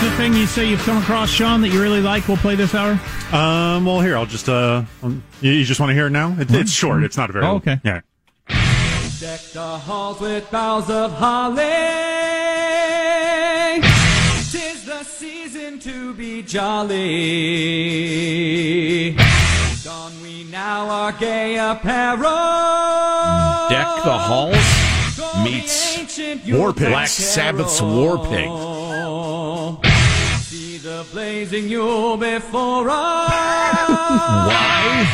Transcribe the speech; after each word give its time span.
the 0.00 0.10
thing 0.16 0.32
you 0.34 0.46
say 0.46 0.66
you've 0.66 0.80
come 0.80 0.96
across, 1.02 1.30
Sean, 1.30 1.60
that 1.60 1.68
you 1.68 1.80
really 1.80 2.00
like? 2.00 2.26
We'll 2.26 2.38
play 2.38 2.54
this 2.54 2.74
hour. 2.74 2.92
Um, 3.32 3.84
well, 3.84 4.00
here 4.00 4.16
I'll 4.16 4.24
just. 4.24 4.48
Uh, 4.48 4.84
um, 5.02 5.22
you, 5.42 5.52
you 5.52 5.64
just 5.64 5.78
want 5.78 5.90
to 5.90 5.94
hear 5.94 6.06
it 6.06 6.10
now? 6.10 6.34
It, 6.38 6.50
it's 6.50 6.72
short. 6.72 7.02
It's 7.02 7.18
not 7.18 7.28
a 7.28 7.32
very. 7.34 7.44
Oh, 7.44 7.56
okay. 7.56 7.80
Yeah. 7.84 8.00
Deck 8.48 9.40
the 9.52 9.60
halls 9.60 10.20
with 10.20 10.50
boughs 10.50 10.88
of 10.88 11.12
holly. 11.12 11.60
Tis 14.50 14.84
the 14.86 15.02
season 15.04 15.78
to 15.80 16.14
be 16.14 16.42
jolly. 16.42 16.96
Don 19.84 20.22
we 20.22 20.44
now 20.44 20.88
our 20.88 21.12
gay 21.12 21.58
apparel. 21.58 22.22
Deck 23.68 23.86
the 24.04 24.16
halls 24.18 24.56
meets 25.44 26.08
War 26.48 26.72
Pigs. 26.72 26.88
Black 26.88 27.08
Sabbath's 27.08 27.82
War 27.82 28.16
Pig. 28.26 28.48
See 31.04 31.12
blazing 31.12 31.68
Yule 31.68 32.16
before 32.16 32.88
us. 32.90 33.30
Why? 34.48 35.06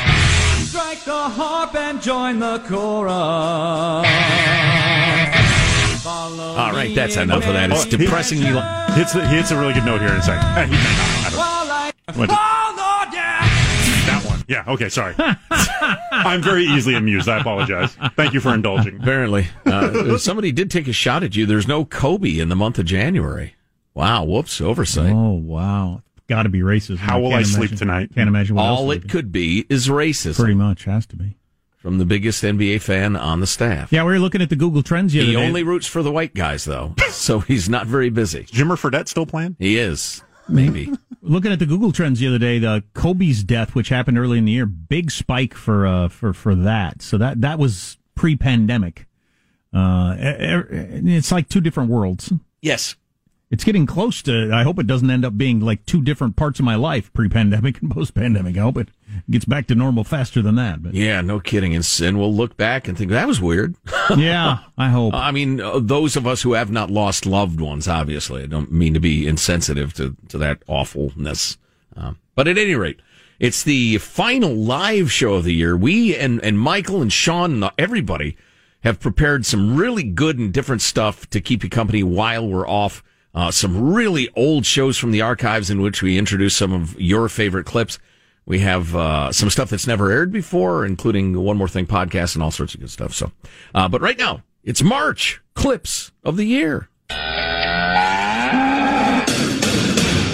Strike 0.65 1.05
the 1.05 1.13
harp 1.13 1.75
and 1.75 2.01
join 2.03 2.39
the 2.39 2.59
chorus. 2.67 3.13
Follow 6.03 6.55
All 6.57 6.73
right, 6.73 6.95
that's 6.95 7.17
enough 7.17 7.47
of 7.47 7.53
that. 7.55 7.71
It's 7.71 7.87
Oh, 7.87 7.91
depressingly. 7.91 8.51
li- 8.53 8.63
Hits 8.95 9.13
the, 9.13 9.27
he 9.29 9.37
hits 9.37 9.51
a 9.51 9.59
really 9.59 9.75
good 9.75 9.85
note 9.85 10.01
here 10.01 10.11
in 10.11 10.17
a 10.17 10.23
second. 10.23 10.47
He 10.71 10.77
may 10.77 10.83
not. 10.83 11.01
I 11.27 11.31
don't 11.31 11.33
know. 11.33 11.39
While 11.39 11.71
I 11.71 11.93
What 12.15 12.29
the- 12.29 12.35
follow 12.35 13.13
ya. 13.13 13.47
That 14.07 14.23
one. 14.27 14.45
Yeah. 14.49 14.65
Okay. 14.73 14.89
Sorry. 14.89 15.15
I'm 16.13 16.43
very 16.43 16.65
easily 16.65 16.95
amused. 16.95 17.29
I 17.29 17.39
apologize. 17.41 17.97
Thank 18.17 18.33
you 18.35 18.41
for 18.41 18.55
indulging. 18.55 19.01
Apparently, 19.01 19.49
uh, 19.67 20.17
somebody 20.19 20.53
did 20.53 20.71
take 20.71 20.89
a 20.89 20.93
shot 20.93 21.23
at 21.25 21.35
you. 21.37 21.45
There's 21.47 21.69
no 21.69 21.85
Kobe 21.85 22.39
in 22.39 22.49
the 22.49 22.57
month 22.57 22.79
of 22.79 22.87
January. 22.87 23.56
Wow, 23.97 24.25
whoops, 24.25 24.61
oversight. 24.61 25.11
Oh 25.13 25.33
wow, 25.33 26.03
got 26.29 26.43
to 26.43 26.49
be 26.51 26.61
racist. 26.61 26.99
How 26.99 27.19
will 27.19 27.31
can't 27.31 27.41
I 27.41 27.45
sleep 27.45 27.75
tonight? 27.77 28.11
Can't 28.15 28.29
imagine 28.29 28.55
what 28.57 28.63
All 28.67 28.87
would 28.89 28.99
it 28.99 29.03
be. 29.05 29.09
could 29.09 29.33
be 29.33 29.65
is 29.71 29.89
racism 29.89 30.37
Pretty 30.37 30.55
much 30.55 30.85
has 30.85 31.07
to 31.07 31.17
be. 31.17 31.37
from 31.79 31.97
the 31.97 32.05
biggest 32.05 32.45
NBA 32.45 32.83
fan 32.83 33.17
on 33.17 33.41
the 33.41 33.47
staff. 33.47 33.91
Yeah, 33.91 34.05
we 34.05 34.13
were 34.13 34.19
looking 34.19 34.43
at 34.43 34.51
the 34.51 34.57
Google 34.57 34.83
Trends 34.83 35.15
the 35.15 35.21
other 35.21 35.29
He 35.31 35.35
day. 35.37 35.47
only 35.47 35.63
roots 35.63 35.87
for 35.87 36.03
the 36.03 36.13
white 36.13 36.35
guys, 36.35 36.67
though, 36.67 36.95
so 37.11 37.41
he's 37.41 37.69
not 37.71 37.87
very 37.87 38.11
busy. 38.11 38.45
Jimmer 38.45 38.77
Fredette 38.79 39.09
still 39.09 39.25
playing? 39.25 39.57
He 39.59 39.79
is, 39.79 40.23
maybe. 40.47 40.93
looking 41.23 41.51
at 41.51 41.59
the 41.59 41.65
Google 41.67 41.91
Trends 41.91 42.21
the 42.21 42.29
other 42.29 42.39
day. 42.39 42.59
The 42.59 42.85
Kobe's 42.93 43.43
death, 43.45 43.75
which 43.75 43.89
happened 43.89 44.19
early 44.19 44.37
in 44.37 44.45
the 44.45 44.53
year, 44.53 44.67
big 44.67 45.11
spike 45.11 45.55
for 45.55 45.87
uh, 45.87 46.09
for 46.09 46.35
for 46.35 46.55
that. 46.55 47.01
So 47.01 47.17
that 47.17 47.41
that 47.41 47.59
was 47.59 47.97
pre-pandemic. 48.15 49.07
Uh, 49.73 50.17
it's 50.19 51.33
like 51.33 51.49
two 51.49 51.63
different 51.63 51.89
worlds. 51.89 52.31
yes. 52.61 52.95
It's 53.49 53.63
getting 53.63 53.87
close 53.87 54.23
to. 54.23 54.51
I 54.53 54.65
hope 54.65 54.81
it 54.81 54.89
doesn't 54.89 55.09
end 55.09 55.25
up 55.25 55.39
being 55.39 55.61
like 55.61 55.87
two 55.87 56.03
different 56.03 56.35
parts 56.35 56.59
of 56.59 56.65
my 56.65 56.75
life, 56.75 57.13
pre-pandemic 57.13 57.81
and 57.81 57.91
post-pandemic. 57.91 58.57
I 58.57 58.61
hope 58.61 58.77
it 58.77 58.89
gets 59.31 59.45
back 59.45 59.69
to 59.69 59.77
normal 59.77 60.03
faster 60.03 60.43
than 60.43 60.57
that. 60.57 60.83
But 60.83 60.95
Yeah, 60.95 61.21
no 61.21 61.39
kidding. 61.39 61.75
And, 61.75 62.01
and 62.03 62.19
we'll 62.19 62.35
look 62.35 62.57
back 62.57 62.89
and 62.89 62.99
think 62.99 63.13
that 63.13 63.29
was 63.29 63.41
weird. 63.41 63.77
yeah, 64.17 64.59
I 64.77 64.89
hope. 64.89 65.15
I 65.15 65.31
mean, 65.31 65.61
uh, 65.61 65.79
those 65.79 66.17
of 66.17 66.27
us 66.27 66.43
who 66.43 66.55
have 66.55 66.73
not 66.73 66.91
lost 66.91 67.25
loved 67.25 67.61
ones, 67.61 67.87
obviously, 67.87 68.43
I 68.43 68.47
don't 68.47 68.73
mean 68.73 68.95
to 68.95 69.01
be 69.01 69.29
insensitive 69.29 69.95
to, 69.95 70.17
to 70.29 70.39
that 70.39 70.63
awfulness. 70.67 71.57
Um, 71.97 72.19
but 72.35 72.49
at 72.49 72.59
any 72.59 72.75
rate, 72.75 73.01
it's 73.39 73.63
the 73.63 73.99
final 73.99 74.55
live 74.55 75.13
show 75.13 75.35
of 75.35 75.45
the 75.45 75.55
year. 75.55 75.77
We 75.77 76.17
and, 76.17 76.43
and 76.43 76.59
Michael 76.59 77.01
and 77.01 77.13
Sean 77.13 77.63
and 77.63 77.73
everybody 77.79 78.37
have 78.83 79.01
prepared 79.01 79.45
some 79.47 79.77
really 79.77 80.03
good 80.03 80.39
and 80.39 80.53
different 80.53 80.83
stuff 80.83 81.29
to 81.31 81.41
keep 81.41 81.63
you 81.65 81.71
company 81.71 82.03
while 82.03 82.47
we're 82.49 82.69
off. 82.69 83.03
Uh, 83.37 83.51
some 83.51 83.93
really 83.93 84.31
old 84.35 84.65
shows 84.65 84.97
from 84.97 85.11
the 85.11 85.21
archives 85.21 85.69
in 85.69 85.83
which 85.83 86.03
we 86.03 86.17
introduce 86.17 86.57
some 86.57 86.73
of 86.73 86.99
your 86.99 87.29
favorite 87.29 87.67
clips. 87.67 87.99
We 88.47 88.61
have 88.61 88.97
uh, 88.97 89.31
some 89.31 89.51
stuff 89.51 89.69
that's 89.69 89.87
never 89.87 90.11
aired 90.11 90.33
before, 90.33 90.87
including 90.87 91.39
One 91.39 91.59
More 91.59 91.69
Thing 91.69 91.87
podcast 91.87 92.35
and 92.35 92.43
all 92.43 92.51
sorts 92.51 92.75
of 92.75 92.81
good 92.81 92.91
stuff. 92.91 93.13
So, 93.13 93.31
uh, 93.75 93.89
but 93.89 94.01
right 94.01 94.17
now 94.17 94.43
it's 94.65 94.83
March 94.83 95.43
clips 95.55 96.13
of 96.25 96.39
the 96.39 96.45
year. 96.45 96.89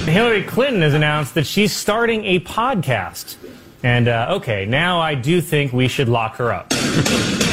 Hillary 0.09 0.45
Clinton 0.45 0.83
has 0.83 0.95
announced 0.95 1.35
that 1.35 1.47
she's 1.47 1.73
starting 1.73 2.25
a 2.25 2.39
podcast. 2.41 3.37
And 3.83 4.07
uh, 4.07 4.29
okay, 4.37 4.65
now 4.65 5.01
I 5.01 5.17
do 5.17 5.41
think 5.41 5.73
we 5.73 5.89
should 5.89 6.09
lock 6.09 6.37
her 6.37 6.53
up. 6.53 6.73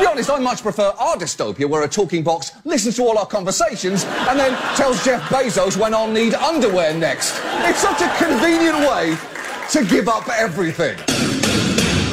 To 0.00 0.06
be 0.06 0.12
honest, 0.12 0.30
I 0.30 0.38
much 0.38 0.62
prefer 0.62 0.94
our 0.98 1.16
dystopia 1.16 1.68
where 1.68 1.82
a 1.82 1.88
talking 1.88 2.22
box 2.22 2.52
listens 2.64 2.96
to 2.96 3.02
all 3.02 3.18
our 3.18 3.26
conversations 3.26 4.04
and 4.04 4.40
then 4.40 4.56
tells 4.74 5.04
Jeff 5.04 5.20
Bezos 5.24 5.76
when 5.76 5.92
I'll 5.92 6.10
need 6.10 6.32
underwear 6.32 6.94
next. 6.94 7.38
It's 7.68 7.80
such 7.80 8.00
a 8.00 8.08
convenient 8.16 8.78
way 8.78 9.14
to 9.72 9.84
give 9.84 10.08
up 10.08 10.26
everything. 10.30 10.96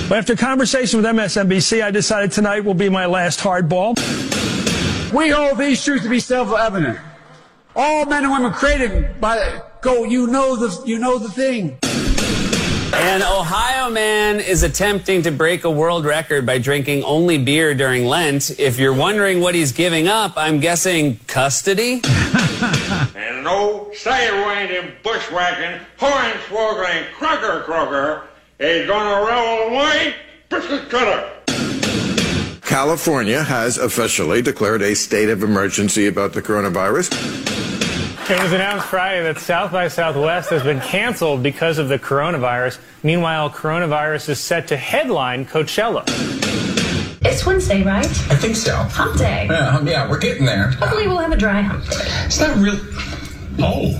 But 0.09 0.17
after 0.17 0.35
conversation 0.35 1.01
with 1.01 1.05
MSNBC, 1.05 1.81
I 1.81 1.89
decided 1.91 2.33
tonight 2.33 2.65
will 2.65 2.73
be 2.73 2.89
my 2.89 3.05
last 3.05 3.39
hardball. 3.39 3.95
We 5.13 5.29
hold 5.29 5.57
these 5.57 5.81
truths 5.81 6.03
to 6.03 6.09
be 6.09 6.19
self-evident. 6.19 6.99
All 7.73 8.05
men 8.05 8.25
and 8.25 8.33
women 8.33 8.51
created 8.51 9.21
by 9.21 9.61
go. 9.79 10.03
You 10.03 10.27
know 10.27 10.57
the 10.57 10.85
you 10.85 10.99
know 10.99 11.19
the 11.19 11.29
thing. 11.29 11.79
An 12.93 13.21
Ohio 13.21 13.89
man 13.89 14.39
is 14.39 14.63
attempting 14.63 15.21
to 15.23 15.31
break 15.31 15.65
a 15.65 15.69
world 15.69 16.05
record 16.05 16.45
by 16.45 16.57
drinking 16.57 17.03
only 17.03 17.37
beer 17.37 17.73
during 17.75 18.05
Lent. 18.05 18.59
If 18.59 18.79
you're 18.79 18.93
wondering 18.93 19.41
what 19.41 19.55
he's 19.55 19.73
giving 19.73 20.07
up, 20.07 20.33
I'm 20.37 20.59
guessing 20.59 21.19
custody. 21.27 22.01
and 22.03 23.37
an 23.37 23.43
no 23.43 23.91
sidewind 23.93 25.03
bushwhacking, 25.03 25.79
hornswoggling, 25.99 27.11
crocker 27.13 27.61
crocker 27.63 28.27
is 28.59 28.87
gonna 28.87 29.25
roll 29.25 29.75
away 29.75 30.15
biscuit 30.49 30.89
cutter. 30.89 31.29
California 32.61 33.43
has 33.43 33.77
officially 33.77 34.41
declared 34.41 34.81
a 34.81 34.95
state 34.95 35.29
of 35.29 35.43
emergency 35.43 36.07
about 36.07 36.33
the 36.33 36.41
coronavirus. 36.41 37.76
It 38.29 38.43
was 38.43 38.51
announced 38.51 38.87
Friday 38.87 39.23
that 39.23 39.39
South 39.39 39.71
by 39.71 39.87
Southwest 39.87 40.49
has 40.49 40.61
been 40.61 40.81
canceled 40.81 41.41
because 41.41 41.77
of 41.77 41.87
the 41.87 41.97
coronavirus. 41.97 42.77
Meanwhile, 43.01 43.51
coronavirus 43.51 44.27
is 44.27 44.39
set 44.41 44.67
to 44.67 44.75
headline 44.75 45.45
Coachella. 45.45 46.03
It's 47.25 47.45
Wednesday, 47.45 47.83
right? 47.83 48.05
I 48.05 48.35
think 48.35 48.57
so. 48.57 48.75
Hump 48.75 49.17
day. 49.17 49.47
Yeah, 49.49 49.81
yeah, 49.83 50.09
we're 50.09 50.19
getting 50.19 50.43
there. 50.43 50.71
Hopefully, 50.71 51.07
we'll 51.07 51.19
have 51.19 51.31
a 51.31 51.37
dry 51.37 51.61
hump 51.61 51.85
day. 51.85 51.95
It's 52.25 52.37
not 52.41 52.57
real. 52.57 52.77
Oh. 53.59 53.97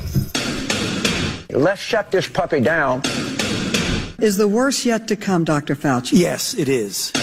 Let's 1.58 1.80
shut 1.80 2.12
this 2.12 2.28
puppy 2.28 2.60
down. 2.60 3.04
Is 4.20 4.36
the 4.36 4.50
worst 4.50 4.84
yet 4.86 5.08
to 5.08 5.16
come, 5.16 5.46
Dr. 5.46 5.74
Fauci? 5.74 6.20
Yes, 6.20 6.54
it 6.54 6.68
is. 6.68 7.14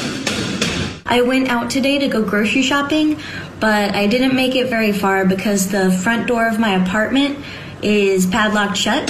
I 1.06 1.20
went 1.20 1.48
out 1.48 1.70
today 1.70 1.98
to 1.98 2.08
go 2.08 2.22
grocery 2.22 2.62
shopping, 2.62 3.20
but 3.60 3.94
I 3.94 4.06
didn't 4.06 4.34
make 4.34 4.54
it 4.54 4.68
very 4.68 4.90
far 4.90 5.26
because 5.26 5.70
the 5.70 5.90
front 5.90 6.26
door 6.26 6.48
of 6.48 6.58
my 6.58 6.82
apartment 6.82 7.38
is 7.82 8.26
padlocked 8.26 8.76
shut. 8.76 9.06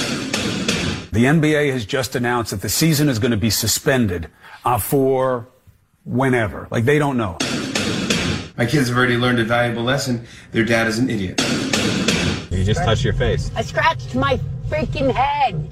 The 1.11 1.23
NBA 1.23 1.71
has 1.71 1.85
just 1.85 2.15
announced 2.15 2.51
that 2.51 2.61
the 2.61 2.69
season 2.69 3.07
is 3.07 3.19
going 3.19 3.31
to 3.31 3.37
be 3.37 3.49
suspended 3.49 4.29
uh, 4.65 4.77
for 4.77 5.47
whenever. 6.03 6.67
Like 6.69 6.83
they 6.83 6.99
don't 6.99 7.15
know. 7.15 7.37
My 8.57 8.65
kids 8.65 8.89
have 8.89 8.97
already 8.97 9.15
learned 9.15 9.39
a 9.39 9.45
valuable 9.45 9.83
lesson. 9.83 10.27
Their 10.51 10.65
dad 10.65 10.87
is 10.87 10.99
an 10.99 11.09
idiot. 11.09 11.39
You 12.51 12.63
just 12.65 12.83
touched 12.83 13.05
your 13.05 13.13
face. 13.13 13.51
I 13.55 13.61
scratched 13.61 14.15
my 14.15 14.37
freaking 14.67 15.13
head. 15.13 15.69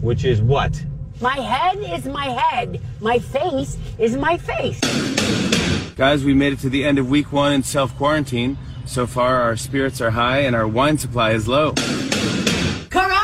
Which 0.00 0.24
is 0.24 0.40
what? 0.40 0.82
My 1.20 1.36
head 1.36 1.78
is 1.78 2.06
my 2.06 2.26
head. 2.26 2.80
My 3.00 3.18
face 3.18 3.76
is 3.98 4.16
my 4.16 4.38
face. 4.38 4.80
Guys, 5.94 6.24
we 6.24 6.32
made 6.32 6.54
it 6.54 6.60
to 6.60 6.70
the 6.70 6.82
end 6.82 6.98
of 6.98 7.10
week 7.10 7.30
one 7.30 7.52
in 7.52 7.62
self 7.62 7.94
quarantine. 7.96 8.56
So 8.86 9.06
far, 9.06 9.42
our 9.42 9.54
spirits 9.56 10.00
are 10.00 10.10
high 10.10 10.38
and 10.40 10.56
our 10.56 10.66
wine 10.66 10.96
supply 10.96 11.32
is 11.32 11.46
low. 11.46 11.72
Coronavirus! 12.88 13.20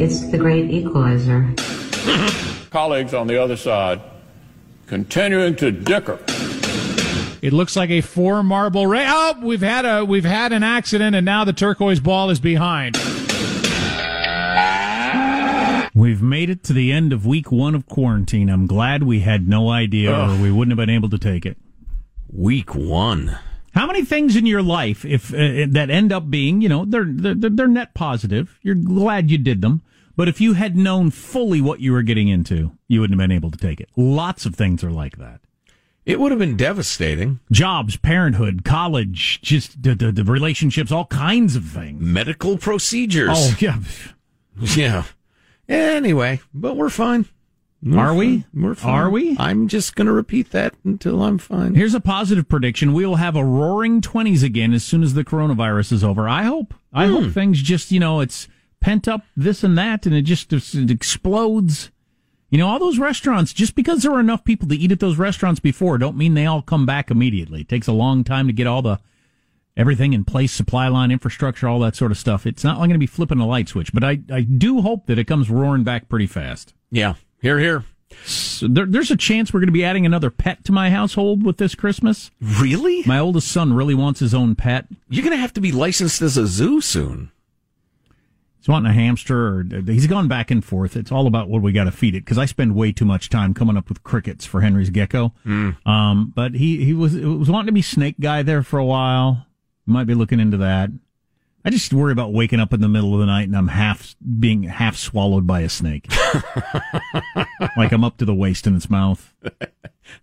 It's 0.00 0.30
the 0.30 0.38
great 0.38 0.70
equalizer. 0.70 1.54
Colleagues 2.70 3.12
on 3.12 3.26
the 3.26 3.36
other 3.42 3.56
side 3.56 4.00
continuing 4.86 5.54
to 5.56 5.70
dicker. 5.70 6.18
It 7.42 7.52
looks 7.52 7.76
like 7.76 7.90
a 7.90 8.00
four 8.00 8.42
marble 8.42 8.86
race. 8.86 9.06
Oh, 9.08 9.36
we've 9.42 9.60
had 9.60 9.84
a 9.84 10.04
we've 10.04 10.24
had 10.24 10.52
an 10.52 10.62
accident, 10.62 11.14
and 11.14 11.24
now 11.24 11.44
the 11.44 11.52
turquoise 11.52 12.00
ball 12.00 12.30
is 12.30 12.40
behind. 12.40 12.96
We've 16.00 16.22
made 16.22 16.48
it 16.48 16.62
to 16.64 16.72
the 16.72 16.90
end 16.92 17.12
of 17.12 17.26
week 17.26 17.52
one 17.52 17.74
of 17.74 17.86
quarantine. 17.86 18.48
I'm 18.48 18.66
glad 18.66 19.02
we 19.02 19.20
had 19.20 19.46
no 19.46 19.68
idea 19.68 20.10
Ugh. 20.10 20.30
or 20.30 20.42
we 20.42 20.50
wouldn't 20.50 20.72
have 20.72 20.86
been 20.86 20.94
able 20.94 21.10
to 21.10 21.18
take 21.18 21.44
it. 21.44 21.58
Week 22.32 22.74
one. 22.74 23.38
How 23.74 23.86
many 23.86 24.02
things 24.02 24.34
in 24.34 24.46
your 24.46 24.62
life, 24.62 25.04
if 25.04 25.32
uh, 25.34 25.66
that 25.68 25.90
end 25.90 26.10
up 26.10 26.30
being, 26.30 26.62
you 26.62 26.70
know, 26.70 26.86
they're, 26.86 27.04
they're 27.06 27.34
they're 27.34 27.68
net 27.68 27.92
positive. 27.92 28.58
You're 28.62 28.76
glad 28.76 29.30
you 29.30 29.36
did 29.36 29.60
them, 29.60 29.82
but 30.16 30.26
if 30.26 30.40
you 30.40 30.54
had 30.54 30.74
known 30.74 31.10
fully 31.10 31.60
what 31.60 31.80
you 31.80 31.92
were 31.92 32.02
getting 32.02 32.28
into, 32.28 32.72
you 32.88 33.00
wouldn't 33.02 33.20
have 33.20 33.28
been 33.28 33.36
able 33.36 33.50
to 33.50 33.58
take 33.58 33.78
it. 33.78 33.90
Lots 33.94 34.46
of 34.46 34.54
things 34.54 34.82
are 34.82 34.90
like 34.90 35.18
that. 35.18 35.42
It 36.06 36.18
would 36.18 36.32
have 36.32 36.38
been 36.38 36.56
devastating. 36.56 37.40
Jobs, 37.52 37.98
parenthood, 37.98 38.64
college, 38.64 39.42
just 39.42 39.82
the, 39.82 39.94
the, 39.94 40.10
the 40.10 40.24
relationships, 40.24 40.90
all 40.90 41.04
kinds 41.04 41.56
of 41.56 41.64
things. 41.64 42.00
Medical 42.00 42.56
procedures. 42.56 43.28
Oh 43.32 43.54
yeah, 43.60 43.78
Yeah. 44.76 45.04
Anyway, 45.70 46.40
but 46.52 46.76
we're 46.76 46.90
fine. 46.90 47.26
We're 47.82 47.98
Are 47.98 48.14
we? 48.14 48.40
fine. 48.40 48.62
We're 48.62 48.74
fine. 48.74 48.94
Are 48.94 49.08
we? 49.10 49.36
I'm 49.38 49.68
just 49.68 49.96
going 49.96 50.06
to 50.06 50.12
repeat 50.12 50.50
that 50.50 50.74
until 50.84 51.22
I'm 51.22 51.38
fine. 51.38 51.74
Here's 51.74 51.94
a 51.94 52.00
positive 52.00 52.48
prediction: 52.48 52.92
we 52.92 53.06
will 53.06 53.16
have 53.16 53.36
a 53.36 53.44
roaring 53.44 54.00
twenties 54.02 54.42
again 54.42 54.74
as 54.74 54.84
soon 54.84 55.02
as 55.02 55.14
the 55.14 55.24
coronavirus 55.24 55.92
is 55.92 56.04
over. 56.04 56.28
I 56.28 56.42
hope. 56.42 56.74
I 56.92 57.06
Hmm. 57.06 57.12
hope 57.12 57.32
things 57.32 57.62
just 57.62 57.90
you 57.92 58.00
know 58.00 58.20
it's 58.20 58.48
pent 58.80 59.06
up 59.08 59.22
this 59.36 59.62
and 59.64 59.78
that, 59.78 60.04
and 60.04 60.14
it 60.14 60.22
just 60.22 60.52
it 60.52 60.90
explodes. 60.90 61.90
You 62.50 62.58
know, 62.58 62.66
all 62.66 62.80
those 62.80 62.98
restaurants, 62.98 63.52
just 63.52 63.76
because 63.76 64.02
there 64.02 64.10
were 64.10 64.18
enough 64.18 64.42
people 64.44 64.66
to 64.68 64.76
eat 64.76 64.90
at 64.90 64.98
those 64.98 65.18
restaurants 65.18 65.60
before, 65.60 65.98
don't 65.98 66.16
mean 66.16 66.34
they 66.34 66.46
all 66.46 66.62
come 66.62 66.84
back 66.84 67.08
immediately. 67.08 67.60
It 67.60 67.68
takes 67.68 67.86
a 67.86 67.92
long 67.92 68.24
time 68.24 68.48
to 68.48 68.52
get 68.52 68.66
all 68.66 68.82
the 68.82 68.98
everything 69.80 70.12
in 70.12 70.24
place, 70.24 70.52
supply 70.52 70.88
line, 70.88 71.10
infrastructure, 71.10 71.66
all 71.66 71.78
that 71.80 71.96
sort 71.96 72.10
of 72.12 72.18
stuff. 72.18 72.46
It's 72.46 72.62
not 72.62 72.76
going 72.76 72.90
to 72.90 72.98
be 72.98 73.06
flipping 73.06 73.40
a 73.40 73.46
light 73.46 73.66
switch, 73.66 73.94
but 73.94 74.04
I, 74.04 74.20
I 74.30 74.42
do 74.42 74.82
hope 74.82 75.06
that 75.06 75.18
it 75.18 75.24
comes 75.24 75.48
roaring 75.48 75.84
back 75.84 76.08
pretty 76.08 76.26
fast. 76.26 76.74
Yeah. 76.90 77.14
Here, 77.40 77.58
here. 77.58 77.84
So 78.24 78.68
there, 78.68 78.84
there's 78.84 79.10
a 79.10 79.16
chance 79.16 79.52
we're 79.52 79.60
going 79.60 79.68
to 79.68 79.72
be 79.72 79.84
adding 79.84 80.04
another 80.04 80.30
pet 80.30 80.64
to 80.66 80.72
my 80.72 80.90
household 80.90 81.44
with 81.46 81.56
this 81.56 81.74
Christmas. 81.74 82.30
Really? 82.40 83.02
My 83.06 83.18
oldest 83.18 83.48
son 83.48 83.72
really 83.72 83.94
wants 83.94 84.20
his 84.20 84.34
own 84.34 84.54
pet. 84.54 84.86
You're 85.08 85.24
going 85.24 85.36
to 85.36 85.40
have 85.40 85.54
to 85.54 85.62
be 85.62 85.72
licensed 85.72 86.20
as 86.20 86.36
a 86.36 86.46
zoo 86.46 86.82
soon. 86.82 87.30
He's 88.58 88.68
wanting 88.68 88.90
a 88.90 88.94
hamster, 88.94 89.46
or 89.46 89.64
he's 89.86 90.06
gone 90.06 90.28
back 90.28 90.50
and 90.50 90.62
forth. 90.62 90.94
It's 90.94 91.10
all 91.10 91.26
about 91.26 91.48
what 91.48 91.62
we 91.62 91.72
got 91.72 91.84
to 91.84 91.90
feed 91.90 92.14
it 92.14 92.26
because 92.26 92.36
I 92.36 92.44
spend 92.44 92.74
way 92.74 92.92
too 92.92 93.06
much 93.06 93.30
time 93.30 93.54
coming 93.54 93.78
up 93.78 93.88
with 93.88 94.02
crickets 94.02 94.44
for 94.44 94.60
Henry's 94.60 94.90
gecko. 94.90 95.32
Um, 95.86 96.32
but 96.36 96.52
he 96.52 96.84
he 96.84 96.92
was 96.92 97.14
was 97.16 97.48
wanting 97.48 97.68
to 97.68 97.72
be 97.72 97.80
snake 97.80 98.16
guy 98.20 98.42
there 98.42 98.62
for 98.62 98.78
a 98.78 98.84
while. 98.84 99.46
Might 99.90 100.06
be 100.06 100.14
looking 100.14 100.40
into 100.40 100.56
that. 100.58 100.90
I 101.64 101.68
just 101.70 101.92
worry 101.92 102.12
about 102.12 102.32
waking 102.32 102.58
up 102.58 102.72
in 102.72 102.80
the 102.80 102.88
middle 102.88 103.12
of 103.12 103.20
the 103.20 103.26
night 103.26 103.46
and 103.46 103.56
I'm 103.56 103.68
half 103.68 104.16
being 104.38 104.62
half 104.62 104.96
swallowed 104.96 105.46
by 105.46 105.60
a 105.60 105.68
snake, 105.68 106.08
like 107.76 107.92
I'm 107.92 108.02
up 108.02 108.16
to 108.18 108.24
the 108.24 108.34
waist 108.34 108.66
in 108.66 108.76
its 108.76 108.88
mouth. 108.88 109.34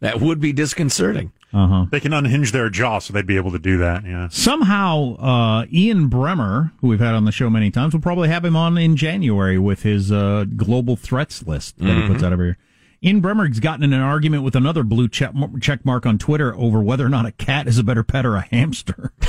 That 0.02 0.20
would 0.20 0.42
be 0.42 0.52
disconcerting. 0.52 1.32
Uh 1.54 1.68
huh. 1.68 1.86
They 1.90 2.02
can 2.02 2.12
unhinge 2.12 2.52
their 2.52 2.70
jaw 2.70 3.00
so 3.00 3.14
they'd 3.14 3.26
be 3.26 3.38
able 3.38 3.52
to 3.52 3.60
do 3.60 3.78
that. 3.78 4.04
Yeah. 4.06 4.28
Somehow, 4.30 5.16
uh, 5.16 5.66
Ian 5.72 6.10
Bremmer, 6.10 6.74
who 6.82 6.88
we've 6.88 7.00
had 7.00 7.16
on 7.16 7.26
the 7.26 7.32
show 7.32 7.50
many 7.50 7.72
times, 7.72 7.94
we'll 7.94 8.02
probably 8.02 8.28
have 8.28 8.44
him 8.44 8.56
on 8.56 8.78
in 8.78 8.98
January 8.98 9.58
with 9.58 9.84
his 9.84 10.12
uh, 10.12 10.46
global 10.56 10.98
threats 10.98 11.48
list 11.48 11.78
that 11.78 11.96
he 12.02 12.06
puts 12.08 12.22
out 12.22 12.34
every 12.34 12.48
year. 12.48 12.58
Ian 13.04 13.22
Bremmer's 13.22 13.60
gotten 13.60 13.84
in 13.84 13.94
an 13.94 14.02
argument 14.02 14.42
with 14.44 14.56
another 14.56 14.82
blue 14.84 15.08
check, 15.08 15.32
check 15.62 15.86
mark 15.86 16.06
on 16.06 16.18
Twitter 16.18 16.56
over 16.56 16.82
whether 16.82 17.06
or 17.06 17.10
not 17.10 17.26
a 17.28 17.32
cat 17.32 17.68
is 17.68 17.78
a 17.78 17.84
better 17.84 18.04
pet 18.04 18.26
or 18.26 18.36
a 18.36 18.42
hamster. 18.42 19.12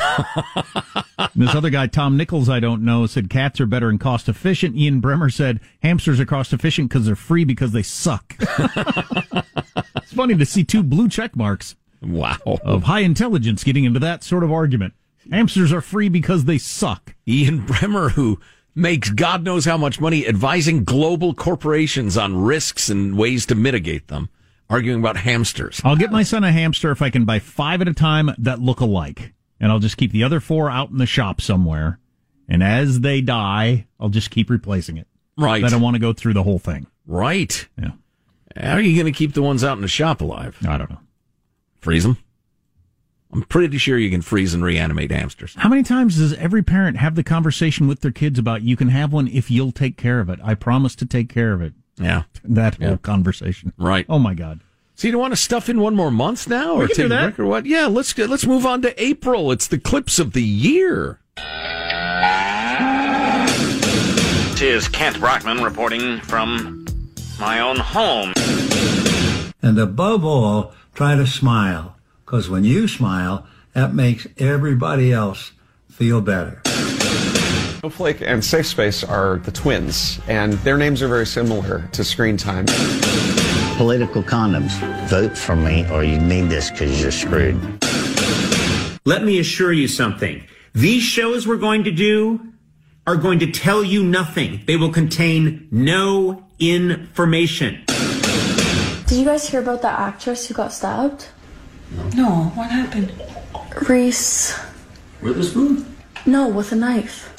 This 1.35 1.55
other 1.55 1.71
guy, 1.71 1.87
Tom 1.89 2.17
Nichols, 2.17 2.49
I 2.49 2.59
don't 2.61 2.83
know, 2.83 3.07
said 3.07 3.29
cats 3.31 3.61
are 3.61 3.67
better 3.67 3.89
and 3.91 4.01
cost 4.01 4.29
efficient. 4.29 4.77
Ian 4.77 5.01
Bremmer 5.03 5.33
said 5.33 5.61
hamsters 5.83 6.19
are 6.21 6.25
cost 6.25 6.53
efficient 6.53 6.89
because 6.89 7.07
they're 7.07 7.15
free 7.17 7.45
because 7.45 7.73
they 7.73 7.83
suck. 7.83 8.35
it's 8.41 10.13
funny 10.15 10.37
to 10.37 10.47
see 10.47 10.65
two 10.65 10.83
blue 10.83 11.09
check 11.09 11.37
marks 11.37 11.77
Wow. 12.03 12.37
of 12.45 12.85
high 12.85 13.01
intelligence 13.01 13.65
getting 13.65 13.85
into 13.85 14.01
that 14.01 14.23
sort 14.25 14.43
of 14.45 14.51
argument. 14.53 14.95
Hamsters 15.31 15.73
are 15.73 15.81
free 15.81 16.09
because 16.09 16.45
they 16.45 16.59
suck. 16.59 17.15
Ian 17.27 17.67
Bremmer, 17.67 18.13
who 18.13 18.41
makes 18.79 19.11
God 19.11 19.45
knows 19.45 19.65
how 19.65 19.77
much 19.77 20.01
money 20.01 20.27
advising 20.27 20.85
global 20.85 21.35
corporations 21.35 22.17
on 22.17 22.37
risks 22.37 22.89
and 22.89 23.17
ways 23.17 23.47
to 23.47 23.55
mitigate 23.55 24.09
them, 24.09 24.29
arguing 24.71 25.01
about 25.01 25.17
hamsters. 25.17 25.81
I'll 25.85 25.97
get 25.97 26.13
my 26.13 26.23
son 26.23 26.45
a 26.45 26.53
hamster 26.53 26.91
if 26.91 27.03
I 27.03 27.11
can 27.11 27.25
buy 27.25 27.39
five 27.39 27.81
at 27.81 27.89
a 27.89 27.95
time 27.95 28.31
that 28.39 28.61
look 28.61 28.81
alike. 28.81 29.33
And 29.61 29.73
I'll 29.73 29.81
just 29.81 29.97
keep 29.97 30.13
the 30.13 30.23
other 30.23 30.41
four 30.41 30.71
out 30.71 30.91
in 30.91 30.99
the 30.99 31.07
shop 31.07 31.41
somewhere. 31.41 31.99
And 32.49 32.63
as 32.63 33.01
they 33.01 33.21
die, 33.21 33.87
I'll 33.99 34.09
just 34.09 34.31
keep 34.31 34.49
replacing 34.51 34.97
it. 34.97 35.07
Right. 35.37 35.65
I 35.65 35.69
don't 35.69 35.83
want 35.83 35.95
to 35.95 36.01
go 36.01 36.13
through 36.13 36.35
the 36.35 36.43
whole 36.43 36.59
thing. 36.59 36.87
Right. 37.07 37.69
Yeah. 37.77 37.91
How 38.57 38.75
are 38.75 38.81
you 38.81 39.01
going 39.01 39.13
to 39.13 39.17
keep 39.17 39.35
the 39.35 39.43
ones 39.43 39.63
out 39.65 39.77
in 39.77 39.83
the 39.83 39.89
shop 39.89 40.21
alive? 40.21 40.57
I 40.67 40.79
don't 40.79 40.91
know. 40.91 41.01
Freeze 41.81 42.05
them? 42.05 42.19
I'm 43.33 43.43
pretty 43.43 43.77
sure 43.79 43.99
you 43.99 44.11
can 44.11 44.23
freeze 44.23 44.55
and 44.55 44.65
reanimate 44.65 45.11
hamsters. 45.11 45.55
How 45.57 45.69
many 45.69 45.83
times 45.83 46.17
does 46.17 46.33
every 46.35 46.63
parent 46.63 46.97
have 46.97 47.15
the 47.15 47.23
conversation 47.23 47.87
with 47.87 48.01
their 48.01 48.11
kids 48.11 48.39
about 48.39 48.63
you 48.63 48.75
can 48.77 48.89
have 48.89 49.13
one 49.13 49.29
if 49.29 49.51
you'll 49.51 49.73
take 49.73 49.97
care 49.99 50.21
of 50.21 50.31
it? 50.31 50.39
I 50.43 50.55
promise 50.55 50.95
to 50.97 51.07
take 51.07 51.29
care 51.29 51.53
of 51.53 51.61
it. 51.63 51.75
Yeah. 51.99 52.23
That 52.45 52.79
Yeah. 52.81 52.89
whole 52.89 52.97
conversation. 52.97 53.73
Right. 53.77 54.07
Oh 54.09 54.19
my 54.19 54.33
God. 54.35 54.61
So 54.95 55.07
you 55.07 55.13
don't 55.13 55.21
want 55.21 55.33
to 55.33 55.37
stuff 55.37 55.69
in 55.69 55.81
one 55.81 55.95
more 55.95 56.11
month 56.11 56.49
now, 56.49 56.73
or 56.75 56.81
We 56.81 56.89
can 56.89 56.97
take 56.97 57.05
a 57.05 57.09
break, 57.25 57.39
or 57.39 57.47
what? 57.47 57.67
Yeah, 57.67 57.87
let's 57.87 58.13
get, 58.15 58.29
let's 58.31 58.47
move 58.47 58.65
on 58.67 58.83
to 58.83 59.03
April. 59.03 59.53
It's 59.53 59.67
the 59.69 59.79
clips 59.79 60.19
of 60.19 60.33
the 60.33 60.43
year. 60.43 61.21
Tis 64.57 64.89
Kent 64.89 65.21
Brockman 65.21 65.63
reporting 65.63 66.19
from 66.23 66.85
my 67.39 67.61
own 67.61 67.77
home. 67.77 68.33
And 69.63 69.79
above 69.79 70.25
all, 70.25 70.73
try 70.95 71.15
to 71.15 71.27
smile. 71.29 71.95
Because 72.29 72.51
when 72.51 72.63
you 72.63 72.87
smile, 72.89 73.47
That 73.73 73.95
makes 73.95 74.27
everybody 74.37 75.13
else 75.13 75.53
feel 75.89 76.21
better. 76.21 76.61
Snowflake 77.81 78.21
and 78.21 78.45
Safe 78.45 78.67
Space 78.67 79.05
are 79.05 79.39
the 79.39 79.53
twins, 79.53 80.21
and 80.27 80.55
their 80.65 80.77
names 80.77 81.01
are 81.01 81.09
very 81.09 81.27
similar 81.27 81.89
to 81.93 82.03
screen 82.05 82.37
time. 82.37 82.67
Political 83.77 84.25
condoms. 84.25 84.73
Vote 85.09 85.39
for 85.39 85.55
me 85.55 85.89
or 85.91 86.03
you 86.03 86.19
need 86.19 86.51
this 86.51 86.71
because 86.71 87.01
you're 87.01 87.13
screwed. 87.13 87.57
Let 89.07 89.23
me 89.23 89.39
assure 89.39 89.73
you 89.73 89.87
something. 89.89 90.45
These 90.75 91.05
shows 91.05 91.47
we're 91.47 91.57
going 91.57 91.85
to 91.85 91.93
do 91.93 92.41
are 93.07 93.17
going 93.17 93.39
to 93.39 93.51
tell 93.51 93.85
you 93.85 94.03
nothing. 94.03 94.61
They 94.67 94.77
will 94.77 94.93
contain 94.93 95.69
no 95.71 96.45
information. 96.59 97.85
Did 99.07 99.19
you 99.19 99.25
guys 99.25 99.49
hear 99.49 99.61
about 99.61 99.83
that 99.83 99.99
actress 99.99 100.49
who 100.49 100.55
got 100.55 100.73
stabbed? 100.73 101.29
No, 102.14 102.52
what 102.54 102.71
happened? 102.71 103.12
Reese. 103.88 104.59
Witherspoon? 105.23 105.97
No, 106.26 106.49
with 106.49 106.73
a 106.73 106.76
knife. 106.76 107.33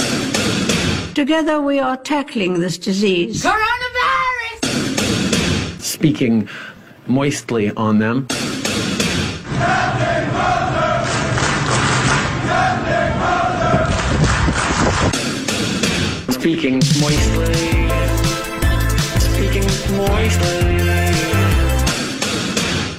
Together 1.14 1.62
we 1.62 1.80
are 1.80 1.98
tackling 1.98 2.60
this 2.60 2.78
disease. 2.78 3.44
Coronavirus! 3.44 4.62
Speaking 5.82 6.48
moistly 7.08 7.72
on 7.72 8.00
them. 8.00 8.28
Speaking 16.30 16.76
moistly. 17.00 17.54
Speaking 19.20 19.68
moistly. 19.98 20.59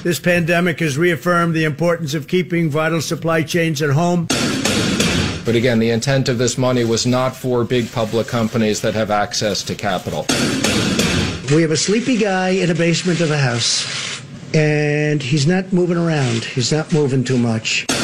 This 0.03 0.19
pandemic 0.19 0.79
has 0.79 0.97
reaffirmed 0.97 1.53
the 1.53 1.63
importance 1.63 2.15
of 2.15 2.27
keeping 2.27 2.71
vital 2.71 3.01
supply 3.01 3.43
chains 3.43 3.83
at 3.83 3.91
home. 3.91 4.25
But 5.45 5.55
again, 5.55 5.77
the 5.77 5.91
intent 5.91 6.27
of 6.27 6.39
this 6.39 6.57
money 6.57 6.83
was 6.83 7.05
not 7.05 7.35
for 7.35 7.63
big 7.63 7.91
public 7.91 8.25
companies 8.25 8.81
that 8.81 8.95
have 8.95 9.11
access 9.11 9.61
to 9.63 9.75
capital. 9.75 10.25
We 11.55 11.61
have 11.61 11.69
a 11.69 11.77
sleepy 11.77 12.17
guy 12.17 12.49
in 12.49 12.71
a 12.71 12.73
basement 12.73 13.21
of 13.21 13.29
a 13.29 13.37
house, 13.37 14.23
and 14.55 15.21
he's 15.21 15.45
not 15.45 15.71
moving 15.71 15.97
around. 15.97 16.45
He's 16.45 16.71
not 16.71 16.91
moving 16.91 17.23
too 17.23 17.37
much. 17.37 17.85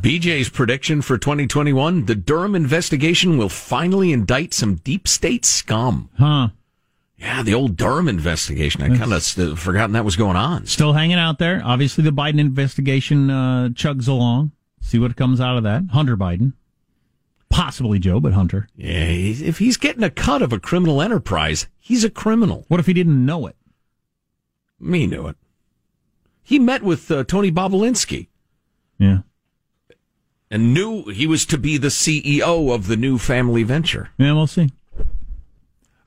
BJ's 0.00 0.48
prediction 0.50 1.02
for 1.02 1.16
2021 1.18 2.06
the 2.06 2.14
Durham 2.14 2.54
investigation 2.54 3.38
will 3.38 3.48
finally 3.48 4.12
indict 4.12 4.52
some 4.52 4.76
deep 4.76 5.08
state 5.08 5.46
scum. 5.46 6.10
Huh. 6.18 6.48
Yeah, 7.20 7.42
the 7.42 7.52
old 7.54 7.76
Durham 7.76 8.08
investigation. 8.08 8.80
I 8.82 8.96
kind 8.96 9.12
of 9.12 9.22
st- 9.22 9.58
forgotten 9.58 9.92
that 9.92 10.06
was 10.06 10.16
going 10.16 10.36
on. 10.36 10.64
Still 10.66 10.94
hanging 10.94 11.18
out 11.18 11.38
there. 11.38 11.60
Obviously, 11.62 12.02
the 12.02 12.10
Biden 12.10 12.38
investigation 12.40 13.28
uh, 13.30 13.68
chugs 13.72 14.08
along. 14.08 14.52
See 14.80 14.98
what 14.98 15.16
comes 15.16 15.38
out 15.40 15.58
of 15.58 15.62
that. 15.64 15.82
Hunter 15.92 16.16
Biden. 16.16 16.54
Possibly 17.50 17.98
Joe, 17.98 18.20
but 18.20 18.32
Hunter. 18.32 18.68
Yeah, 18.74 19.04
if 19.04 19.58
he's 19.58 19.76
getting 19.76 20.02
a 20.02 20.08
cut 20.10 20.40
of 20.40 20.52
a 20.52 20.58
criminal 20.60 21.02
enterprise, 21.02 21.66
he's 21.78 22.04
a 22.04 22.10
criminal. 22.10 22.64
What 22.68 22.80
if 22.80 22.86
he 22.86 22.94
didn't 22.94 23.26
know 23.26 23.46
it? 23.46 23.56
Me 24.78 25.06
knew 25.06 25.26
it. 25.26 25.36
He 26.42 26.58
met 26.58 26.82
with 26.82 27.10
uh, 27.10 27.24
Tony 27.24 27.52
Bobulinski 27.52 28.28
Yeah. 28.98 29.18
and 30.50 30.72
knew 30.72 31.04
he 31.10 31.26
was 31.26 31.44
to 31.46 31.58
be 31.58 31.76
the 31.76 31.88
CEO 31.88 32.74
of 32.74 32.86
the 32.86 32.96
new 32.96 33.18
family 33.18 33.62
venture. 33.62 34.08
Yeah, 34.16 34.32
we'll 34.32 34.46
see. 34.46 34.70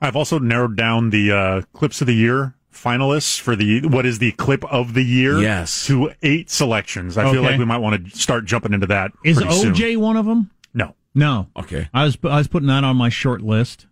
I've 0.04 0.16
also 0.16 0.38
narrowed 0.38 0.76
down 0.76 1.10
the 1.10 1.32
uh, 1.32 1.62
clips 1.72 2.00
of 2.00 2.06
the 2.06 2.14
year 2.14 2.54
finalists 2.72 3.40
for 3.40 3.56
the 3.56 3.86
what 3.86 4.04
is 4.04 4.18
the 4.18 4.32
clip 4.32 4.64
of 4.64 4.94
the 4.94 5.02
year. 5.02 5.40
Yes. 5.40 5.86
to 5.86 6.12
eight 6.22 6.50
selections. 6.50 7.16
I 7.16 7.30
feel 7.32 7.42
like 7.42 7.58
we 7.58 7.64
might 7.64 7.78
want 7.78 8.04
to 8.04 8.18
start 8.18 8.44
jumping 8.44 8.72
into 8.72 8.86
that. 8.88 9.12
Is 9.24 9.38
pretty 9.38 9.54
soon. 9.54 9.74
OJ 9.74 9.96
one 9.96 10.16
of 10.16 10.26
them? 10.26 10.50
No. 10.74 10.94
No. 11.14 11.48
Okay. 11.56 11.88
I 11.94 12.04
was 12.04 12.18
I 12.24 12.38
was 12.38 12.48
putting 12.48 12.68
that 12.68 12.84
on 12.84 12.96
my 12.96 13.08
short 13.08 13.40
list. 13.40 13.86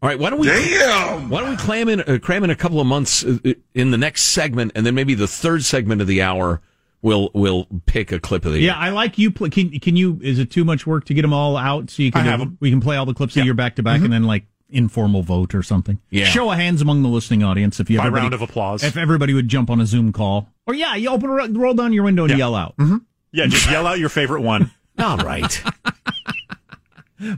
All 0.00 0.08
right, 0.08 0.16
why 0.16 0.30
don't 0.30 0.38
we 0.38 0.46
Damn! 0.46 1.28
why 1.28 1.40
don't 1.40 1.50
we 1.50 1.56
cram 1.56 1.88
in 1.88 2.00
uh, 2.02 2.18
cram 2.22 2.44
in 2.44 2.50
a 2.50 2.54
couple 2.54 2.80
of 2.80 2.86
months 2.86 3.24
uh, 3.24 3.38
in 3.74 3.90
the 3.90 3.98
next 3.98 4.22
segment, 4.22 4.70
and 4.76 4.86
then 4.86 4.94
maybe 4.94 5.14
the 5.14 5.26
third 5.26 5.64
segment 5.64 6.00
of 6.00 6.06
the 6.06 6.22
hour 6.22 6.60
we'll 7.02 7.30
we'll 7.34 7.66
pick 7.86 8.12
a 8.12 8.20
clip 8.20 8.44
of 8.44 8.52
the 8.52 8.60
year. 8.60 8.68
Yeah, 8.68 8.78
I 8.78 8.90
like 8.90 9.18
you. 9.18 9.32
Play, 9.32 9.50
can 9.50 9.70
can 9.80 9.96
you? 9.96 10.20
Is 10.22 10.38
it 10.38 10.52
too 10.52 10.64
much 10.64 10.86
work 10.86 11.04
to 11.06 11.14
get 11.14 11.22
them 11.22 11.32
all 11.32 11.56
out 11.56 11.90
so 11.90 12.04
you 12.04 12.12
can 12.12 12.20
I 12.20 12.30
have 12.30 12.40
'em. 12.40 12.58
we 12.60 12.70
can 12.70 12.80
play 12.80 12.96
all 12.96 13.06
the 13.06 13.14
clips 13.14 13.36
of 13.36 13.44
your 13.44 13.54
back 13.54 13.74
to 13.76 13.82
back 13.82 14.02
and 14.02 14.12
then 14.12 14.22
like 14.22 14.44
informal 14.70 15.22
vote 15.22 15.54
or 15.54 15.62
something? 15.62 15.98
Yeah. 16.10 16.26
Show 16.26 16.50
of 16.50 16.58
hands 16.58 16.80
among 16.82 17.02
the 17.02 17.08
listening 17.08 17.42
audience 17.42 17.80
if 17.80 17.88
you 17.90 17.98
By 17.98 18.06
everybody- 18.06 18.22
round 18.24 18.34
of 18.34 18.42
applause. 18.42 18.82
If 18.84 18.96
everybody 18.96 19.34
would 19.34 19.48
jump 19.48 19.70
on 19.70 19.80
a 19.80 19.86
Zoom 19.86 20.12
call, 20.12 20.48
or 20.66 20.74
yeah, 20.74 20.94
you 20.94 21.08
open 21.10 21.30
a- 21.30 21.58
roll 21.58 21.74
down 21.74 21.92
your 21.92 22.04
window 22.04 22.24
and 22.24 22.30
Yeah. 22.32 22.36
yell 22.38 22.54
out. 22.54 22.76
Mm-hmm. 22.76 22.96
Yeah, 23.32 23.46
just 23.46 23.70
yell 23.70 23.86
out 23.86 23.98
your 23.98 24.08
favorite 24.08 24.42
one. 24.42 24.70
All 24.98 25.16
right. 25.18 25.62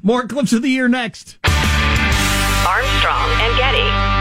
More 0.03 0.27
clips 0.27 0.53
of 0.53 0.63
the 0.63 0.69
year 0.69 0.89
next. 0.89 1.39
Armstrong 1.45 3.31
and 3.41 3.57
Getty. 3.57 4.20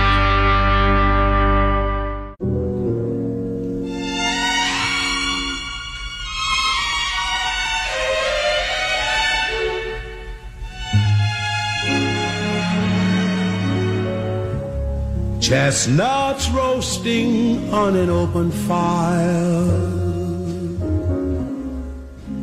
Chestnuts 15.50 16.48
roasting 16.52 17.74
on 17.74 17.96
an 17.96 18.08
open 18.12 18.52
fire. 18.52 19.66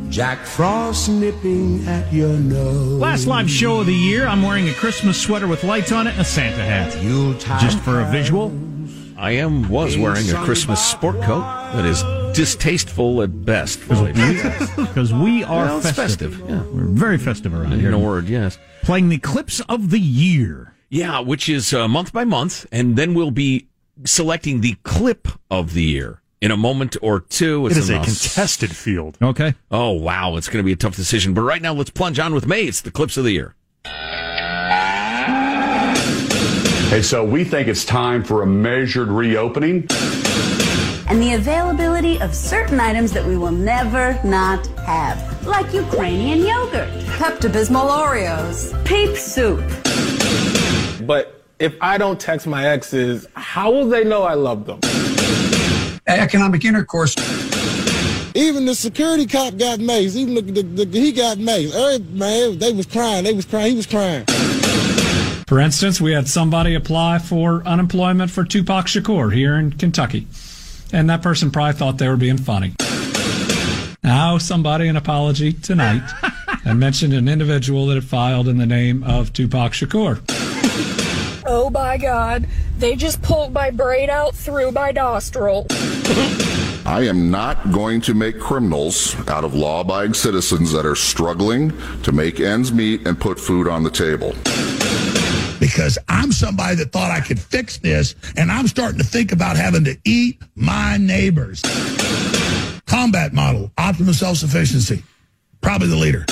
Jack 0.09 0.39
Frost 0.45 1.07
nipping 1.07 1.87
at 1.87 2.11
your 2.11 2.33
nose. 2.37 2.99
Last 2.99 3.25
live 3.25 3.49
show 3.49 3.79
of 3.79 3.85
the 3.85 3.93
year. 3.93 4.27
I'm 4.27 4.41
wearing 4.41 4.67
a 4.67 4.73
Christmas 4.73 5.17
sweater 5.21 5.47
with 5.47 5.63
lights 5.63 5.93
on 5.93 6.05
it 6.07 6.11
and 6.11 6.19
a 6.19 6.25
Santa 6.25 6.61
hat. 6.65 7.01
Yuletide 7.01 7.61
Just 7.61 7.79
for 7.79 8.01
a 8.01 8.11
visual. 8.11 8.51
I 9.17 9.31
am 9.31 9.69
was 9.69 9.97
wearing 9.97 10.29
a 10.29 10.43
Christmas 10.43 10.85
sport 10.85 11.21
coat 11.21 11.43
that 11.75 11.85
is 11.85 12.03
distasteful 12.35 13.21
at 13.21 13.45
best. 13.45 13.87
really. 13.87 14.11
Because 14.75 15.13
we 15.13 15.45
are 15.45 15.63
Well, 15.67 15.79
festive. 15.79 16.33
festive, 16.35 16.49
yeah. 16.49 16.61
We're 16.73 16.87
very 16.87 17.17
festive 17.17 17.53
around 17.53 17.79
here. 17.79 17.87
In 17.87 17.93
a 17.93 17.99
word, 17.99 18.27
yes. 18.27 18.57
Playing 18.81 19.07
the 19.07 19.17
clips 19.17 19.61
of 19.69 19.91
the 19.91 19.99
year. 20.01 20.73
Yeah, 20.89 21.19
which 21.19 21.49
is 21.49 21.73
uh, 21.73 21.87
month 21.87 22.13
by 22.13 22.23
month, 22.23 22.65
and 22.71 22.95
then 22.95 23.13
we'll 23.13 23.31
be 23.31 23.67
selecting 24.05 24.61
the 24.61 24.75
clip 24.83 25.27
of 25.51 25.73
the 25.73 25.83
year 25.83 26.21
in 26.39 26.51
a 26.51 26.57
moment 26.57 26.95
or 27.01 27.19
two. 27.19 27.65
It 27.67 27.75
is 27.75 27.89
a 27.89 27.95
contested 27.95 28.75
field. 28.75 29.17
Okay. 29.21 29.53
Oh 29.71 29.91
wow, 29.91 30.37
it's 30.37 30.47
going 30.47 30.59
to 30.59 30.65
be 30.65 30.71
a 30.71 30.77
tough 30.77 30.95
decision. 30.95 31.33
But 31.33 31.41
right 31.41 31.61
now, 31.61 31.73
let's 31.73 31.89
plunge 31.89 32.19
on 32.19 32.33
with 32.33 32.47
May. 32.47 32.63
It's 32.63 32.81
the 32.81 32.91
clips 32.91 33.17
of 33.17 33.23
the 33.25 33.31
year. 33.31 33.55
Okay, 36.87 37.01
so 37.01 37.23
we 37.25 37.43
think 37.43 37.67
it's 37.67 37.83
time 37.83 38.23
for 38.23 38.43
a 38.43 38.47
measured 38.47 39.09
reopening. 39.09 39.87
and 41.09 41.21
the 41.21 41.33
availability 41.33 42.19
of 42.21 42.33
certain 42.33 42.79
items 42.79 43.11
that 43.11 43.25
we 43.25 43.35
will 43.35 43.51
never 43.51 44.17
not 44.23 44.65
have, 44.85 45.45
like 45.45 45.73
Ukrainian 45.73 46.39
yogurt, 46.39 46.89
Pepto 47.19 47.49
Bismol 47.51 47.89
Oreos, 47.89 48.73
Peep 48.85 49.17
soup. 49.17 49.61
But 51.07 51.41
if 51.57 51.75
I 51.79 51.97
don't 51.97 52.19
text 52.19 52.45
my 52.45 52.67
exes, 52.67 53.25
how 53.33 53.71
will 53.71 53.87
they 53.87 54.03
know 54.03 54.23
I 54.23 54.33
love 54.33 54.65
them? 54.65 54.81
Economic 56.05 56.65
intercourse. 56.65 57.15
Even 58.35 58.65
the 58.65 58.75
security 58.75 59.25
cop 59.25 59.57
got 59.57 59.79
mazed. 59.79 60.17
Even 60.17 60.35
the, 60.35 60.41
the, 60.41 60.85
the, 60.85 60.99
he 60.99 61.11
got 61.13 61.39
mazed. 61.39 61.73
Every, 61.73 62.05
man, 62.09 62.59
they 62.59 62.73
was 62.73 62.85
crying. 62.85 63.23
They 63.23 63.33
was 63.33 63.45
crying. 63.45 63.71
He 63.71 63.77
was 63.77 63.87
crying. 63.87 64.25
For 65.47 65.59
instance, 65.59 66.01
we 66.01 66.11
had 66.11 66.27
somebody 66.27 66.75
apply 66.75 67.19
for 67.19 67.65
unemployment 67.65 68.29
for 68.29 68.43
Tupac 68.43 68.85
Shakur 68.85 69.33
here 69.33 69.55
in 69.55 69.71
Kentucky. 69.71 70.27
And 70.91 71.09
that 71.09 71.21
person 71.21 71.51
probably 71.51 71.73
thought 71.73 71.97
they 71.97 72.09
were 72.09 72.17
being 72.17 72.37
funny. 72.37 72.73
Now, 74.03 74.37
somebody 74.37 74.87
an 74.87 74.97
apology 74.97 75.53
tonight 75.53 76.03
and 76.65 76.79
mentioned 76.79 77.13
an 77.13 77.27
individual 77.27 77.87
that 77.87 77.95
had 77.95 78.03
filed 78.03 78.47
in 78.47 78.57
the 78.57 78.65
name 78.65 79.03
of 79.03 79.33
Tupac 79.33 79.71
Shakur. 79.71 80.21
Oh 81.49 81.69
my 81.69 81.97
god, 81.97 82.45
they 82.77 82.97
just 82.97 83.21
pulled 83.21 83.53
my 83.53 83.71
brain 83.71 84.09
out 84.09 84.35
through 84.35 84.71
my 84.73 84.91
nostril. 84.91 85.65
I 86.85 87.05
am 87.07 87.31
not 87.31 87.71
going 87.71 88.01
to 88.01 88.13
make 88.13 88.37
criminals 88.37 89.15
out 89.29 89.45
of 89.45 89.53
law 89.53 89.79
abiding 89.81 90.13
citizens 90.13 90.73
that 90.73 90.85
are 90.85 90.95
struggling 90.95 91.71
to 92.03 92.11
make 92.11 92.41
ends 92.41 92.73
meet 92.73 93.07
and 93.07 93.17
put 93.19 93.39
food 93.39 93.67
on 93.67 93.83
the 93.83 93.89
table. 93.89 94.33
because 95.59 95.97
I'm 96.07 96.31
somebody 96.31 96.75
that 96.75 96.91
thought 96.91 97.11
I 97.11 97.21
could 97.21 97.39
fix 97.39 97.77
this, 97.77 98.15
and 98.35 98.51
I'm 98.51 98.67
starting 98.67 98.99
to 98.99 99.05
think 99.05 99.31
about 99.31 99.55
having 99.57 99.83
to 99.85 99.97
eat 100.05 100.41
my 100.55 100.97
neighbors. 100.97 101.61
Combat 102.85 103.33
model, 103.33 103.71
optimal 103.77 104.13
self-sufficiency. 104.13 105.03
Probably 105.61 105.87
the 105.87 105.95
leader. 105.95 106.25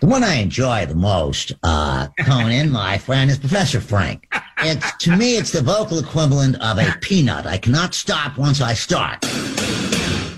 The 0.00 0.06
one 0.06 0.24
I 0.24 0.34
enjoy 0.36 0.86
the 0.86 0.94
most, 0.94 1.52
uh, 1.62 2.08
Conan, 2.18 2.70
my 2.70 2.98
friend, 2.98 3.30
is 3.30 3.38
Professor 3.38 3.80
Frink. 3.80 4.26
it's 4.58 4.96
to 4.98 5.16
me, 5.16 5.36
it's 5.36 5.52
the 5.52 5.62
vocal 5.62 5.98
equivalent 5.98 6.56
of 6.60 6.78
a 6.78 6.94
peanut. 7.00 7.46
I 7.46 7.58
cannot 7.58 7.94
stop 7.94 8.36
once 8.36 8.60
I 8.60 8.74
start. 8.74 9.24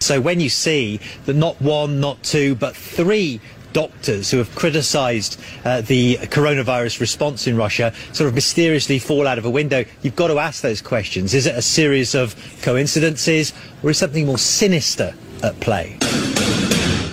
So 0.01 0.21
when 0.21 0.39
you 0.41 0.49
see 0.49 1.01
that 1.25 1.35
not 1.35 1.61
one, 1.61 2.01
not 2.01 2.23
two, 2.23 2.55
but 2.55 2.77
three 2.77 3.41
doctors 3.73 4.31
who 4.31 4.39
have 4.39 4.55
criticised 4.55 5.39
uh, 5.65 5.81
the 5.83 6.17
coronavirus 6.17 7.01
response 7.01 7.47
in 7.47 7.57
Russia 7.57 7.93
sort 8.13 8.29
of 8.29 8.35
mysteriously 8.35 8.99
fall 8.99 9.27
out 9.27 9.37
of 9.37 9.45
a 9.45 9.51
window, 9.51 9.85
you've 10.03 10.17
got 10.17 10.29
to 10.29 10.39
ask 10.39 10.63
those 10.63 10.81
questions. 10.81 11.35
Is 11.35 11.47
it 11.47 11.57
a 11.57 11.63
series 11.63 12.15
of 12.15 12.37
coincidences 12.63 13.53
or 13.83 13.91
is 13.91 13.99
something 13.99 14.27
more 14.27 14.39
sinister 14.39 15.15
at 15.43 15.59
play? 15.61 15.99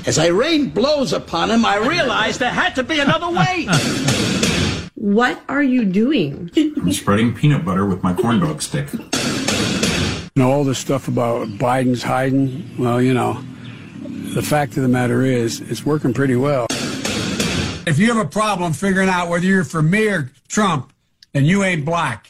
As 0.06 0.20
I 0.20 0.28
rained 0.28 0.74
blows 0.74 1.14
upon 1.14 1.50
him, 1.50 1.64
I 1.66 1.78
realized 1.78 2.40
there 2.40 2.50
had 2.50 2.76
to 2.76 2.84
be 2.84 3.00
another 3.00 3.30
way. 3.30 3.68
What 4.96 5.42
are 5.48 5.64
you 5.64 5.86
doing? 5.86 6.52
I'm 6.58 6.92
spreading 6.92 7.34
peanut 7.34 7.64
butter 7.64 7.86
with 7.86 8.04
my 8.04 8.14
corn 8.14 8.42
dog 8.42 8.62
stick. 8.62 8.92
You 8.94 9.00
know, 10.36 10.52
all 10.52 10.66
this 10.66 10.80
stuff 10.80 11.08
about 11.08 11.48
Biden's 11.48 12.04
hiding, 12.04 12.76
well, 12.78 13.02
you 13.02 13.14
know, 13.14 13.42
the 14.34 14.42
fact 14.42 14.76
of 14.76 14.84
the 14.84 14.90
matter 14.90 15.24
is, 15.24 15.62
it's 15.62 15.86
working 15.86 16.14
pretty 16.14 16.36
well. 16.36 16.68
If 17.86 17.98
you 17.98 18.08
have 18.14 18.26
a 18.26 18.30
problem 18.30 18.74
figuring 18.74 19.10
out 19.10 19.30
whether 19.30 19.46
you're 19.46 19.64
for 19.64 19.82
me 19.82 20.08
or 20.10 20.32
Trump, 20.50 20.92
then 21.32 21.46
you 21.46 21.64
ain't 21.64 21.86
black. 21.86 22.30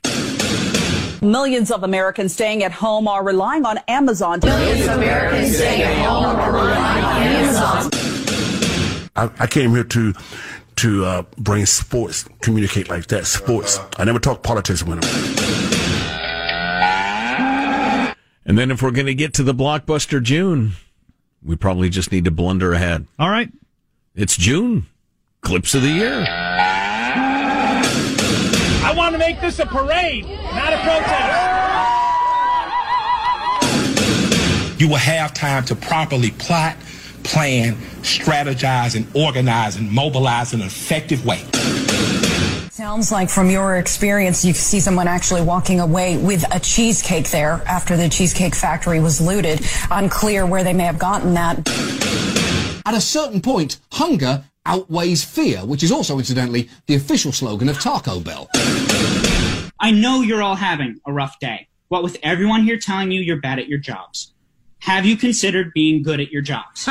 Millions 1.24 1.72
of 1.72 1.84
Americans 1.84 2.34
staying 2.34 2.64
at 2.64 2.74
home 2.74 3.08
are 3.08 3.24
relying 3.24 3.66
on 3.66 3.80
Amazon. 3.88 4.40
Millions 4.44 4.88
of 4.88 4.98
Americans 4.98 5.56
staying 5.56 5.82
at 5.82 6.06
home 6.06 6.36
are 6.36 6.52
relying 6.52 7.04
on 7.06 7.22
Amazon. 7.22 7.90
I, 9.16 9.44
I 9.44 9.48
came 9.48 9.72
here 9.72 9.86
to 9.86 10.14
to 10.76 11.06
uh, 11.06 11.24
bring 11.38 11.66
sports, 11.66 12.28
communicate 12.42 12.90
like 12.90 13.08
that. 13.08 13.26
Sports. 13.26 13.80
I 13.98 14.04
never 14.04 14.20
talk 14.20 14.44
politics 14.44 14.84
with 14.84 15.02
them. 15.02 15.10
And 18.46 18.58
then 18.58 18.72
if 18.72 18.82
we're 18.82 18.92
going 18.92 19.06
to 19.06 19.16
get 19.16 19.36
to 19.36 19.44
the 19.44 19.54
blockbuster 19.54 20.22
June, 20.22 20.74
we 21.42 21.56
probably 21.56 21.90
just 21.90 22.12
need 22.12 22.26
to 22.26 22.32
blunder 22.32 22.74
ahead. 22.74 23.08
All 23.18 23.30
right. 23.30 23.50
It's 24.16 24.36
June. 24.36 24.88
Clips 25.42 25.74
of 25.74 25.84
the 25.84 25.90
year. 25.90 26.93
I 29.24 29.28
want 29.28 29.40
to 29.40 29.42
make 29.42 29.56
this 29.56 29.60
a 29.60 29.66
parade, 29.66 30.26
not 30.54 30.74
a 30.74 30.78
protest. 30.84 31.22
You 34.82 34.90
will 34.90 34.98
have 34.98 35.34
time 35.34 35.64
to 35.66 35.76
properly 35.76 36.32
plot, 36.32 36.76
plan, 37.24 37.76
strategize, 38.02 38.98
and 38.98 39.08
organize 39.16 39.78
and 39.78 39.90
mobilize 39.90 40.54
in 40.54 40.60
an 40.60 40.68
effective 40.68 41.26
way. 41.26 41.46
Sounds 42.70 43.14
like 43.14 43.30
from 43.30 43.50
your 43.50 43.78
experience, 43.78 44.44
you 44.44 44.52
see 44.52 44.82
someone 44.82 45.08
actually 45.08 45.42
walking 45.42 45.80
away 45.80 46.18
with 46.18 46.44
a 46.54 46.60
cheesecake 46.60 47.30
there 47.30 47.62
after 47.66 47.96
the 47.96 48.10
Cheesecake 48.10 48.56
Factory 48.56 49.00
was 49.00 49.22
looted. 49.22 49.62
Unclear 49.90 50.46
where 50.46 50.66
they 50.66 50.74
may 50.74 50.84
have 50.84 51.00
gotten 51.00 51.34
that. 51.36 51.60
At 52.86 52.94
a 52.94 53.00
certain 53.00 53.40
point, 53.40 53.80
hunger 53.94 54.44
outweighs 54.66 55.24
fear, 55.24 55.66
which 55.66 55.84
is 55.84 55.92
also, 55.92 56.18
incidentally, 56.18 56.70
the 56.88 56.96
official 56.96 57.32
slogan 57.32 57.70
of 57.70 57.80
Taco 57.80 58.20
Bell. 58.20 58.50
I 59.80 59.92
know 59.92 60.22
you're 60.22 60.42
all 60.42 60.56
having 60.56 61.00
a 61.06 61.14
rough 61.14 61.40
day. 61.40 61.68
What 61.90 62.04
with 62.04 62.18
everyone 62.24 62.64
here 62.64 62.78
telling 62.78 63.12
you 63.12 63.22
you're 63.22 63.42
bad 63.42 63.60
at 63.60 63.68
your 63.68 63.80
jobs, 63.80 64.34
have 64.80 65.06
you 65.06 65.16
considered 65.18 65.72
being 65.74 66.02
good 66.02 66.20
at 66.20 66.32
your 66.32 66.42
jobs? 66.42 66.88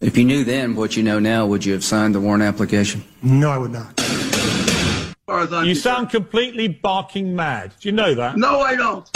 If 0.00 0.16
you 0.16 0.24
knew 0.24 0.44
then 0.44 0.74
what 0.76 0.96
you 0.96 1.02
know 1.02 1.18
now, 1.18 1.46
would 1.46 1.64
you 1.64 1.72
have 1.72 1.84
signed 1.84 2.14
the 2.14 2.20
warrant 2.20 2.42
application? 2.42 3.04
No, 3.22 3.50
I 3.50 3.58
would 3.58 3.72
not. 3.72 3.94
You 5.66 5.74
sound 5.74 6.08
completely 6.10 6.68
barking 6.68 7.36
mad. 7.36 7.72
Do 7.80 7.88
you 7.88 7.94
know 7.94 8.14
that? 8.14 8.38
No, 8.38 8.60
I 8.60 8.76
don't. 8.76 9.06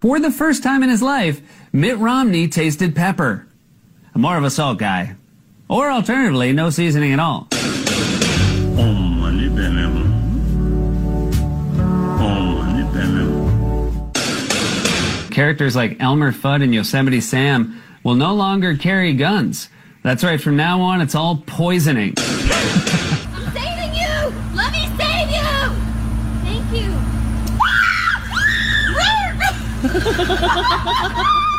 For 0.00 0.20
the 0.20 0.30
first 0.30 0.62
time 0.62 0.82
in 0.82 0.90
his 0.90 1.00
life, 1.00 1.40
Mitt 1.72 1.96
Romney 1.96 2.46
tasted 2.48 2.94
pepper. 2.94 3.46
A 4.14 4.18
more 4.18 4.36
of 4.36 4.44
a 4.44 4.50
salt 4.50 4.78
guy. 4.78 5.16
Or 5.72 5.90
alternatively, 5.90 6.52
no 6.52 6.68
seasoning 6.68 7.14
at 7.14 7.18
all. 7.18 7.48
Characters 15.30 15.74
like 15.74 15.96
Elmer 15.98 16.30
Fudd 16.30 16.62
and 16.62 16.74
Yosemite 16.74 17.22
Sam 17.22 17.80
will 18.04 18.16
no 18.16 18.34
longer 18.34 18.76
carry 18.76 19.14
guns. 19.14 19.70
That's 20.02 20.22
right, 20.22 20.38
from 20.38 20.56
now 20.56 20.82
on, 20.82 21.00
it's 21.00 21.14
all 21.14 21.42
poisoning. 21.46 22.18
saving 22.18 23.94
you! 23.94 24.30
Let 24.54 24.72
me 24.72 24.86
save 24.98 25.30
you! 25.30 25.72
Thank 26.44 26.68
you. 31.32 31.38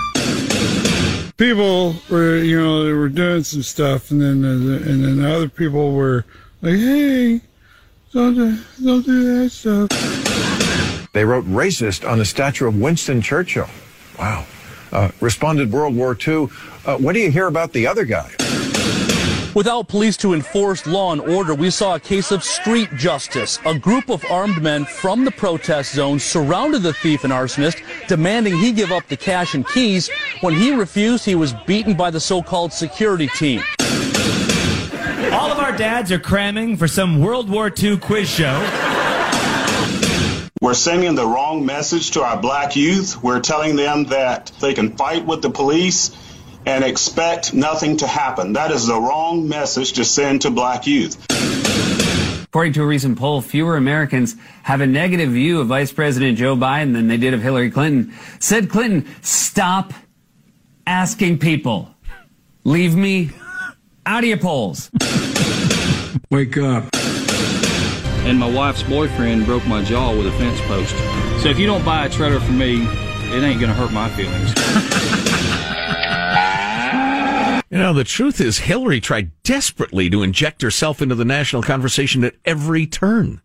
people 1.44 1.96
were, 2.10 2.38
you 2.38 2.58
know, 2.60 2.86
they 2.86 2.94
were 2.94 3.10
doing 3.10 3.44
some 3.44 3.64
stuff, 3.64 4.12
and 4.12 4.22
then 4.22 4.44
and 4.46 5.04
then 5.04 5.26
other 5.26 5.50
people 5.50 5.94
were 5.94 6.26
like, 6.62 6.76
"Hey, 6.76 7.42
don't 8.14 8.36
do, 8.36 8.58
don't 8.84 9.06
do 9.06 9.44
that 9.44 9.50
stuff." 9.50 9.90
They 11.12 11.26
wrote 11.26 11.46
racist 11.46 12.10
on 12.10 12.22
a 12.22 12.26
statue 12.26 12.68
of 12.68 12.80
Winston 12.80 13.22
Churchill. 13.22 13.70
Wow. 14.18 14.46
Uh, 14.92 15.12
responded 15.20 15.72
World 15.72 15.96
War 15.96 16.18
II. 16.28 16.48
Uh, 16.86 16.98
what 16.98 17.14
do 17.14 17.20
you 17.20 17.30
hear 17.30 17.48
about 17.48 17.74
the 17.74 17.88
other 17.88 18.06
guy? 18.06 18.32
Without 19.56 19.88
police 19.88 20.18
to 20.18 20.34
enforce 20.34 20.88
law 20.88 21.12
and 21.12 21.22
order, 21.22 21.54
we 21.54 21.70
saw 21.70 21.94
a 21.94 22.00
case 22.00 22.32
of 22.32 22.44
street 22.44 22.90
justice. 22.96 23.60
A 23.66 23.78
group 23.78 24.10
of 24.10 24.26
armed 24.26 24.60
men 24.64 24.84
from 24.84 25.26
the 25.26 25.32
protest 25.32 25.94
zone 25.94 26.18
surrounded 26.18 26.82
the 26.82 26.94
thief 26.94 27.24
and 27.24 27.32
arsonist, 27.32 27.80
demanding 28.08 28.58
he 28.58 28.72
give 28.72 28.92
up 28.92 29.08
the 29.10 29.18
cash 29.18 29.54
and 29.54 29.68
keys. 29.68 30.10
When 30.42 30.56
he 30.56 30.74
refused, 30.74 31.24
he 31.26 31.36
was 31.36 31.54
beaten 31.68 31.94
by 31.94 32.10
the 32.10 32.20
so-called 32.20 32.74
security 32.74 33.28
team. 33.28 33.62
All 35.32 35.52
of 35.52 35.60
our 35.60 35.76
dads 35.78 36.12
are 36.12 36.20
cramming 36.20 36.76
for 36.76 36.88
some 36.88 37.22
World 37.22 37.48
War 37.48 37.72
II 37.72 37.98
quiz 37.98 38.28
show. 38.28 38.60
We're 40.62 40.74
sending 40.74 41.14
the 41.14 41.28
wrong 41.28 41.64
message 41.64 42.12
to 42.12 42.24
our 42.24 42.42
black 42.42 42.76
youth. 42.76 43.22
We're 43.22 43.42
telling 43.42 43.76
them 43.76 44.06
that 44.06 44.52
they 44.62 44.74
can 44.74 44.96
fight 44.96 45.26
with 45.26 45.44
the 45.44 45.52
police 45.52 46.16
and 46.66 46.84
expect 46.84 47.54
nothing 47.54 47.98
to 47.98 48.08
happen. 48.08 48.54
That 48.54 48.72
is 48.72 48.88
the 48.88 49.00
wrong 49.00 49.48
message 49.48 49.94
to 49.94 50.06
send 50.06 50.44
to 50.44 50.52
black 50.52 50.88
youth. 50.88 51.18
According 52.44 52.74
to 52.74 52.84
a 52.84 52.86
recent 52.86 53.18
poll, 53.18 53.42
fewer 53.42 53.78
Americans 53.78 54.36
have 54.62 54.82
a 54.82 54.86
negative 54.86 55.32
view 55.32 55.60
of 55.60 55.68
Vice 55.68 55.92
President 55.92 56.38
Joe 56.38 56.56
Biden 56.56 56.94
than 56.94 57.08
they 57.08 57.18
did 57.18 57.34
of 57.34 57.42
Hillary 57.42 57.72
Clinton. 57.72 58.14
Said 58.40 58.70
Clinton, 58.70 59.08
stop 59.24 59.92
asking 60.86 61.40
people. 61.40 61.90
Leave 62.64 62.96
me 62.96 63.32
out 64.06 64.24
of 64.24 64.28
your 64.30 64.38
polls. 64.38 64.92
Wake 66.30 66.58
up. 66.58 66.90
And 68.26 68.40
my 68.40 68.50
wife's 68.50 68.84
boyfriend 68.84 69.46
broke 69.46 69.66
my 69.66 69.84
jaw 69.84 70.16
with 70.16 70.28
a 70.28 70.32
fence 70.34 70.62
post. 70.62 70.96
So 71.42 71.50
if 71.50 71.60
you 71.60 71.66
don't 71.66 71.84
buy 71.84 72.06
a 72.06 72.10
trailer 72.10 72.40
for 72.40 72.54
me, 72.54 72.84
it 73.36 73.44
ain't 73.44 73.60
gonna 73.60 73.74
hurt 73.74 73.92
my 73.92 74.10
feelings. 74.10 74.54
You 77.74 77.80
know, 77.80 77.94
the 77.94 78.04
truth 78.04 78.40
is, 78.40 78.60
Hillary 78.60 79.02
tried 79.02 79.32
desperately 79.44 80.10
to 80.10 80.22
inject 80.22 80.62
herself 80.62 81.02
into 81.02 81.16
the 81.16 81.26
national 81.26 81.64
conversation 81.64 82.24
at 82.24 82.36
every 82.46 82.86
turn 82.86 83.42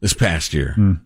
this 0.00 0.12
past 0.12 0.52
year. 0.52 0.98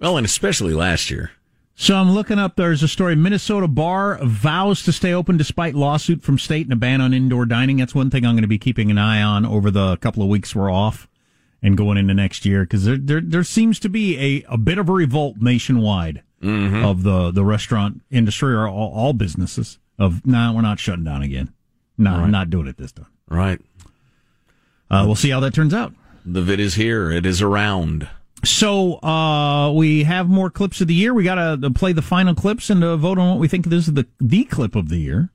Well, 0.00 0.16
and 0.16 0.24
especially 0.26 0.74
last 0.74 1.10
year. 1.10 1.30
So 1.74 1.94
I'm 1.96 2.10
looking 2.10 2.38
up. 2.38 2.56
There's 2.56 2.82
a 2.82 2.88
story. 2.88 3.14
Minnesota 3.14 3.68
bar 3.68 4.18
vows 4.22 4.82
to 4.84 4.92
stay 4.92 5.12
open 5.14 5.36
despite 5.36 5.74
lawsuit 5.74 6.22
from 6.22 6.38
state 6.38 6.66
and 6.66 6.72
a 6.72 6.76
ban 6.76 7.00
on 7.00 7.14
indoor 7.14 7.46
dining. 7.46 7.78
That's 7.78 7.94
one 7.94 8.10
thing 8.10 8.26
I'm 8.26 8.34
going 8.34 8.42
to 8.42 8.48
be 8.48 8.58
keeping 8.58 8.90
an 8.90 8.98
eye 8.98 9.22
on 9.22 9.46
over 9.46 9.70
the 9.70 9.96
couple 9.98 10.22
of 10.22 10.28
weeks 10.28 10.54
we're 10.54 10.70
off 10.70 11.08
and 11.62 11.76
going 11.76 11.96
into 11.96 12.12
next 12.12 12.44
year 12.44 12.62
because 12.64 12.84
there, 12.84 12.96
there 12.98 13.20
there 13.20 13.44
seems 13.44 13.78
to 13.80 13.88
be 13.88 14.18
a, 14.18 14.52
a 14.52 14.58
bit 14.58 14.78
of 14.78 14.88
a 14.88 14.92
revolt 14.92 15.36
nationwide 15.40 16.22
Mhm. 16.42 16.84
of 16.84 17.04
the 17.04 17.30
the 17.30 17.44
restaurant 17.44 18.02
industry 18.10 18.52
or 18.52 18.66
all, 18.66 18.92
all 18.92 19.12
businesses 19.12 19.78
of 20.02 20.26
no, 20.26 20.32
nah, 20.38 20.52
we're 20.52 20.62
not 20.62 20.78
shutting 20.80 21.04
down 21.04 21.22
again. 21.22 21.52
No, 21.98 22.18
Right. 22.18 22.30
not 22.30 22.50
doing 22.50 22.66
it 22.66 22.76
this 22.76 22.92
time. 22.92 23.06
Right. 23.28 23.60
Uh, 24.90 25.04
we'll 25.06 25.14
see 25.14 25.30
how 25.30 25.40
that 25.40 25.54
turns 25.54 25.72
out. 25.72 25.94
The 26.24 26.42
vid 26.42 26.60
is 26.60 26.74
here. 26.74 27.10
It 27.10 27.24
is 27.24 27.40
around. 27.40 28.08
So 28.44 28.94
uh, 29.02 29.72
we 29.72 30.02
have 30.02 30.28
more 30.28 30.50
clips 30.50 30.80
of 30.80 30.88
the 30.88 30.94
year. 30.94 31.14
We 31.14 31.24
got 31.24 31.36
to 31.36 31.70
play 31.70 31.92
the 31.92 32.02
final 32.02 32.34
clips 32.34 32.68
and 32.70 32.82
uh, 32.82 32.96
vote 32.96 33.18
on 33.18 33.30
what 33.30 33.38
we 33.38 33.48
think 33.48 33.66
this 33.66 33.86
is 33.88 33.94
the 33.94 34.06
the 34.20 34.44
clip 34.44 34.74
of 34.74 34.88
the 34.88 34.98
year. 34.98 35.30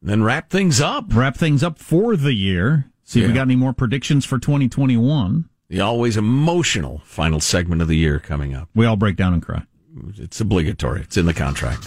Then 0.00 0.22
wrap 0.22 0.50
things 0.50 0.80
up. 0.80 1.06
Wrap 1.14 1.36
things 1.36 1.62
up 1.62 1.78
for 1.78 2.16
the 2.16 2.32
year. 2.32 2.86
See 3.04 3.20
if 3.22 3.28
we 3.28 3.34
got 3.34 3.42
any 3.42 3.56
more 3.56 3.72
predictions 3.72 4.24
for 4.24 4.38
2021. 4.38 5.48
The 5.68 5.80
always 5.80 6.16
emotional 6.16 7.02
final 7.04 7.40
segment 7.40 7.82
of 7.82 7.88
the 7.88 7.96
year 7.96 8.18
coming 8.18 8.54
up. 8.54 8.68
We 8.74 8.86
all 8.86 8.96
break 8.96 9.16
down 9.16 9.32
and 9.34 9.42
cry. 9.42 9.64
It's 10.16 10.40
obligatory. 10.40 11.02
It's 11.02 11.16
in 11.16 11.26
the 11.26 11.34
contract. 11.34 11.86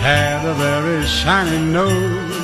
had 0.00 0.44
a 0.46 0.54
very 0.54 1.04
shiny 1.06 1.64
nose. 1.70 2.36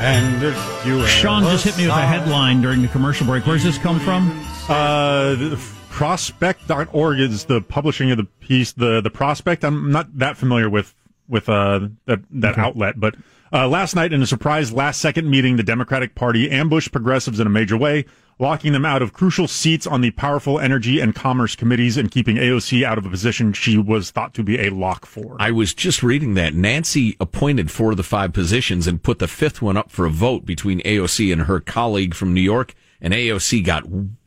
And 0.00 0.42
if 0.42 0.86
you 0.86 1.06
Sean 1.06 1.42
just 1.44 1.64
hit 1.64 1.76
me 1.76 1.84
with 1.84 1.92
a 1.96 2.00
headline 2.06 2.60
during 2.60 2.82
the 2.82 2.88
commercial 2.88 3.26
break. 3.26 3.46
Where's 3.46 3.62
this 3.62 3.78
come 3.78 4.00
from? 4.00 4.30
Uh, 4.68 5.56
prospect.org 5.90 7.20
is 7.20 7.44
the 7.44 7.60
publishing 7.60 8.10
of 8.10 8.16
the 8.16 8.24
piece. 8.24 8.72
The 8.72 9.00
the 9.00 9.10
prospect. 9.10 9.64
I'm 9.64 9.92
not 9.92 10.18
that 10.18 10.36
familiar 10.36 10.68
with 10.68 10.94
with 11.28 11.48
uh 11.48 11.88
that 12.06 12.20
that 12.32 12.52
Okay. 12.54 12.60
outlet, 12.60 12.98
but 12.98 13.14
uh, 13.52 13.68
last 13.68 13.94
night 13.94 14.12
in 14.12 14.22
a 14.22 14.26
surprise 14.26 14.72
last 14.72 15.00
second 15.00 15.30
meeting, 15.30 15.56
the 15.56 15.62
Democratic 15.62 16.14
Party 16.14 16.50
ambushed 16.50 16.90
progressives 16.90 17.38
in 17.38 17.46
a 17.46 17.50
major 17.50 17.76
way, 17.76 18.04
locking 18.38 18.72
them 18.72 18.84
out 18.84 19.02
of 19.02 19.12
crucial 19.12 19.46
seats 19.46 19.86
on 19.86 20.00
the 20.00 20.10
powerful 20.12 20.58
energy 20.58 20.98
and 21.00 21.14
commerce 21.14 21.54
committees 21.54 21.96
and 21.96 22.10
keeping 22.10 22.36
AOC 22.36 22.82
out 22.84 22.98
of 22.98 23.06
a 23.06 23.10
position 23.10 23.52
she 23.52 23.78
was 23.78 24.10
thought 24.10 24.34
to 24.34 24.42
be 24.42 24.58
a 24.60 24.70
lock 24.70 25.06
for. 25.06 25.36
I 25.38 25.50
was 25.50 25.74
just 25.74 26.02
reading 26.02 26.34
that 26.34 26.54
Nancy 26.54 27.16
appointed 27.20 27.70
four 27.70 27.92
of 27.92 27.96
the 27.96 28.02
five 28.02 28.32
positions 28.32 28.86
and 28.86 29.02
put 29.02 29.18
the 29.20 29.28
fifth 29.28 29.62
one 29.62 29.76
up 29.76 29.90
for 29.90 30.06
a 30.06 30.10
vote 30.10 30.44
between 30.44 30.80
AOC 30.80 31.32
and 31.32 31.42
her 31.42 31.60
colleague 31.60 32.14
from 32.14 32.34
New 32.34 32.40
York, 32.40 32.74
and 33.00 33.14
AOC 33.14 33.64
got 33.64 33.84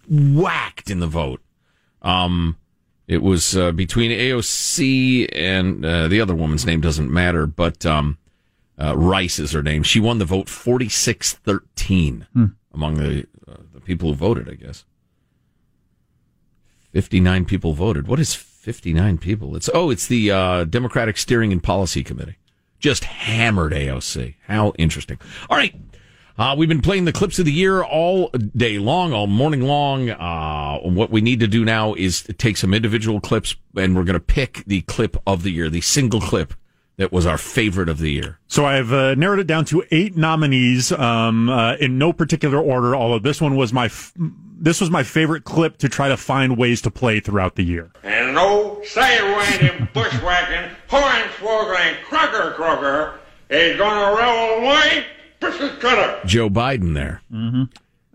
whacked 0.10 0.90
in 0.90 1.00
the 1.00 1.08
vote. 1.08 1.42
Um, 2.02 2.58
it 3.08 3.22
was 3.22 3.56
uh, 3.58 3.72
between 3.72 4.12
AOC 4.12 5.30
and 5.34 5.86
uh, 5.86 6.08
the 6.08 6.22
other 6.22 6.36
woman's 6.36 6.66
name 6.66 6.82
doesn't 6.82 7.12
matter, 7.12 7.46
but 7.46 7.86
um, 7.86 8.18
uh, 8.80 8.96
Rice 8.98 9.40
is 9.40 9.52
her 9.52 9.62
name. 9.64 9.84
She 9.84 10.00
won 10.00 10.18
the 10.20 10.26
vote 10.26 10.50
46 10.50 11.34
13 11.34 12.28
Hmm. 12.34 12.46
among 12.74 12.96
the, 12.96 13.26
uh, 13.48 13.58
the 13.74 13.82
people 13.82 14.10
who 14.10 14.16
voted, 14.16 14.50
I 14.50 14.54
guess. 14.54 14.86
59 16.92 17.46
people 17.46 17.74
voted. 17.74 18.08
What 18.08 18.20
is 18.20 18.34
59 18.34 19.18
people? 19.18 19.56
It's 19.56 19.70
oh, 19.74 19.90
it's 19.90 20.08
the 20.08 20.32
uh, 20.32 20.64
Democratic 20.64 21.18
Steering 21.18 21.52
and 21.52 21.62
Policy 21.62 22.04
Committee. 22.04 22.38
Just 22.80 23.04
hammered 23.04 23.74
AOC. 23.74 24.36
How 24.48 24.72
interesting. 24.78 25.20
All 25.50 25.58
right. 25.58 25.76
Uh, 26.38 26.54
we've 26.58 26.68
been 26.68 26.82
playing 26.82 27.06
the 27.06 27.14
clips 27.14 27.40
of 27.40 27.46
the 27.46 27.52
year 27.52 27.82
all 27.82 28.30
day 28.30 28.78
long, 28.78 29.14
all 29.14 29.28
morning 29.28 29.62
long. 29.62 30.10
Uh, 30.10 30.80
what 30.80 31.10
we 31.10 31.22
need 31.22 31.40
to 31.40 31.48
do 31.48 31.64
now 31.64 31.94
is 31.94 32.24
take 32.38 32.58
some 32.58 32.74
individual 32.74 33.22
clips 33.22 33.56
and 33.78 33.96
we're 33.96 34.04
going 34.04 34.16
to 34.16 34.20
pick 34.20 34.64
the 34.66 34.82
clip 34.82 35.16
of 35.26 35.44
the 35.44 35.52
year, 35.52 35.70
the 35.70 35.82
single 35.82 36.20
clip 36.20 36.54
that 36.98 37.12
was 37.12 37.26
our 37.26 37.38
favorite 37.38 37.90
of 37.90 37.98
the 38.00 38.12
year. 38.12 38.40
So 38.48 38.66
I've 38.66 38.92
uh, 38.94 39.16
narrowed 39.16 39.40
it 39.40 39.48
down 39.48 39.66
to 39.66 39.84
eight 39.92 40.16
nominees 40.16 40.92
um, 40.92 41.50
uh, 41.50 41.76
in 41.76 41.98
no 41.98 42.14
particular 42.14 42.60
order. 42.60 42.96
Although 42.96 43.20
this 43.20 43.42
one 43.42 43.56
was 43.56 43.74
my 43.74 43.86
f- 43.86 44.14
this 44.18 44.80
was 44.80 44.90
my 44.90 45.04
favorite 45.04 45.44
clip 45.44 45.78
to 45.80 45.90
try 45.90 46.08
to 46.08 46.18
find 46.18 46.58
ways 46.58 46.82
to 46.84 46.92
play 46.92 47.20
throughout 47.20 47.56
the 47.56 47.64
year. 47.64 47.92
And 48.04 48.38
old 48.38 48.84
Sidewind 48.84 49.92
bushwhacking, 49.94 50.72
hornswoggling, 50.90 51.96
Kroger 52.04 52.56
Kroger 52.56 53.18
is 53.50 53.78
gonna 53.78 54.16
roll 54.22 54.64
away 54.66 55.06
biscuit 55.40 55.80
cutter. 55.80 56.20
Joe 56.26 56.50
Biden 56.50 56.94
there. 56.94 57.22
Mm-hmm. 57.32 57.64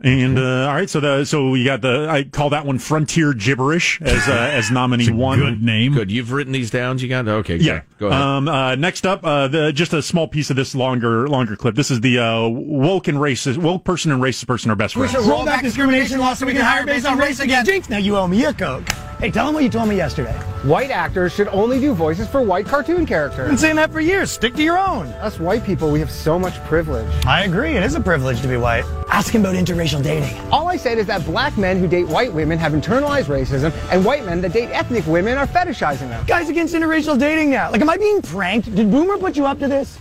And 0.03 0.39
uh, 0.39 0.67
all 0.67 0.75
right, 0.75 0.89
so 0.89 0.99
the 1.01 1.25
so 1.27 1.55
you 1.55 1.67
got 1.67 1.83
the 1.83 2.09
I 2.09 2.25
call 2.25 2.51
that 2.51 2.65
one 2.65 2.79
frontier 2.79 3.35
gibberish 3.35 4.01
as 4.01 4.29
uh, 4.29 4.33
as 4.33 4.71
nominee 4.71 5.11
one. 5.11 5.39
good 5.39 5.63
name. 5.63 5.93
Good. 5.93 6.11
You've 6.11 6.33
written 6.33 6.55
these 6.55 6.71
down. 6.71 6.99
You 6.99 7.09
got 7.09 7.29
okay. 7.29 7.59
good. 7.59 7.67
Yeah. 7.67 7.83
Go 7.99 8.07
ahead. 8.07 8.19
Um, 8.19 8.49
uh, 8.49 8.77
next 8.77 9.05
up, 9.05 9.23
uh, 9.25 9.49
the, 9.49 9.73
just 9.73 9.93
a 9.93 10.01
small 10.01 10.27
piece 10.27 10.49
of 10.49 10.57
this 10.57 10.75
longer 10.75 11.29
longer 11.29 11.55
clip. 11.55 11.75
This 11.75 11.91
is 11.91 12.01
the 12.01 12.19
uh, 12.19 12.49
woke 12.49 13.09
and 13.09 13.19
racist 13.19 13.59
woke 13.59 13.85
person 13.85 14.11
and 14.11 14.23
racist 14.23 14.47
person 14.47 14.71
are 14.71 14.77
best 14.77 14.97
We 14.97 15.07
friends. 15.07 15.23
should 15.23 15.31
roll 15.31 15.45
back 15.45 15.63
discrimination 15.63 16.19
laws 16.19 16.39
so 16.39 16.47
we 16.47 16.53
can 16.53 16.63
hire 16.63 16.87
based 16.87 17.05
on 17.05 17.19
race 17.19 17.41
again. 17.41 17.67
Jinx, 17.67 17.91
now 17.91 17.99
you 17.99 18.17
owe 18.17 18.27
me 18.27 18.47
a 18.47 18.55
Coke. 18.55 18.89
Hey, 19.20 19.30
tell 19.30 19.44
them 19.44 19.54
what 19.54 19.62
you 19.62 19.68
told 19.68 19.87
me 19.90 19.96
yesterday. 19.96 20.33
White 20.62 20.90
actors 20.90 21.35
should 21.35 21.48
only 21.48 21.78
do 21.78 21.92
voices 21.92 22.26
for 22.26 22.40
white 22.40 22.64
cartoon 22.64 23.04
characters. 23.04 23.40
I've 23.40 23.48
been 23.48 23.59
saying 23.59 23.76
that 23.76 23.92
for 23.92 24.00
years. 24.00 24.30
Stick 24.30 24.54
to 24.54 24.62
your 24.62 24.78
own. 24.78 25.09
Us 25.20 25.38
white 25.38 25.62
people, 25.62 25.90
we 25.90 26.00
have 26.00 26.11
so 26.11 26.38
much 26.38 26.54
privilege. 26.64 27.06
I 27.26 27.44
agree. 27.44 27.76
It 27.76 27.83
is 27.83 27.94
a 27.94 28.00
privilege 28.00 28.40
to 28.40 28.48
be 28.48 28.56
white. 28.56 28.87
Ask 29.11 29.35
him 29.35 29.42
about 29.42 29.56
interracial 29.56 30.02
dating. 30.02 30.35
All 30.50 30.68
I 30.68 30.76
said 30.76 30.96
is 30.96 31.06
that 31.09 31.22
black 31.26 31.59
men 31.59 31.78
who 31.78 31.87
date 31.87 32.09
white 32.09 32.33
women 32.33 32.59
have 32.59 32.72
internalized 32.72 33.26
racism, 33.26 33.74
and 33.92 34.02
white 34.06 34.24
men 34.24 34.40
that 34.40 34.54
date 34.54 34.70
ethnic 34.70 35.06
women 35.06 35.37
are 35.37 35.46
fetishizing 35.46 36.09
them. 36.09 36.24
Guys 36.24 36.48
against 36.48 36.74
interracial 36.74 37.18
dating 37.18 37.50
now. 37.50 37.70
Like, 37.70 37.83
am 37.83 37.90
I 37.90 37.98
being 37.98 38.22
pranked? 38.22 38.74
Did 38.74 38.90
Boomer 38.90 39.18
put 39.18 39.37
you 39.37 39.44
up 39.44 39.59
to 39.59 39.68
this? 39.68 39.98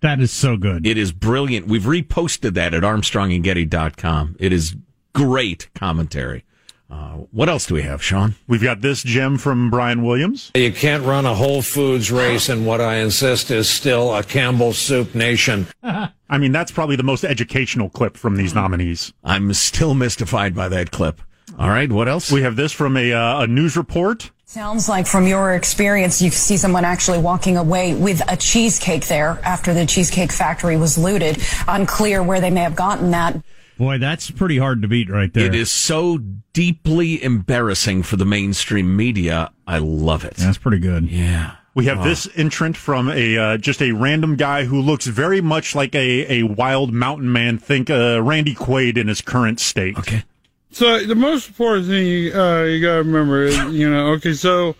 That 0.00 0.20
is 0.20 0.32
so 0.32 0.56
good. 0.56 0.86
It 0.86 0.96
is 0.96 1.12
brilliant. 1.12 1.66
We've 1.66 1.82
reposted 1.82 2.54
that 2.54 2.72
at 2.72 2.82
armstrongandgetty.com. 2.82 4.36
It 4.38 4.54
is 4.54 4.74
great 5.12 5.68
commentary. 5.74 6.44
Uh, 6.90 7.18
what 7.32 7.48
else 7.48 7.66
do 7.66 7.74
we 7.74 7.82
have, 7.82 8.02
Sean? 8.02 8.34
We've 8.46 8.62
got 8.62 8.80
this 8.80 9.02
gem 9.02 9.36
from 9.36 9.68
Brian 9.68 10.02
Williams. 10.02 10.50
You 10.54 10.72
can't 10.72 11.04
run 11.04 11.26
a 11.26 11.34
Whole 11.34 11.60
Foods 11.60 12.10
race 12.10 12.48
in 12.48 12.64
what 12.64 12.80
I 12.80 12.96
insist 12.96 13.50
is 13.50 13.68
still 13.68 14.14
a 14.14 14.22
Campbell 14.22 14.72
Soup 14.72 15.14
nation. 15.14 15.66
I 15.82 16.38
mean, 16.38 16.52
that's 16.52 16.72
probably 16.72 16.96
the 16.96 17.02
most 17.02 17.24
educational 17.24 17.90
clip 17.90 18.16
from 18.16 18.36
these 18.36 18.54
nominees. 18.54 19.12
I'm 19.22 19.52
still 19.52 19.94
mystified 19.94 20.54
by 20.54 20.68
that 20.70 20.90
clip. 20.90 21.20
All 21.58 21.68
right, 21.68 21.90
what 21.90 22.08
else? 22.08 22.32
We 22.32 22.42
have 22.42 22.56
this 22.56 22.72
from 22.72 22.96
a, 22.96 23.12
uh, 23.12 23.42
a 23.42 23.46
news 23.46 23.76
report. 23.76 24.30
Sounds 24.44 24.88
like 24.88 25.06
from 25.06 25.26
your 25.26 25.54
experience, 25.54 26.22
you 26.22 26.30
see 26.30 26.56
someone 26.56 26.84
actually 26.86 27.18
walking 27.18 27.58
away 27.58 27.94
with 27.94 28.22
a 28.32 28.36
cheesecake 28.36 29.06
there 29.06 29.38
after 29.44 29.74
the 29.74 29.84
Cheesecake 29.84 30.32
Factory 30.32 30.78
was 30.78 30.96
looted. 30.96 31.36
Unclear 31.66 32.22
where 32.22 32.40
they 32.40 32.48
may 32.48 32.62
have 32.62 32.74
gotten 32.74 33.10
that. 33.10 33.36
Boy, 33.78 33.98
that's 33.98 34.30
pretty 34.30 34.58
hard 34.58 34.82
to 34.82 34.88
beat 34.88 35.08
right 35.08 35.32
there. 35.32 35.46
It 35.46 35.54
is 35.54 35.70
so 35.70 36.18
deeply 36.52 37.22
embarrassing 37.22 38.02
for 38.02 38.16
the 38.16 38.24
mainstream 38.26 38.96
media. 38.96 39.52
I 39.66 39.78
love 39.78 40.24
it. 40.24 40.34
That's 40.34 40.58
pretty 40.58 40.80
good. 40.80 41.08
Yeah. 41.08 41.54
We 41.74 41.84
have 41.84 41.98
Wow. 41.98 42.04
this 42.04 42.28
entrant 42.34 42.76
from 42.76 43.08
a 43.08 43.38
uh, 43.38 43.56
just 43.56 43.80
a 43.80 43.92
random 43.92 44.34
guy 44.34 44.64
who 44.64 44.80
looks 44.80 45.06
very 45.06 45.40
much 45.40 45.76
like 45.76 45.94
a, 45.94 46.40
a 46.40 46.42
wild 46.42 46.92
mountain 46.92 47.30
man. 47.32 47.56
Think 47.58 47.88
uh, 47.88 48.20
Randy 48.20 48.54
Quaid 48.54 48.96
in 48.98 49.06
his 49.06 49.20
current 49.20 49.60
state. 49.60 49.96
Okay. 49.96 50.24
So 50.72 51.04
the 51.06 51.14
most 51.14 51.48
important 51.48 51.86
thing 51.86 52.06
you, 52.06 52.32
uh, 52.34 52.64
you 52.64 52.80
gotta 52.82 53.04
remember 53.04 53.44
is, 53.44 53.56
you 53.72 53.88
know, 53.88 54.08
okay, 54.14 54.34
so, 54.34 54.74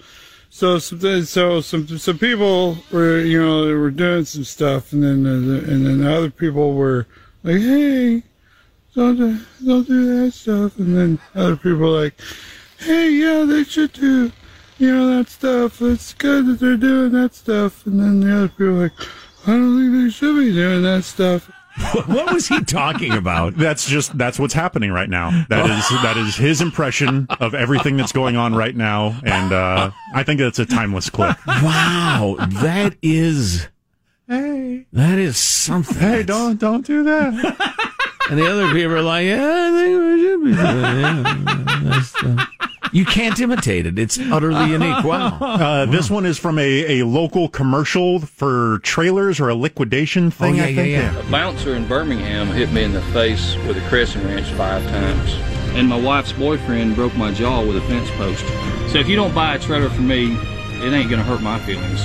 so, 0.51 0.79
some, 0.81 1.25
so 1.25 1.61
some, 1.61 1.87
some 1.87 2.19
people 2.19 2.79
were, 2.93 3.21
you 3.21 3.41
know, 3.41 3.65
they 3.65 3.73
were 3.75 3.91
doing 3.91 4.25
some 4.25 4.45
stuff 4.45 4.93
and 4.93 5.03
then, 5.03 5.25
uh, 5.25 5.71
and 5.73 5.87
then 5.87 6.05
other 6.07 6.31
people 6.31 6.75
were 6.75 7.07
like, 7.45 7.57
hey, 7.61 8.23
don't, 8.99 9.17
do- 9.17 9.41
don't 9.65 9.87
do 9.87 10.25
that 10.25 10.33
stuff. 10.33 10.79
And 10.79 10.97
then 10.97 11.19
other 11.35 11.57
people 11.57 11.79
were 11.79 12.03
like, 12.03 12.21
hey, 12.79 13.11
yeah, 13.11 13.45
they 13.45 13.65
should 13.65 13.93
do, 13.93 14.33
you 14.79 14.95
know, 14.95 15.17
that 15.17 15.29
stuff. 15.29 15.81
It's 15.83 16.15
good 16.15 16.47
that 16.47 16.61
they're 16.61 16.77
doing 16.77 17.13
that 17.13 17.35
stuff. 17.35 17.87
And 17.87 18.01
then 18.01 18.21
the 18.21 18.37
other 18.37 18.49
people 18.49 18.67
were 18.75 18.83
like, 18.85 18.93
I 19.47 19.53
don't 19.53 19.79
think 19.79 20.05
they 20.05 20.11
should 20.11 20.37
be 20.37 20.53
doing 20.53 20.83
that 20.83 21.05
stuff. 21.05 21.51
what 22.07 22.33
was 22.33 22.49
he 22.49 22.61
talking 22.65 23.13
about? 23.13 23.55
That's 23.57 23.89
just 23.89 24.19
that's 24.19 24.37
what's 24.37 24.53
happening 24.53 24.91
right 24.91 25.09
now. 25.09 25.31
That 25.49 25.71
is 25.71 25.89
that 26.03 26.17
is 26.17 26.35
his 26.35 26.61
impression 26.61 27.29
of 27.39 27.55
everything 27.55 27.97
that's 27.97 28.11
going 28.11 28.35
on 28.35 28.53
right 28.53 28.75
now, 28.75 29.17
and 29.25 29.53
uh, 29.53 29.93
I 30.13 30.25
think 30.25 30.41
that's 30.41 30.59
a 30.59 30.67
timeless 30.67 31.09
clip. 31.09 31.37
Wow, 31.47 32.35
that 32.63 32.97
is 33.01 33.69
Hey, 34.27 34.87
that 34.93 35.19
is 35.21 35.39
something. 35.39 35.97
hey, 35.99 36.25
don't 36.25 36.59
don't 36.59 36.85
do 36.85 37.05
that. 37.05 37.85
And 38.31 38.39
the 38.39 38.47
other 38.51 38.73
people 38.73 38.93
are 38.95 39.03
like, 39.03 39.25
yeah, 39.27 39.43
I 39.43 39.71
think 39.71 40.01
we 40.01 40.21
should 40.23 40.45
be 40.45 42.23
doing 42.23 42.37
yeah, 42.37 42.47
You 42.93 43.05
can't 43.05 43.39
imitate 43.41 43.87
it. 43.87 43.99
It's 43.99 44.19
utterly 44.19 44.71
unique. 44.73 45.03
Wow. 45.05 45.39
Uh, 45.41 45.87
This 45.87 46.11
one 46.11 46.27
is 46.27 46.39
from 46.39 46.59
a, 46.59 47.01
a 47.01 47.07
local 47.07 47.49
commercial 47.49 48.21
for 48.21 48.81
trailers 48.83 49.41
or 49.41 49.49
a 49.49 49.55
liquidation 49.55 50.31
thing. 50.31 50.57
yeah, 50.57 50.65
I 50.65 50.69
yeah, 50.69 50.77
think. 50.83 50.93
yeah. 51.23 51.27
A 51.29 51.31
bouncer 51.31 51.75
in 51.75 51.87
Birmingham 51.89 52.49
hit 52.49 52.71
me 52.73 52.83
in 52.85 52.93
the 52.93 53.03
face 53.13 53.57
with 53.67 53.77
a 53.77 53.89
crescent 53.89 54.25
wrench 54.25 54.49
five 54.53 54.83
times. 54.85 55.35
And 55.77 55.89
my 55.89 55.99
wife's 56.01 56.33
boyfriend 56.33 56.97
broke 56.97 57.15
my 57.17 57.33
jaw 57.33 57.63
with 57.65 57.77
a 57.77 57.83
fence 57.83 58.11
post. 58.13 58.45
So 58.93 58.99
if 58.99 59.09
you 59.09 59.17
don't 59.17 59.35
buy 59.35 59.55
a 59.55 59.59
trailer 59.59 59.91
for 59.91 60.01
me, 60.03 60.35
it 60.81 60.93
ain't 60.93 61.11
gonna 61.11 61.23
hurt 61.25 61.43
my 61.43 61.59
feelings. 61.61 62.01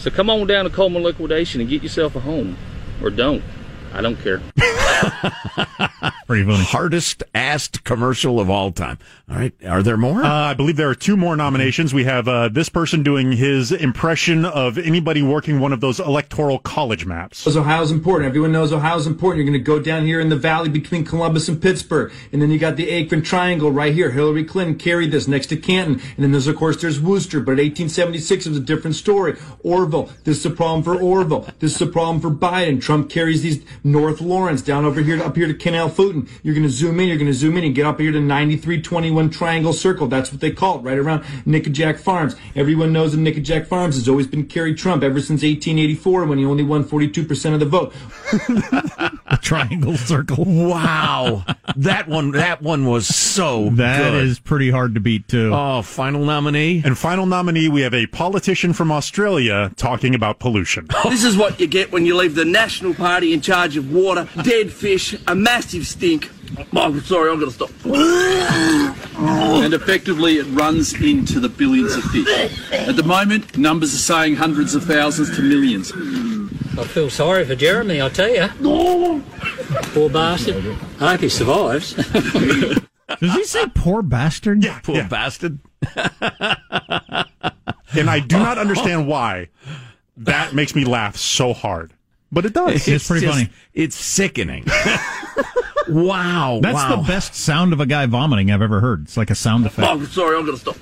So 0.00 0.10
come 0.10 0.30
on 0.30 0.46
down 0.46 0.64
to 0.64 0.70
Coleman 0.70 1.02
Liquidation 1.02 1.60
and 1.60 1.68
get 1.68 1.82
yourself 1.82 2.16
a 2.16 2.20
home. 2.20 2.56
Or 3.02 3.10
don't. 3.10 3.42
I 3.92 4.00
don't 4.00 4.16
care. 4.16 4.40
Pretty 6.26 6.44
funny. 6.44 6.62
Hardest 6.62 7.24
asked 7.34 7.82
commercial 7.82 8.38
of 8.38 8.48
all 8.48 8.70
time. 8.70 8.98
All 9.28 9.36
right. 9.36 9.52
Are 9.66 9.82
there 9.82 9.96
more? 9.96 10.22
Uh, 10.22 10.28
I 10.28 10.54
believe 10.54 10.76
there 10.76 10.88
are 10.88 10.94
two 10.94 11.16
more 11.16 11.34
nominations. 11.36 11.92
We 11.92 12.04
have 12.04 12.28
uh, 12.28 12.48
this 12.48 12.68
person 12.68 13.02
doing 13.02 13.32
his 13.32 13.72
impression 13.72 14.44
of 14.44 14.78
anybody 14.78 15.22
working 15.22 15.58
one 15.58 15.72
of 15.72 15.80
those 15.80 15.98
electoral 15.98 16.60
college 16.60 17.04
maps. 17.04 17.40
Because 17.40 17.56
Ohio's 17.56 17.90
important. 17.90 18.28
Everyone 18.28 18.52
knows 18.52 18.72
Ohio's 18.72 19.08
important. 19.08 19.44
You're 19.44 19.52
going 19.52 19.64
to 19.64 19.64
go 19.64 19.80
down 19.80 20.06
here 20.06 20.20
in 20.20 20.28
the 20.28 20.36
valley 20.36 20.68
between 20.68 21.04
Columbus 21.04 21.48
and 21.48 21.60
Pittsburgh. 21.60 22.12
And 22.32 22.40
then 22.40 22.50
you 22.52 22.60
got 22.60 22.76
the 22.76 22.92
Akron 22.92 23.22
Triangle 23.22 23.72
right 23.72 23.92
here. 23.92 24.12
Hillary 24.12 24.44
Clinton 24.44 24.78
carried 24.78 25.10
this 25.10 25.26
next 25.26 25.46
to 25.46 25.56
Canton. 25.56 25.94
And 25.94 26.24
then 26.24 26.30
there's, 26.30 26.46
of 26.46 26.54
course, 26.54 26.80
there's 26.80 27.00
Wooster. 27.00 27.40
But 27.40 27.58
1876 27.58 28.46
was 28.46 28.56
a 28.56 28.60
different 28.60 28.94
story. 28.94 29.32
Orrville. 29.64 30.10
This 30.22 30.38
is 30.38 30.46
a 30.46 30.50
problem 30.50 30.84
for 30.84 30.94
Orrville. 30.94 31.52
This 31.58 31.74
is 31.74 31.82
a 31.82 31.86
problem 31.86 32.20
for 32.20 32.30
Biden. 32.30 32.80
Trump 32.80 33.10
carries 33.10 33.42
these 33.42 33.64
North 33.84 34.20
Lawrence 34.20 34.62
down 34.62 34.84
over 34.84 35.00
here, 35.02 35.16
to, 35.16 35.24
up 35.24 35.36
here 35.36 35.46
to 35.46 35.54
Canal 35.54 35.88
Fulton. 35.88 36.28
You're 36.42 36.54
going 36.54 36.66
to 36.66 36.72
zoom 36.72 37.00
in. 37.00 37.08
You're 37.08 37.16
going 37.16 37.26
to 37.26 37.34
zoom 37.34 37.56
in 37.56 37.64
and 37.64 37.74
get 37.74 37.86
up 37.86 38.00
here 38.00 38.12
to 38.12 38.20
9321 38.20 39.30
Triangle 39.30 39.72
Circle. 39.72 40.06
That's 40.08 40.32
what 40.32 40.40
they 40.40 40.50
call 40.50 40.78
it, 40.78 40.82
right 40.82 40.98
around 40.98 41.22
Nickajack 41.46 41.98
Farms. 41.98 42.36
Everyone 42.54 42.92
knows 42.92 43.12
that 43.12 43.18
Nickajack 43.18 43.66
Farms 43.66 43.96
has 43.96 44.08
always 44.08 44.26
been 44.26 44.46
carried 44.46 44.78
Trump 44.78 45.02
ever 45.02 45.20
since 45.20 45.42
1884 45.42 46.26
when 46.26 46.38
he 46.38 46.44
only 46.44 46.64
won 46.64 46.84
42% 46.84 47.54
of 47.54 47.60
the 47.60 47.66
vote. 47.66 47.94
The 49.50 49.56
triangle 49.56 49.96
circle. 49.96 50.44
Wow. 50.44 51.44
that 51.76 52.06
one 52.06 52.30
that 52.32 52.62
one 52.62 52.86
was 52.86 53.08
so 53.08 53.70
That 53.70 54.12
good. 54.12 54.24
is 54.24 54.38
pretty 54.38 54.70
hard 54.70 54.94
to 54.94 55.00
beat 55.00 55.26
too. 55.26 55.50
Oh, 55.52 55.82
final 55.82 56.24
nominee. 56.24 56.82
And 56.84 56.96
final 56.96 57.26
nominee, 57.26 57.68
we 57.68 57.80
have 57.80 57.92
a 57.92 58.06
politician 58.06 58.72
from 58.72 58.92
Australia 58.92 59.72
talking 59.76 60.14
about 60.14 60.38
pollution. 60.38 60.86
This 61.10 61.24
is 61.24 61.36
what 61.36 61.58
you 61.58 61.66
get 61.66 61.90
when 61.90 62.06
you 62.06 62.14
leave 62.16 62.36
the 62.36 62.44
National 62.44 62.94
Party 62.94 63.32
in 63.32 63.40
charge 63.40 63.76
of 63.76 63.92
water, 63.92 64.28
dead 64.44 64.72
fish, 64.72 65.16
a 65.26 65.34
massive 65.34 65.84
stink. 65.86 66.30
Oh, 66.72 66.98
sorry, 67.00 67.30
I'm 67.32 67.40
going 67.40 67.50
to 67.50 67.54
stop. 67.54 67.70
and 69.64 69.74
effectively 69.74 70.36
it 70.38 70.44
runs 70.44 70.94
into 70.94 71.40
the 71.40 71.48
billions 71.48 71.94
of 71.96 72.04
fish. 72.04 72.26
At 72.72 72.94
the 72.96 73.02
moment, 73.02 73.58
numbers 73.58 73.92
are 73.94 73.98
saying 73.98 74.36
hundreds 74.36 74.74
of 74.76 74.84
thousands 74.84 75.34
to 75.36 75.42
millions. 75.42 75.90
I 76.78 76.84
feel 76.84 77.10
sorry 77.10 77.44
for 77.44 77.54
Jeremy, 77.54 78.00
I 78.00 78.08
tell 78.08 78.28
you. 78.28 79.22
Poor 79.92 80.08
bastard. 80.08 80.64
I 81.00 81.12
hope 81.12 81.20
he 81.20 81.28
survives. 81.28 81.94
Does 83.20 83.34
he 83.34 83.44
say 83.44 83.66
poor 83.74 84.02
bastard? 84.02 84.62
Yeah, 84.64 84.78
Poor 84.80 84.96
yeah. 84.96 85.08
bastard. 85.08 85.58
and 85.96 86.08
I 88.08 88.20
do 88.20 88.38
not 88.38 88.56
understand 88.58 89.08
why 89.08 89.48
that 90.18 90.54
makes 90.54 90.74
me 90.74 90.84
laugh 90.84 91.16
so 91.16 91.52
hard, 91.52 91.92
but 92.30 92.46
it 92.46 92.52
does. 92.52 92.86
It's 92.86 93.08
pretty 93.08 93.26
just- 93.26 93.38
funny. 93.38 93.50
It's 93.74 93.96
sickening. 93.96 94.64
wow. 95.88 96.60
That's 96.62 96.74
wow. 96.74 96.96
the 96.96 97.02
best 97.08 97.34
sound 97.34 97.72
of 97.72 97.80
a 97.80 97.86
guy 97.86 98.06
vomiting 98.06 98.50
I've 98.50 98.62
ever 98.62 98.80
heard. 98.80 99.02
It's 99.02 99.16
like 99.16 99.30
a 99.30 99.34
sound 99.34 99.66
effect. 99.66 99.88
Oh, 99.90 100.04
sorry, 100.04 100.36
I'm 100.36 100.46
going 100.46 100.58
to 100.58 100.60
stop. 100.60 100.76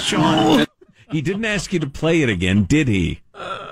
Sean. 0.00 0.66
He 1.10 1.22
didn't 1.22 1.44
ask 1.46 1.72
you 1.72 1.78
to 1.80 1.88
play 1.88 2.22
it 2.22 2.28
again, 2.28 2.64
did 2.64 2.86
he? 2.88 3.20
Uh, 3.34 3.69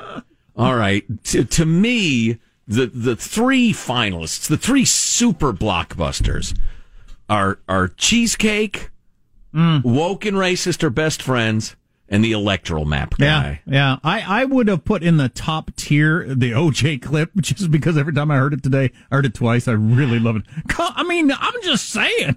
All 0.59 0.75
right. 0.75 1.05
To, 1.25 1.44
to 1.44 1.64
me, 1.64 2.38
the 2.66 2.87
the 2.87 3.16
three 3.16 3.73
finalists, 3.73 4.49
the 4.49 4.57
three 4.57 4.85
super 4.85 5.53
blockbusters, 5.53 6.59
are 7.31 7.61
are 7.68 7.88
cheesecake, 7.88 8.90
mm. 9.55 9.85
woke 9.85 10.27
and 10.27 10.37
racist 10.37 10.83
are 10.83 10.90
best 10.90 11.23
friends, 11.23 11.77
and 12.09 12.25
the 12.25 12.33
electoral 12.33 12.85
map 12.85 13.16
guy. 13.18 13.61
yeah. 13.66 13.73
yeah. 13.73 13.97
I, 14.03 14.42
I 14.42 14.44
would 14.44 14.68
have 14.68 14.85
put 14.85 15.03
in 15.03 15.16
the 15.18 15.29
top 15.29 15.71
tier 15.77 16.25
the 16.35 16.53
OJ 16.53 17.03
clip 17.03 17.31
just 17.40 17.71
because 17.71 17.97
every 17.99 18.12
time 18.12 18.31
I 18.31 18.37
heard 18.37 18.53
it 18.55 18.62
today, 18.62 18.90
I 19.11 19.16
heard 19.16 19.27
it 19.27 19.35
twice. 19.35 19.68
I 19.68 19.73
really 19.73 20.18
love 20.18 20.37
it. 20.37 20.42
I 20.79 21.03
mean, 21.05 21.31
I'm 21.33 21.62
just 21.62 21.90
saying, 21.90 22.37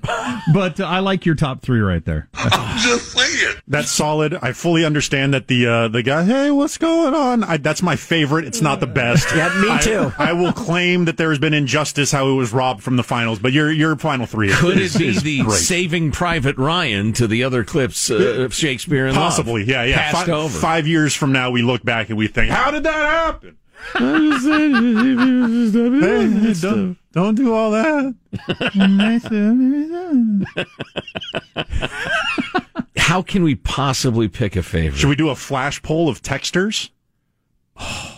but 0.53 0.79
uh, 0.79 0.85
I 0.85 0.99
like 0.99 1.25
your 1.25 1.35
top 1.35 1.61
three 1.61 1.79
right 1.79 2.03
there. 2.03 2.29
Just 2.83 3.11
saying. 3.11 3.55
That's 3.67 3.91
solid. 3.91 4.33
I 4.41 4.53
fully 4.53 4.85
understand 4.85 5.33
that 5.33 5.47
the 5.47 5.67
uh, 5.67 5.87
the 5.87 6.01
guy. 6.03 6.23
Hey, 6.23 6.51
what's 6.51 6.77
going 6.77 7.13
on? 7.13 7.43
I, 7.43 7.57
that's 7.57 7.81
my 7.81 7.95
favorite. 7.95 8.45
It's 8.45 8.61
not 8.61 8.79
the 8.79 8.87
best. 8.87 9.27
Yeah, 9.35 9.49
me 9.61 9.77
too. 9.79 10.11
I, 10.17 10.33
will 10.33 10.53
claim 10.53 11.05
that 11.05 11.17
there 11.17 11.29
has 11.29 11.39
been 11.39 11.53
injustice 11.53 12.11
how 12.11 12.29
it 12.29 12.33
was 12.33 12.51
robbed 12.53 12.81
from 12.83 12.95
the 12.95 13.03
finals, 13.03 13.39
but 13.39 13.51
your 13.51 13.71
your 13.71 13.95
final 13.97 14.25
three 14.25 14.49
is, 14.49 14.57
Could 14.59 14.77
it 14.77 14.83
is- 14.83 14.97
be 14.97 15.07
is 15.07 15.23
the 15.23 15.43
great. 15.43 15.59
Saving 15.59 16.11
Private 16.11 16.57
Ryan 16.57 17.13
to 17.13 17.27
the 17.27 17.43
other 17.43 17.63
clips 17.63 18.09
uh, 18.09 18.15
of 18.15 18.53
Shakespeare 18.53 19.05
in 19.07 19.15
Love? 19.15 19.23
Possibly, 19.61 19.73
yeah, 19.73 19.83
yeah. 19.83 20.11
Passed 20.11 20.27
Fi- 20.27 20.31
over. 20.31 20.59
Five 20.59 20.87
years 20.87 21.15
from 21.15 21.31
now, 21.31 21.51
we 21.51 21.61
look 21.61 21.83
back 21.83 22.09
and 22.09 22.17
we 22.17 22.27
think, 22.27 22.51
how 22.51 22.71
did 22.71 22.83
that 22.83 22.93
happen? 22.93 23.57
Hey, 23.93 23.99
don't, 26.61 26.97
don't 27.11 27.35
do 27.35 27.53
all 27.53 27.71
that. 27.71 28.15
How 32.97 33.21
can 33.21 33.43
we 33.43 33.55
possibly 33.55 34.27
pick 34.29 34.55
a 34.55 34.63
favorite? 34.63 34.97
Should 34.97 35.09
we 35.09 35.15
do 35.15 35.29
a 35.29 35.35
flash 35.35 35.81
poll 35.81 36.07
of 36.07 36.21
texters? 36.21 36.89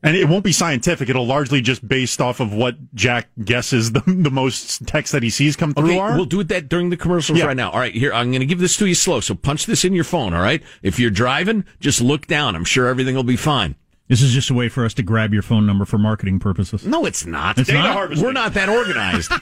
And 0.00 0.16
it 0.16 0.28
won't 0.28 0.44
be 0.44 0.52
scientific. 0.52 1.08
It'll 1.08 1.26
largely 1.26 1.60
just 1.60 1.86
based 1.86 2.20
off 2.20 2.38
of 2.38 2.54
what 2.54 2.76
Jack 2.94 3.28
guesses 3.44 3.90
the, 3.92 4.00
the 4.06 4.30
most 4.30 4.86
text 4.86 5.10
that 5.12 5.24
he 5.24 5.30
sees 5.30 5.56
come 5.56 5.74
through 5.74 5.86
Okay, 5.86 5.98
are. 5.98 6.14
we'll 6.14 6.24
do 6.24 6.38
it 6.38 6.46
that 6.48 6.68
during 6.68 6.90
the 6.90 6.96
commercials 6.96 7.36
Yeah. 7.38 7.46
right 7.46 7.56
now. 7.56 7.70
All 7.70 7.80
right, 7.80 7.92
here, 7.92 8.12
I'm 8.12 8.30
going 8.30 8.38
to 8.40 8.46
give 8.46 8.60
this 8.60 8.76
to 8.76 8.86
you 8.86 8.94
slow. 8.94 9.18
So 9.18 9.34
punch 9.34 9.66
this 9.66 9.84
in 9.84 9.94
your 9.94 10.04
phone, 10.04 10.34
all 10.34 10.40
right? 10.42 10.62
If 10.82 11.00
you're 11.00 11.10
driving, 11.10 11.64
just 11.80 12.00
look 12.00 12.28
down. 12.28 12.54
I'm 12.54 12.64
sure 12.64 12.86
everything 12.86 13.16
will 13.16 13.24
be 13.24 13.34
fine. 13.36 13.74
This 14.06 14.22
is 14.22 14.32
just 14.32 14.50
a 14.50 14.54
way 14.54 14.68
for 14.68 14.84
us 14.84 14.94
to 14.94 15.02
grab 15.02 15.32
your 15.34 15.42
phone 15.42 15.66
number 15.66 15.84
for 15.84 15.98
marketing 15.98 16.38
purposes. 16.38 16.86
No, 16.86 17.04
it's 17.04 17.26
not. 17.26 17.58
It's 17.58 17.68
Data 17.68 17.80
not? 17.82 17.92
harvesting. 17.92 18.24
We're 18.24 18.32
not 18.32 18.54
that 18.54 18.68
organized. 18.68 19.32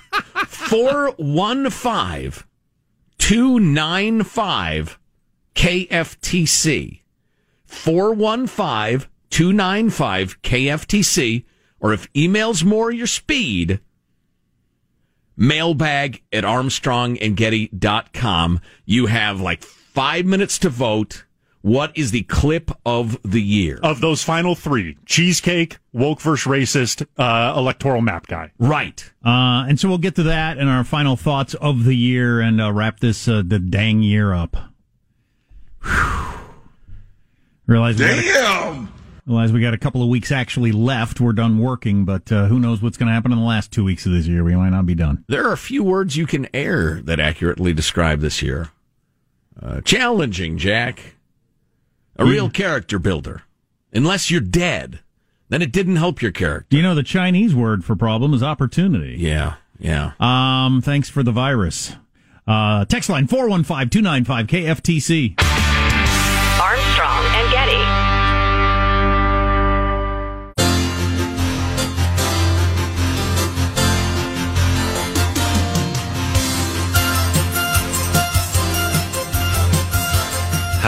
415 0.49 2.45
295 3.19 4.99
KFTC. 5.55 7.01
415 7.67 9.09
295 9.31 10.43
KFTC. 10.43 11.45
Or 11.81 11.93
if 11.93 12.09
email's 12.17 12.65
more 12.65 12.91
your 12.91 13.07
speed, 13.07 13.81
mailbag 15.37 16.23
at 16.33 16.43
armstrongandgetty.com. 16.45 18.61
You 18.85 19.07
have 19.07 19.41
like 19.41 19.63
five 19.63 20.27
minutes 20.27 20.59
to 20.61 20.69
vote. 20.69 21.25
What 21.63 21.97
is 21.99 22.13
the 22.13 22.23
clip 22.23 22.71
of 22.87 23.19
the 23.25 23.43
year? 23.43 23.81
of 23.83 24.01
those 24.01 24.23
final 24.23 24.55
three 24.55 24.97
cheesecake, 25.05 25.79
woke 25.93 26.21
versus 26.21 26.47
racist, 26.47 27.05
uh, 27.19 27.55
electoral 27.59 28.01
map 28.01 28.29
guy. 28.29 28.53
Right. 28.57 29.03
Uh, 29.25 29.65
and 29.69 29.81
so 29.81 29.89
we'll 29.89 29.99
get 29.99 30.15
to 30.15 30.23
that 30.25 30.59
and 30.59 30.69
our 30.69 30.85
final 30.85 31.17
thoughts 31.17 31.55
of 31.55 31.83
the 31.83 31.97
year 31.97 32.41
and 32.41 32.61
uh, 32.61 32.73
wrap 32.73 33.01
this 33.01 33.27
uh, 33.27 33.43
the 33.45 33.59
dang 33.59 34.05
year 34.05 34.33
up. 34.33 34.57
Whew. 35.83 36.39
Realize 37.67 37.99
we 37.99 38.05
got 39.29 39.39
as 39.39 39.53
we 39.53 39.61
got 39.61 39.75
a 39.75 39.79
couple 39.79 40.03
of 40.03 40.09
weeks 40.09 40.31
actually 40.31 40.73
left. 40.73 41.21
We're 41.21 41.33
done 41.33 41.59
working, 41.59 42.05
but 42.05 42.31
uh, 42.31 42.47
who 42.47 42.59
knows 42.59 42.81
what's 42.81 42.97
going 42.97 43.09
to 43.09 43.13
happen 43.13 43.33
in 43.33 43.39
the 43.39 43.45
last 43.45 43.73
two 43.73 43.85
weeks 43.85 44.07
of 44.07 44.13
this 44.13 44.27
year? 44.27 44.45
We 44.45 44.55
might 44.55 44.71
not 44.71 44.87
be 44.87 44.95
done. 44.95 45.25
There 45.29 45.47
are 45.47 45.53
a 45.53 45.59
few 45.59 45.83
words 45.83 46.17
you 46.17 46.27
can 46.27 46.49
air 46.55 47.01
that 47.03 47.19
accurately 47.19 47.73
describe 47.73 48.21
this 48.21 48.43
year. 48.43 48.71
Uh, 49.61 49.81
challenging, 49.81 50.59
Jack. 50.59 51.15
A 52.19 52.25
real 52.25 52.49
character 52.49 52.99
builder. 52.99 53.43
Unless 53.93 54.31
you're 54.31 54.41
dead, 54.41 55.01
then 55.49 55.61
it 55.61 55.73
didn't 55.73 55.97
help 55.97 56.23
your 56.23 56.33
character. 56.33 56.77
You 56.77 56.83
know, 56.83 56.95
the 56.95 57.03
Chinese 57.03 57.55
word 57.55 57.85
for 57.85 57.95
problem 57.95 58.33
is 58.33 58.43
opportunity. 58.43 59.17
Yeah, 59.19 59.57
yeah. 59.79 60.13
Um, 60.19 60.81
thanks 60.81 61.11
for 61.11 61.23
the 61.23 61.33
virus. 61.33 61.95
Uh, 62.47 62.85
text 62.85 63.11
line 63.11 63.27
415 63.27 63.91
295 63.91 64.47
KFTC. 64.47 65.41
Armstrong 66.61 67.25
and 67.35 67.53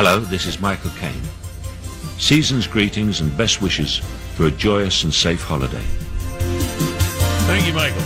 Hello, 0.00 0.20
this 0.20 0.46
is 0.46 0.60
Michael 0.60 0.92
Caine. 0.92 1.20
Season's 2.18 2.68
greetings 2.68 3.20
and 3.20 3.36
best 3.36 3.60
wishes 3.60 3.96
for 4.36 4.46
a 4.46 4.50
joyous 4.52 5.02
and 5.02 5.12
safe 5.12 5.42
holiday. 5.42 5.82
Thank 7.48 7.66
you, 7.66 7.72
Michael. 7.72 8.00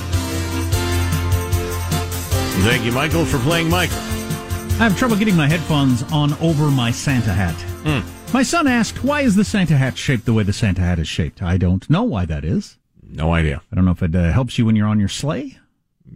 Thank 2.65 2.87
you, 2.87 2.93
Michael, 2.93 3.27
for 3.27 3.37
playing 3.41 3.69
Michael. 3.69 3.99
I 3.99 4.89
have 4.89 4.97
trouble 4.97 5.17
getting 5.17 5.37
my 5.37 5.47
headphones 5.47 6.03
on 6.05 6.33
over 6.41 6.71
my 6.71 6.91
Santa 6.91 7.35
hat. 7.35 7.61
Hmm. 7.85 8.33
My 8.33 8.43
son 8.43 8.67
asked, 8.67 9.05
why 9.05 9.21
is 9.21 9.37
the 9.37 9.45
Santa 9.45 9.77
hat 9.77 9.99
shaped 9.99 10.25
the 10.25 10.33
way 10.33 10.45
the 10.45 10.55
Santa 10.55 10.81
hat 10.81 10.99
is 10.99 11.09
shaped? 11.09 11.43
I 11.43 11.59
don't 11.59 11.91
know 11.91 12.05
why 12.05 12.25
that 12.25 12.43
is. 12.43 12.79
No 13.07 13.35
idea. 13.35 13.61
I 13.71 13.77
don't 13.77 13.85
know 13.85 13.91
if 13.91 14.03
it 14.03 14.17
uh, 14.17 14.33
helps 14.33 14.57
you 14.57 14.65
when 14.65 14.77
you're 14.77 14.89
on 14.89 14.99
your 14.99 15.11
sleigh. 15.11 15.59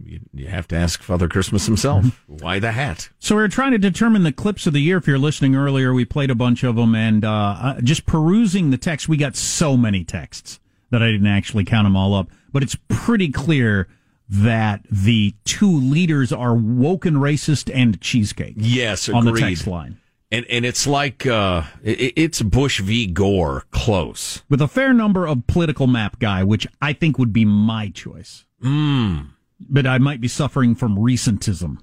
You, 0.03 0.19
you 0.33 0.47
have 0.47 0.67
to 0.69 0.75
ask 0.75 1.01
Father 1.01 1.27
Christmas 1.27 1.65
himself. 1.65 2.23
Why 2.27 2.59
the 2.59 2.71
hat? 2.71 3.09
So 3.19 3.35
we 3.35 3.43
are 3.43 3.47
trying 3.47 3.71
to 3.71 3.77
determine 3.77 4.23
the 4.23 4.31
clips 4.31 4.67
of 4.67 4.73
the 4.73 4.81
year. 4.81 4.97
If 4.97 5.07
you're 5.07 5.17
listening 5.17 5.55
earlier, 5.55 5.93
we 5.93 6.05
played 6.05 6.29
a 6.29 6.35
bunch 6.35 6.63
of 6.63 6.75
them, 6.75 6.95
and 6.95 7.25
uh, 7.25 7.31
uh, 7.31 7.81
just 7.81 8.05
perusing 8.05 8.69
the 8.69 8.77
text, 8.77 9.07
we 9.09 9.17
got 9.17 9.35
so 9.35 9.77
many 9.77 10.03
texts 10.03 10.59
that 10.89 11.01
I 11.03 11.11
didn't 11.11 11.27
actually 11.27 11.65
count 11.65 11.85
them 11.85 11.95
all 11.95 12.13
up. 12.13 12.29
But 12.51 12.63
it's 12.63 12.77
pretty 12.87 13.31
clear 13.31 13.87
that 14.29 14.81
the 14.89 15.35
two 15.45 15.79
leaders 15.79 16.31
are 16.31 16.53
woken 16.55 17.15
racist 17.15 17.71
and 17.73 17.99
cheesecake. 18.01 18.55
Yes, 18.57 19.09
on 19.09 19.25
the 19.25 19.31
agreed. 19.31 19.41
text 19.41 19.67
line. 19.67 19.99
And 20.29 20.45
and 20.49 20.65
it's 20.65 20.85
like 20.85 21.25
uh, 21.25 21.63
it, 21.83 22.13
it's 22.17 22.41
Bush 22.41 22.81
v. 22.81 23.07
Gore 23.07 23.63
close. 23.71 24.43
with 24.49 24.61
a 24.61 24.67
fair 24.67 24.93
number 24.93 25.25
of 25.25 25.47
political 25.47 25.87
map 25.87 26.19
guy, 26.19 26.43
which 26.43 26.67
I 26.81 26.91
think 26.93 27.17
would 27.17 27.31
be 27.31 27.45
my 27.45 27.89
choice. 27.89 28.45
Mm. 28.61 29.29
But 29.59 29.87
I 29.87 29.97
might 29.97 30.21
be 30.21 30.27
suffering 30.27 30.75
from 30.75 30.95
recentism. 30.97 31.77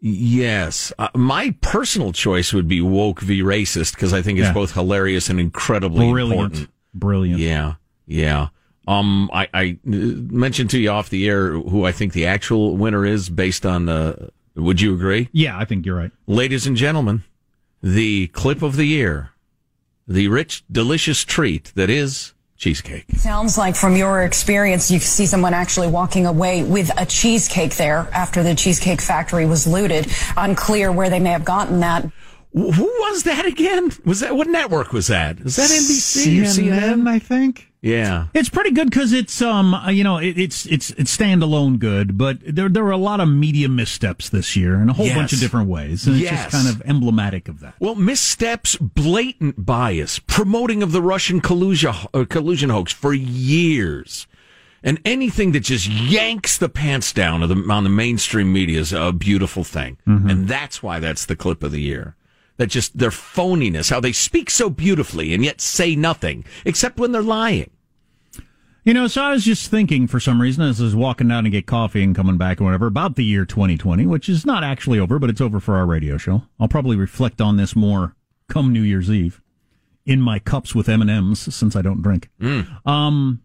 Yes, 0.00 0.92
uh, 0.98 1.08
my 1.14 1.54
personal 1.60 2.12
choice 2.12 2.52
would 2.54 2.66
be 2.66 2.80
woke 2.80 3.20
v. 3.20 3.42
racist 3.42 3.94
because 3.94 4.12
I 4.14 4.22
think 4.22 4.38
it's 4.38 4.48
Yeah. 4.48 4.52
both 4.54 4.72
hilarious 4.72 5.28
and 5.28 5.38
incredibly 5.38 6.10
Brilliant. 6.10 6.40
important. 6.42 6.70
Brilliant. 6.94 7.38
Yeah, 7.40 7.74
yeah. 8.06 8.48
Um, 8.88 9.30
I, 9.32 9.48
I 9.52 9.78
mentioned 9.84 10.70
to 10.70 10.78
you 10.80 10.90
off 10.90 11.10
the 11.10 11.28
air 11.28 11.52
who 11.52 11.84
I 11.84 11.92
think 11.92 12.14
the 12.14 12.26
actual 12.26 12.76
winner 12.76 13.04
is 13.04 13.28
based 13.28 13.66
on. 13.66 13.88
Uh, 13.88 14.28
would 14.56 14.80
you 14.80 14.94
agree? 14.94 15.28
Yeah, 15.32 15.56
I 15.58 15.64
think 15.66 15.84
you're 15.86 15.96
right. 15.96 16.10
Ladies 16.26 16.66
and 16.66 16.76
gentlemen, 16.76 17.22
the 17.82 18.28
clip 18.28 18.62
of 18.62 18.76
the 18.76 18.86
year, 18.86 19.30
the 20.08 20.28
rich, 20.28 20.64
delicious 20.72 21.24
treat 21.24 21.72
that 21.76 21.90
is 21.90 22.32
cheesecake. 22.60 23.06
Sounds 23.16 23.56
like 23.56 23.74
from 23.74 23.96
your 23.96 24.22
experience, 24.22 24.90
you 24.90 24.98
see 25.00 25.24
someone 25.26 25.54
actually 25.54 25.88
walking 25.88 26.26
away 26.26 26.62
with 26.62 26.90
a 27.00 27.06
cheesecake 27.06 27.74
there 27.76 28.06
after 28.12 28.42
the 28.42 28.54
Cheesecake 28.54 29.00
Factory 29.00 29.46
was 29.46 29.66
looted. 29.66 30.06
Unclear 30.36 30.92
where 30.92 31.08
they 31.08 31.18
may 31.18 31.30
have 31.30 31.44
gotten 31.44 31.80
that. 31.80 32.06
Who 32.52 32.84
was 32.84 33.22
that 33.24 33.46
again? 33.46 33.90
Was 34.04 34.20
that 34.20 34.36
what 34.36 34.46
network 34.48 34.92
was 34.92 35.06
that? 35.06 35.42
Was 35.42 35.56
that 35.56 35.70
NBC 35.70 36.42
or 36.42 36.44
CNN? 36.44 37.08
I 37.08 37.18
think. 37.18 37.69
Yeah. 37.82 38.26
It's 38.34 38.50
pretty 38.50 38.72
good 38.72 38.90
because 38.90 39.12
it's 39.12 39.40
um 39.40 39.72
uh, 39.74 39.88
you 39.90 40.04
know 40.04 40.18
it, 40.18 40.38
it's 40.38 40.66
it's 40.66 40.90
it's 40.90 41.16
standalone 41.16 41.78
good, 41.78 42.18
but 42.18 42.38
there 42.46 42.68
there 42.68 42.84
were 42.84 42.90
a 42.90 42.96
lot 42.98 43.20
of 43.20 43.28
media 43.28 43.68
missteps 43.68 44.28
this 44.28 44.54
year 44.54 44.74
in 44.74 44.90
a 44.90 44.92
whole 44.92 45.06
bunch 45.08 45.32
of 45.32 45.40
different 45.40 45.68
ways, 45.68 46.06
and 46.06 46.16
it's 46.16 46.28
just 46.30 46.50
kind 46.50 46.68
of 46.68 46.82
emblematic 46.86 47.48
of 47.48 47.60
that. 47.60 47.74
Well, 47.80 47.94
missteps, 47.94 48.76
blatant 48.76 49.64
bias, 49.64 50.18
promoting 50.18 50.82
of 50.82 50.92
the 50.92 51.00
Russian 51.00 51.40
collusion, 51.40 51.94
uh, 52.12 52.24
collusion 52.28 52.68
hoax 52.70 52.92
for 52.92 53.14
years. 53.14 54.26
And 54.82 54.98
anything 55.04 55.52
that 55.52 55.60
just 55.60 55.86
yanks 55.88 56.56
the 56.56 56.70
pants 56.70 57.12
down 57.12 57.42
of 57.42 57.50
the, 57.50 57.70
on 57.70 57.84
the 57.84 57.90
mainstream 57.90 58.50
media 58.50 58.80
is 58.80 58.94
a 58.94 59.12
beautiful 59.12 59.62
thing. 59.62 59.98
And 60.30 60.48
that's 60.48 60.82
why 60.82 60.98
that's 61.00 61.26
the 61.26 61.36
clip 61.36 61.62
of 61.62 61.70
the 61.72 61.82
year. 61.82 62.16
That 62.60 62.68
just 62.68 62.98
their 62.98 63.08
phoniness, 63.08 63.88
how 63.88 64.00
they 64.00 64.12
speak 64.12 64.50
so 64.50 64.68
beautifully 64.68 65.32
and 65.32 65.42
yet 65.42 65.62
say 65.62 65.96
nothing, 65.96 66.44
except 66.66 66.98
when 66.98 67.10
they're 67.10 67.22
lying. 67.22 67.70
You 68.84 68.92
know, 68.92 69.06
so 69.06 69.22
I 69.22 69.32
was 69.32 69.46
just 69.46 69.70
thinking 69.70 70.06
for 70.06 70.20
some 70.20 70.42
reason 70.42 70.64
as 70.64 70.78
I 70.78 70.84
was 70.84 70.94
walking 70.94 71.28
down 71.28 71.44
to 71.44 71.50
get 71.50 71.64
coffee 71.66 72.02
and 72.02 72.14
coming 72.14 72.36
back 72.36 72.60
or 72.60 72.64
whatever 72.64 72.86
about 72.86 73.16
the 73.16 73.24
year 73.24 73.46
2020, 73.46 74.04
which 74.04 74.28
is 74.28 74.44
not 74.44 74.62
actually 74.62 74.98
over, 74.98 75.18
but 75.18 75.30
it's 75.30 75.40
over 75.40 75.58
for 75.58 75.76
our 75.76 75.86
radio 75.86 76.18
show. 76.18 76.42
I'll 76.58 76.68
probably 76.68 76.96
reflect 76.96 77.40
on 77.40 77.56
this 77.56 77.74
more 77.74 78.14
come 78.50 78.74
New 78.74 78.82
Year's 78.82 79.10
Eve 79.10 79.40
in 80.04 80.20
my 80.20 80.38
cups 80.38 80.74
with 80.74 80.86
M&Ms 80.86 81.54
since 81.54 81.74
I 81.74 81.80
don't 81.80 82.02
drink. 82.02 82.28
Um, 82.84 83.40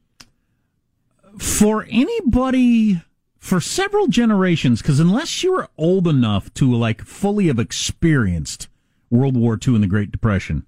for 1.40 1.86
anybody, 1.90 3.02
for 3.38 3.62
several 3.62 4.08
generations, 4.08 4.82
because 4.82 5.00
unless 5.00 5.42
you're 5.42 5.70
old 5.78 6.06
enough 6.06 6.54
to 6.56 6.70
like 6.76 7.02
fully 7.02 7.48
have 7.48 7.60
experienced 7.60 8.68
World 9.10 9.38
War 9.38 9.60
II 9.66 9.76
and 9.76 9.84
the 9.84 9.88
Great 9.88 10.12
Depression, 10.12 10.66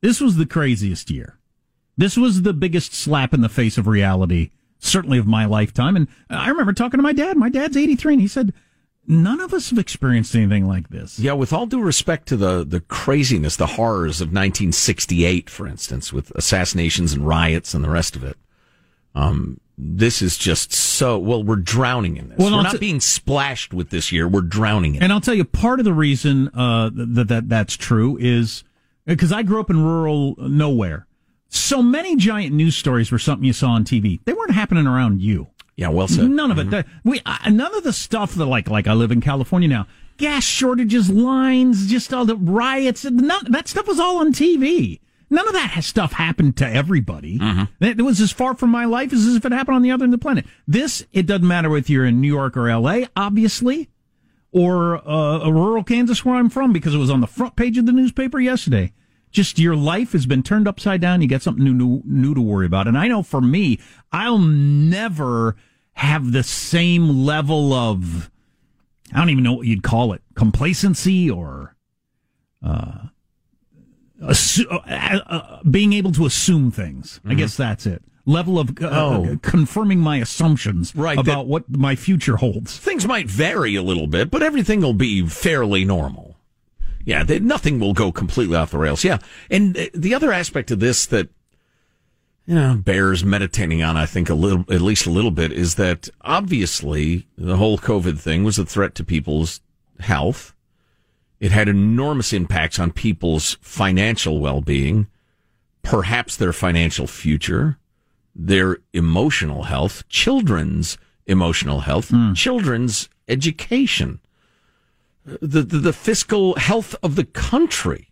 this 0.00 0.20
was 0.20 0.36
the 0.36 0.46
craziest 0.46 1.10
year. 1.10 1.38
This 1.96 2.16
was 2.16 2.42
the 2.42 2.52
biggest 2.52 2.94
slap 2.94 3.34
in 3.34 3.40
the 3.40 3.48
face 3.48 3.76
of 3.76 3.86
reality, 3.86 4.50
certainly 4.78 5.18
of 5.18 5.26
my 5.26 5.44
lifetime. 5.44 5.96
And 5.96 6.06
I 6.30 6.48
remember 6.48 6.72
talking 6.72 6.98
to 6.98 7.02
my 7.02 7.12
dad. 7.12 7.36
My 7.36 7.48
dad's 7.48 7.76
83, 7.76 8.14
and 8.14 8.22
he 8.22 8.28
said, 8.28 8.52
None 9.10 9.40
of 9.40 9.54
us 9.54 9.70
have 9.70 9.78
experienced 9.78 10.34
anything 10.34 10.68
like 10.68 10.90
this. 10.90 11.18
Yeah, 11.18 11.32
with 11.32 11.50
all 11.50 11.64
due 11.64 11.80
respect 11.80 12.28
to 12.28 12.36
the, 12.36 12.62
the 12.62 12.80
craziness, 12.80 13.56
the 13.56 13.66
horrors 13.66 14.20
of 14.20 14.28
1968, 14.28 15.48
for 15.48 15.66
instance, 15.66 16.12
with 16.12 16.30
assassinations 16.32 17.14
and 17.14 17.26
riots 17.26 17.72
and 17.72 17.82
the 17.82 17.88
rest 17.88 18.16
of 18.16 18.22
it. 18.22 18.36
Um, 19.14 19.60
this 19.80 20.20
is 20.20 20.36
just 20.36 20.72
so, 20.72 21.18
well, 21.18 21.42
we're 21.42 21.54
drowning 21.56 22.16
in 22.16 22.30
this. 22.30 22.38
Well, 22.38 22.50
we're 22.50 22.64
not 22.64 22.72
t- 22.72 22.78
being 22.78 23.00
splashed 23.00 23.72
with 23.72 23.90
this 23.90 24.10
year. 24.10 24.26
We're 24.26 24.40
drowning 24.40 24.96
in 24.96 25.02
it. 25.02 25.04
And 25.04 25.12
I'll 25.12 25.20
tell 25.20 25.34
you, 25.34 25.44
part 25.44 25.78
of 25.78 25.84
the 25.84 25.94
reason 25.94 26.48
uh, 26.52 26.90
that, 26.92 27.28
that 27.28 27.48
that's 27.48 27.76
true 27.76 28.18
is 28.20 28.64
because 29.06 29.30
I 29.30 29.44
grew 29.44 29.60
up 29.60 29.70
in 29.70 29.82
rural 29.82 30.34
nowhere. 30.38 31.06
So 31.48 31.80
many 31.80 32.16
giant 32.16 32.54
news 32.54 32.76
stories 32.76 33.12
were 33.12 33.20
something 33.20 33.44
you 33.44 33.52
saw 33.52 33.70
on 33.70 33.84
TV. 33.84 34.18
They 34.24 34.32
weren't 34.32 34.50
happening 34.50 34.86
around 34.86 35.22
you. 35.22 35.46
Yeah, 35.76 35.90
well 35.90 36.08
said. 36.08 36.28
None 36.28 36.50
of 36.50 36.58
it. 36.58 36.86
We 37.04 37.20
uh, 37.24 37.50
none 37.50 37.72
of 37.72 37.84
the 37.84 37.92
stuff 37.92 38.34
that 38.34 38.46
like 38.46 38.68
like 38.68 38.88
I 38.88 38.94
live 38.94 39.12
in 39.12 39.20
California 39.20 39.68
now. 39.68 39.86
Gas 40.16 40.42
shortages, 40.42 41.08
lines, 41.08 41.86
just 41.86 42.12
all 42.12 42.24
the 42.24 42.34
riots. 42.34 43.04
None, 43.04 43.52
that 43.52 43.68
stuff 43.68 43.86
was 43.86 44.00
all 44.00 44.16
on 44.16 44.32
TV. 44.32 44.98
None 45.30 45.46
of 45.46 45.52
that 45.52 45.80
stuff 45.82 46.12
happened 46.12 46.56
to 46.56 46.66
everybody. 46.66 47.38
Mm-hmm. 47.38 47.84
It 47.84 48.02
was 48.02 48.20
as 48.20 48.32
far 48.32 48.54
from 48.56 48.70
my 48.70 48.86
life 48.86 49.12
as 49.12 49.26
if 49.26 49.44
it 49.44 49.52
happened 49.52 49.76
on 49.76 49.82
the 49.82 49.90
other 49.90 50.04
end 50.04 50.14
of 50.14 50.20
the 50.20 50.24
planet. 50.24 50.46
This, 50.66 51.04
it 51.12 51.26
doesn't 51.26 51.46
matter 51.46 51.76
if 51.76 51.90
you're 51.90 52.06
in 52.06 52.20
New 52.20 52.28
York 52.28 52.56
or 52.56 52.68
L.A., 52.68 53.06
obviously, 53.14 53.90
or 54.52 55.06
uh, 55.08 55.48
rural 55.50 55.84
Kansas 55.84 56.24
where 56.24 56.36
I'm 56.36 56.48
from 56.48 56.72
because 56.72 56.94
it 56.94 56.98
was 56.98 57.10
on 57.10 57.20
the 57.20 57.26
front 57.26 57.56
page 57.56 57.76
of 57.76 57.86
the 57.86 57.92
newspaper 57.92 58.40
yesterday. 58.40 58.92
Just 59.30 59.58
your 59.58 59.76
life 59.76 60.12
has 60.12 60.24
been 60.24 60.42
turned 60.42 60.66
upside 60.66 61.02
down. 61.02 61.20
You 61.20 61.28
got 61.28 61.42
something 61.42 61.62
new, 61.62 61.74
new, 61.74 62.02
new 62.06 62.34
to 62.34 62.40
worry 62.40 62.64
about. 62.64 62.88
And 62.88 62.96
I 62.96 63.08
know 63.08 63.22
for 63.22 63.42
me, 63.42 63.78
I'll 64.10 64.38
never 64.38 65.56
have 65.92 66.32
the 66.32 66.42
same 66.42 67.26
level 67.26 67.74
of, 67.74 68.30
I 69.12 69.18
don't 69.18 69.30
even 69.30 69.44
know 69.44 69.52
what 69.54 69.66
you'd 69.66 69.82
call 69.82 70.14
it, 70.14 70.22
complacency 70.34 71.30
or, 71.30 71.76
uh, 72.64 73.08
assu- 74.22 74.66
uh, 74.70 75.20
uh, 75.26 75.62
being 75.70 75.92
able 75.92 76.12
to 76.12 76.26
assume 76.26 76.70
things. 76.70 77.20
I 77.24 77.34
guess 77.34 77.56
that's 77.56 77.86
it. 77.86 78.02
Level 78.26 78.58
of 78.58 78.70
uh, 78.82 78.88
Oh. 78.90 79.24
uh, 79.24 79.36
confirming 79.40 80.00
my 80.00 80.18
assumptions 80.18 80.94
Right, 80.94 81.18
about 81.18 81.46
what 81.46 81.64
my 81.70 81.96
future 81.96 82.36
holds. 82.36 82.76
Things 82.76 83.06
might 83.06 83.26
vary 83.30 83.74
a 83.74 83.82
little 83.82 84.06
bit, 84.06 84.30
but 84.30 84.42
everything 84.42 84.80
will 84.82 84.92
be 84.92 85.26
fairly 85.26 85.84
normal. 85.84 86.36
Yeah, 87.04 87.22
they, 87.24 87.38
nothing 87.38 87.80
will 87.80 87.94
go 87.94 88.12
completely 88.12 88.54
off 88.56 88.70
the 88.70 88.76
rails. 88.78 89.02
Yeah, 89.02 89.18
and 89.50 89.74
uh, 89.78 89.86
the 89.94 90.12
other 90.14 90.30
aspect 90.30 90.70
of 90.70 90.78
this 90.78 91.06
that 91.06 91.30
you 92.44 92.54
know 92.54 92.76
bears 92.84 93.24
meditating 93.24 93.82
on, 93.82 93.96
I 93.96 94.04
think 94.04 94.28
a 94.28 94.34
little, 94.34 94.64
at 94.70 94.82
least 94.82 95.06
a 95.06 95.10
little 95.10 95.30
bit, 95.30 95.50
is 95.50 95.76
that 95.76 96.10
obviously 96.20 97.26
the 97.38 97.56
whole 97.56 97.78
COVID 97.78 98.18
thing 98.18 98.44
was 98.44 98.58
a 98.58 98.66
threat 98.66 98.94
to 98.96 99.04
people's 99.04 99.62
health. 100.00 100.54
It 101.40 101.52
had 101.52 101.68
enormous 101.68 102.32
impacts 102.32 102.78
on 102.78 102.90
people's 102.92 103.58
financial 103.60 104.40
well-being, 104.40 105.06
perhaps 105.82 106.36
their 106.36 106.52
financial 106.52 107.06
future, 107.06 107.78
their 108.34 108.78
emotional 108.92 109.64
health, 109.64 110.08
children's 110.08 110.98
emotional 111.26 111.80
health, 111.80 112.12
children's 112.34 113.08
education, 113.28 114.20
the, 115.24 115.62
the 115.62 115.78
the 115.78 115.92
fiscal 115.92 116.54
health 116.56 116.96
of 117.02 117.14
the 117.14 117.24
country. 117.24 118.10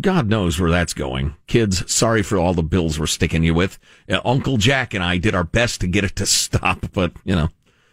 God 0.00 0.28
knows 0.28 0.58
where 0.58 0.70
that's 0.70 0.94
going. 0.94 1.36
Kids, 1.46 1.90
sorry 1.92 2.22
for 2.22 2.36
all 2.38 2.54
the 2.54 2.62
bills 2.62 2.98
we're 2.98 3.06
sticking 3.06 3.44
you 3.44 3.54
with. 3.54 3.78
Uh, 4.08 4.20
Uncle 4.24 4.56
Jack 4.56 4.92
and 4.92 5.04
I 5.04 5.18
did 5.18 5.34
our 5.34 5.44
best 5.44 5.80
to 5.82 5.86
get 5.86 6.04
it 6.04 6.16
to 6.16 6.26
stop, 6.26 6.86
but 6.92 7.12
you 7.24 7.34
know, 7.34 7.48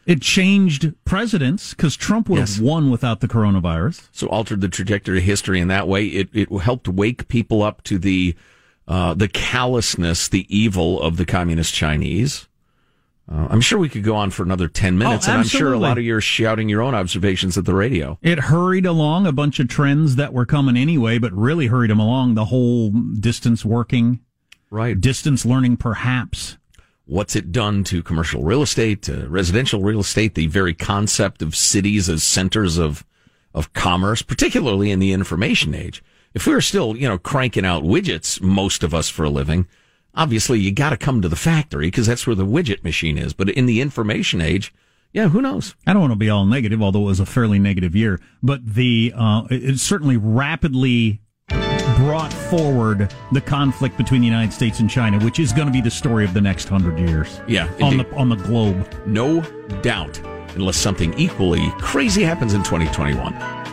It 0.06 0.22
changed 0.22 0.94
presidents 1.04 1.72
because 1.74 1.96
Trump 1.96 2.30
would 2.30 2.38
Yes. 2.40 2.56
have 2.58 2.64
won 2.64 2.92
without 2.92 3.22
the 3.22 3.28
coronavirus. 3.28 4.08
so 4.12 4.28
altered 4.28 4.62
the 4.62 4.68
trajectory 4.70 5.18
of 5.18 5.24
history 5.24 5.60
in 5.60 5.68
that 5.70 5.88
way. 5.88 6.06
It 6.06 6.30
it 6.34 6.52
helped 6.62 6.88
wake 6.88 7.28
people 7.28 7.64
up 7.64 7.82
to 7.86 7.98
the 7.98 8.36
uh, 8.88 9.16
the 9.16 9.28
callousness, 9.28 10.28
the 10.28 10.46
evil 10.56 11.02
of 11.02 11.18
the 11.18 11.26
communist 11.26 11.74
Chinese. 11.74 12.48
Uh, 13.28 13.48
I'm 13.50 13.62
sure 13.62 13.80
we 13.80 13.90
could 13.90 14.04
go 14.04 14.16
on 14.16 14.30
for 14.30 14.44
another 14.44 14.68
ten 14.68 15.00
minutes, 15.00 15.28
Oh, 15.28 15.32
and 15.32 15.40
I'm 15.42 15.48
sure 15.48 15.74
a 15.74 15.80
lot 15.80 15.98
of 15.98 16.04
you 16.04 16.16
are 16.16 16.22
shouting 16.22 16.70
your 16.70 16.84
own 16.84 16.94
observations 16.94 17.58
at 17.58 17.66
the 17.66 17.74
radio. 17.74 18.20
It 18.22 18.38
hurried 18.38 18.86
along 18.86 19.26
a 19.26 19.32
bunch 19.32 19.60
of 19.60 19.68
trends 19.68 20.18
that 20.18 20.32
were 20.34 20.46
coming 20.46 20.78
anyway, 20.78 21.18
but 21.18 21.34
really 21.34 21.66
hurried 21.66 21.90
them 21.90 22.00
along. 22.00 22.36
The 22.36 22.46
whole 22.46 22.92
distance 22.92 23.66
working, 23.66 24.20
right? 24.70 25.02
Distance 25.02 25.44
learning, 25.44 25.78
perhaps. 25.78 26.58
What's 27.06 27.36
it 27.36 27.52
done 27.52 27.84
to 27.86 28.02
commercial 28.02 28.44
real 28.44 28.62
estate, 28.62 29.04
to 29.04 29.28
residential 29.28 29.82
real 29.82 30.00
estate, 30.00 30.36
the 30.36 30.48
very 30.48 30.74
concept 30.74 31.42
of 31.42 31.56
cities 31.56 32.10
as 32.10 32.24
centers 32.24 32.78
of 32.78 33.06
of 33.56 33.72
commerce, 33.74 34.22
particularly 34.22 34.92
in 34.92 35.00
the 35.00 35.14
information 35.14 35.74
age. 35.74 36.04
If 36.34 36.46
we 36.46 36.54
were 36.54 36.62
still, 36.62 36.96
you 36.98 37.08
know, 37.08 37.18
cranking 37.18 37.66
out 37.66 37.84
widgets, 37.84 38.42
most 38.42 38.84
of 38.84 38.94
us 38.94 39.08
for 39.08 39.24
a 39.24 39.30
living, 39.30 39.66
obviously 40.14 40.60
you 40.60 40.74
got 40.74 40.90
to 40.90 40.98
come 40.98 41.22
to 41.22 41.30
the 41.30 41.38
factory 41.38 41.88
because 41.88 42.06
that's 42.06 42.28
where 42.28 42.36
the 42.36 42.46
widget 42.46 42.84
machine 42.84 43.18
is. 43.18 43.34
But 43.34 43.50
in 43.50 43.66
the 43.66 43.80
information 43.80 44.42
age, 44.42 44.74
yeah, 45.14 45.30
who 45.30 45.42
knows? 45.42 45.76
I 45.88 45.94
don't 45.94 46.02
want 46.02 46.12
to 46.12 46.18
be 46.18 46.30
all 46.30 46.46
negative, 46.46 46.82
although 46.82 47.04
it 47.04 47.06
was 47.06 47.22
a 47.22 47.26
fairly 47.26 47.58
negative 47.58 47.96
year. 47.96 48.20
But 48.44 48.66
the 48.66 49.14
uh, 49.16 49.48
certainly 49.78 50.18
rapidly 50.18 51.22
brought 51.96 52.32
forward 52.34 53.14
the 53.32 53.42
conflict 53.42 53.98
between 53.98 54.22
the 54.22 54.28
United 54.28 54.54
States 54.54 54.80
and 54.80 54.90
China, 54.90 55.20
which 55.24 55.40
is 55.40 55.52
going 55.54 55.68
to 55.68 55.72
be 55.74 55.82
the 55.82 55.92
story 55.92 56.26
of 56.26 56.34
the 56.34 56.42
next 56.42 56.68
hundred 56.68 57.00
years. 57.00 57.42
Yeah, 57.48 57.68
on 57.82 57.94
indeed. 57.94 58.12
the 58.12 58.16
on 58.16 58.30
the 58.30 58.36
globe. 58.36 58.94
No 59.06 59.42
doubt, 59.82 60.20
unless 60.56 60.78
something 60.78 61.14
equally 61.18 61.70
crazy 61.80 62.24
happens 62.24 62.54
in 62.54 62.64
2021. 62.64 63.65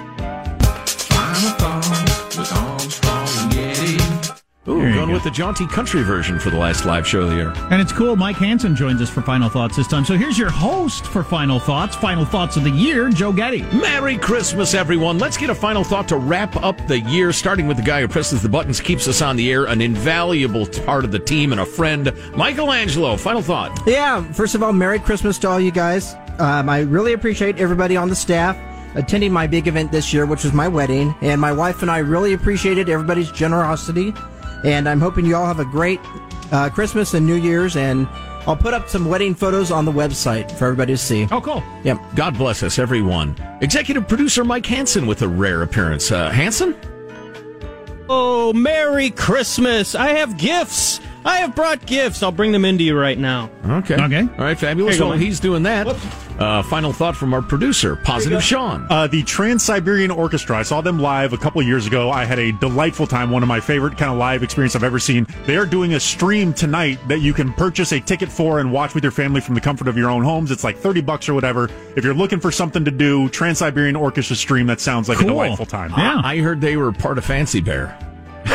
With 5.23 5.33
the 5.33 5.37
jaunty 5.37 5.67
country 5.67 6.03
version 6.03 6.39
for 6.39 6.51
the 6.51 6.57
last 6.57 6.85
live 6.85 7.07
show 7.07 7.21
of 7.21 7.31
the 7.31 7.37
year. 7.37 7.53
And 7.71 7.81
it's 7.81 7.93
cool. 7.93 8.17
Mike 8.17 8.37
Hansen 8.37 8.75
joins 8.75 9.01
us 9.01 9.09
for 9.09 9.23
Final 9.23 9.49
Thoughts 9.49 9.77
this 9.77 9.87
time. 9.87 10.05
So 10.05 10.17
here's 10.17 10.39
your 10.39 10.51
host 10.51 11.07
for 11.07 11.23
Final 11.23 11.61
Thoughts, 11.61 11.95
Final 11.95 12.25
Thoughts 12.25 12.57
of 12.57 12.65
the 12.65 12.71
Year, 12.71 13.09
Joe 13.09 13.33
Getty. 13.33 13.63
Merry 13.77 14.17
Christmas, 14.17 14.75
everyone. 14.75 15.19
Let's 15.19 15.37
get 15.37 15.51
a 15.51 15.55
final 15.55 15.85
thought 15.85 16.09
to 16.09 16.17
wrap 16.17 16.57
up 16.57 16.77
the 16.89 17.01
year, 17.01 17.33
starting 17.33 17.67
with 17.67 17.77
the 17.77 17.83
guy 17.83 18.01
who 18.01 18.09
presses 18.09 18.43
the 18.43 18.49
buttons, 18.49 18.81
keeps 18.81 19.07
us 19.07 19.23
on 19.23 19.37
the 19.37 19.51
air, 19.53 19.67
an 19.67 19.81
invaluable 19.81 20.67
part 20.85 21.05
of 21.05 21.13
the 21.13 21.19
team 21.19 21.53
and 21.53 21.61
a 21.61 21.67
friend, 21.67 22.13
Michelangelo. 22.35 23.17
Final 23.17 23.43
thought. 23.43 23.79
Yeah, 23.87 24.25
first 24.33 24.55
of 24.55 24.63
all, 24.63 24.73
Merry 24.73 24.99
Christmas 24.99 25.39
to 25.39 25.49
all 25.49 25.61
you 25.61 25.71
guys. 25.71 26.15
Um, 26.39 26.69
I 26.69 26.81
really 26.81 27.13
appreciate 27.13 27.59
everybody 27.59 27.97
on 27.97 28.09
the 28.09 28.17
staff 28.17 28.57
attending 28.95 29.33
my 29.33 29.47
big 29.47 29.69
event 29.69 29.93
this 29.93 30.13
year, 30.13 30.27
which 30.27 30.45
was 30.45 30.53
my 30.53 30.69
wedding. 30.69 31.15
And 31.23 31.41
my 31.41 31.53
wife 31.53 31.83
and 31.83 31.91
I 31.91 31.99
really 31.99 32.33
appreciated 32.33 32.89
everybody's 32.89 33.31
generosity. 33.31 34.13
And 34.65 34.89
I'm 34.89 35.01
hoping 35.01 35.27
you 35.27 35.37
all 35.37 35.47
have 35.47 35.61
a 35.61 35.65
great 35.65 36.01
uh, 36.53 36.71
Christmas 36.71 37.15
and 37.15 37.27
New 37.27 37.35
Year's. 37.35 37.77
And 37.77 38.07
I'll 38.47 38.57
put 38.57 38.75
up 38.75 38.89
some 38.89 39.07
wedding 39.07 39.35
photos 39.35 39.71
on 39.71 39.85
the 39.85 39.93
website 39.93 40.51
for 40.51 40.67
everybody 40.67 40.95
to 40.95 40.99
see. 40.99 41.29
Oh, 41.31 41.41
cool. 41.41 41.63
Yep. 41.85 42.01
God 42.15 42.37
bless 42.37 42.63
us, 42.63 42.79
everyone. 42.79 43.37
Executive 43.61 44.09
producer 44.09 44.45
Mike 44.45 44.67
Hansen 44.67 45.07
with 45.07 45.23
a 45.23 45.29
rare 45.29 45.63
appearance. 45.63 46.11
Uh, 46.11 46.31
Hansen? 46.31 46.77
Oh, 48.09 48.53
Merry 48.53 49.11
Christmas! 49.11 49.95
I 49.95 50.09
have 50.09 50.37
gifts. 50.37 51.01
I 51.25 51.37
have 51.39 51.55
brought 51.55 51.85
gifts. 51.87 52.23
I'll 52.23 52.33
bring 52.33 52.53
them 52.53 52.65
into 52.65 52.83
you 52.85 52.99
right 52.99 53.19
now. 53.19 53.51
Okay. 53.65 53.95
Okay. 53.95 54.21
All 54.23 54.45
right, 54.45 54.59
fabulous. 54.59 54.97
Here 54.97 55.05
you 55.05 55.11
Well, 55.11 55.19
he's 55.19 55.39
doing 55.41 55.63
that. 55.65 55.87
Uh, 56.39 56.63
final 56.63 56.93
thought 56.93 57.15
from 57.15 57.33
our 57.35 57.43
producer, 57.43 57.95
Positive 57.95 58.43
Sean. 58.43 58.87
Uh, 58.91 59.07
the 59.07 59.23
Trans 59.23 59.63
Siberian 59.63 60.11
Orchestra. 60.11 60.57
I 60.57 60.63
saw 60.63 60.81
them 60.81 60.99
live 60.99 61.33
a 61.33 61.37
couple 61.37 61.63
years 61.63 61.87
ago. 61.87 62.11
I 62.11 62.25
had 62.25 62.39
a 62.41 62.51
delightful 62.53 63.07
time. 63.07 63.31
One 63.31 63.43
of 63.43 63.49
my 63.49 63.61
favorite 63.61 63.97
kind 63.99 64.11
of 64.11 64.19
live 64.19 64.43
experience 64.43 64.75
I've 64.75 64.83
ever 64.83 64.99
seen. 64.99 65.27
They 65.47 65.57
are 65.57 65.67
doing 65.67 65.95
a 65.95 66.01
stream 66.01 66.53
tonight 66.53 66.99
that 67.07 67.21
you 67.21 67.33
can 67.33 67.53
purchase 67.53 67.93
a 67.93 68.01
ticket 68.01 68.31
for 68.33 68.59
and 68.59 68.73
watch 68.73 68.95
with 68.95 69.05
your 69.05 69.13
family 69.13 69.41
from 69.41 69.55
the 69.55 69.61
comfort 69.61 69.87
of 69.87 69.97
your 69.97 70.11
own 70.11 70.25
homes. 70.25 70.51
It's 70.51 70.65
like 70.65 70.79
30 70.79 71.03
bucks 71.03 71.29
or 71.29 71.35
whatever. 71.35 71.69
If 71.97 72.03
you're 72.03 72.15
looking 72.15 72.41
for 72.41 72.51
something 72.51 72.85
to 72.87 72.91
do, 72.91 73.29
Trans 73.29 73.59
Siberian 73.59 73.95
Orchestra 73.95 74.35
stream, 74.35 74.67
that 74.67 74.81
sounds 74.81 75.09
like 75.09 75.19
Cool. 75.19 75.29
a 75.29 75.31
delightful 75.33 75.67
time. 75.67 75.93
Yeah. 75.97 76.21
I 76.25 76.39
heard 76.39 76.61
they 76.61 76.77
were 76.77 76.91
part 76.93 77.19
of 77.19 77.25
Fancy 77.25 77.61
Bear. 77.61 77.97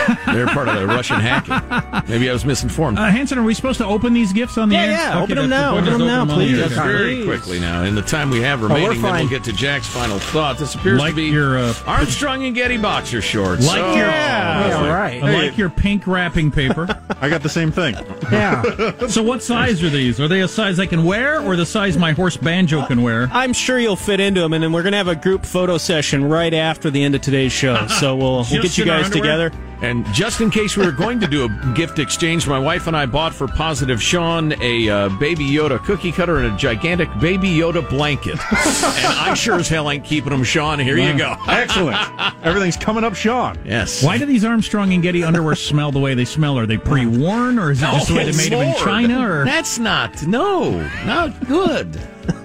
They're 0.26 0.47
part 0.47 0.68
of 0.70 0.80
the 0.80 0.88
Russian 0.88 1.20
hacking. 1.20 2.08
Maybe 2.10 2.30
I 2.30 2.34
was 2.34 2.45
misinformed. 2.45 2.97
Uh, 2.99 3.05
Hansen, 3.05 3.38
are 3.38 3.43
we 3.43 3.53
supposed 3.53 3.78
to 3.80 3.86
open 3.86 4.14
these 4.14 4.34
gifts 4.34 4.58
on 4.58 4.70
the 4.70 4.76
Yeah, 4.76 4.82
air? 4.84 4.91
yeah, 4.91 5.22
Open 5.22 5.36
them 5.38 5.49
now, 5.49 5.78
open 5.78 5.86
them 5.86 5.99
now, 6.08 6.22
on 6.22 6.28
the 6.28 6.34
please. 6.36 6.53
air. 6.60 6.70
Yes, 6.70 6.74
very 6.74 7.24
quickly 7.24 7.60
now. 7.60 7.84
In 7.84 7.95
the 7.95 8.01
time 8.01 8.30
we 8.30 8.41
have 8.41 8.62
we're 8.62 8.68
remaining, 8.70 9.01
then 9.01 9.14
we'll 9.16 9.30
get 9.30 9.43
to 9.45 9.53
Jack's 9.53 9.88
final 9.88 10.20
thought. 10.20 10.58
This 10.58 10.76
appears 10.76 10.99
Like 10.99 11.12
to 11.12 11.16
be 11.18 11.24
your, 11.26 11.58
uh, 11.58 11.74
Armstrong 11.86 12.43
and 12.45 12.55
Getty 12.55 12.78
boxer 12.78 13.22
shorts. 13.22 13.66
Like 13.68 13.82
Oh, 13.82 13.95
your, 13.95 14.05
Yeah, 14.08 14.88
right. 14.93 15.24
I 15.24 15.34
like 15.47 15.58
your 15.58 15.70
pink 15.70 16.08
wrapping 16.08 16.51
paper. 16.51 16.88
I 17.22 17.30
got 17.30 17.41
the 17.43 17.49
same 17.49 17.72
thing. 17.72 17.95
Yeah. 18.32 18.62
so, 19.08 19.24
what 19.24 19.41
size 19.43 19.84
are 19.84 19.89
these? 19.89 20.20
Are 20.20 20.28
they 20.28 20.41
a 20.41 20.47
size 20.47 20.80
I 20.80 20.86
can 20.86 21.03
wear, 21.03 21.41
or 21.41 21.55
the 21.55 21.66
size 21.66 21.97
my 21.97 22.12
horse 22.12 22.38
banjo 22.38 22.86
can 22.86 23.01
wear? 23.01 23.30
I'm 23.32 23.53
sure 23.53 23.80
you'll 23.80 23.95
fit 23.95 24.20
into 24.20 24.41
them, 24.41 24.53
and 24.53 24.64
then 24.64 24.72
we're 24.72 24.84
gonna 24.84 24.97
have 24.97 25.08
a 25.08 25.16
group 25.16 25.45
photo 25.45 25.78
session 25.78 26.26
right 26.28 26.53
after 26.53 26.89
the 26.89 27.03
end 27.03 27.16
of 27.16 27.22
today's 27.22 27.51
show. 27.51 27.88
So 27.88 28.16
we'll 28.16 28.45
we'll 28.51 28.62
get 28.62 28.78
you 28.78 28.86
guys 28.86 29.10
together. 29.10 29.51
And 29.82 29.97
just 30.14 30.41
in 30.41 30.50
case 30.50 30.76
we 30.76 30.86
were 30.86 30.91
going 30.91 31.20
to 31.20 31.28
do 31.28 31.45
a 31.45 31.74
gift 31.76 32.00
exchange, 32.00 32.48
my 32.48 32.60
wife 32.60 32.88
and 32.88 32.95
I 32.95 33.06
bought 33.06 33.34
for 33.34 33.48
Positive 33.48 34.02
Sean 34.02 34.54
a 34.62 34.89
uh, 34.89 35.10
Baby 35.10 35.45
Yoda 35.45 35.84
cookie 35.84 36.12
cutter 36.12 36.38
and 36.38 36.54
a 36.54 36.58
gigantic 36.58 37.10
Baby 37.20 37.50
Yoda 37.50 37.88
blanket. 37.88 38.34
and 38.39 38.41
I 38.52 39.34
sure 39.36 39.56
as 39.56 39.70
hell 39.70 39.89
ain't 39.89 40.04
keeping 40.04 40.32
them, 40.32 40.43
Sean. 40.43 40.80
Here 40.80 40.98
you 40.98 41.18
go. 41.18 41.36
Excellent. 41.48 41.98
Everything's 42.43 42.78
coming 42.78 43.04
up, 43.04 43.16
Sean. 43.16 43.58
Yes. 43.66 44.04
Why 44.04 44.18
do 44.18 44.26
these 44.26 44.43
Armstrong 44.43 44.93
and 44.93 45.04
Getty 45.04 45.24
underwear 45.24 45.56
smell 45.56 45.91
the 45.91 46.00
way 46.00 46.14
they 46.14 46.26
smell? 46.26 46.58
Are 46.58 46.66
they 46.66 46.78
pre-worn, 46.78 47.60
or 47.60 47.72
is 47.72 47.82
it 47.82 47.86
just 47.86 48.08
the 48.08 48.16
way 48.16 48.30
they 48.30 48.38
made 48.38 48.52
them 48.52 48.62
in 48.62 48.76
China? 48.76 49.30
Or 49.30 49.45
That's 49.45 49.80
not, 49.80 50.26
no, 50.26 50.82
not 51.06 51.48
good. 51.48 52.00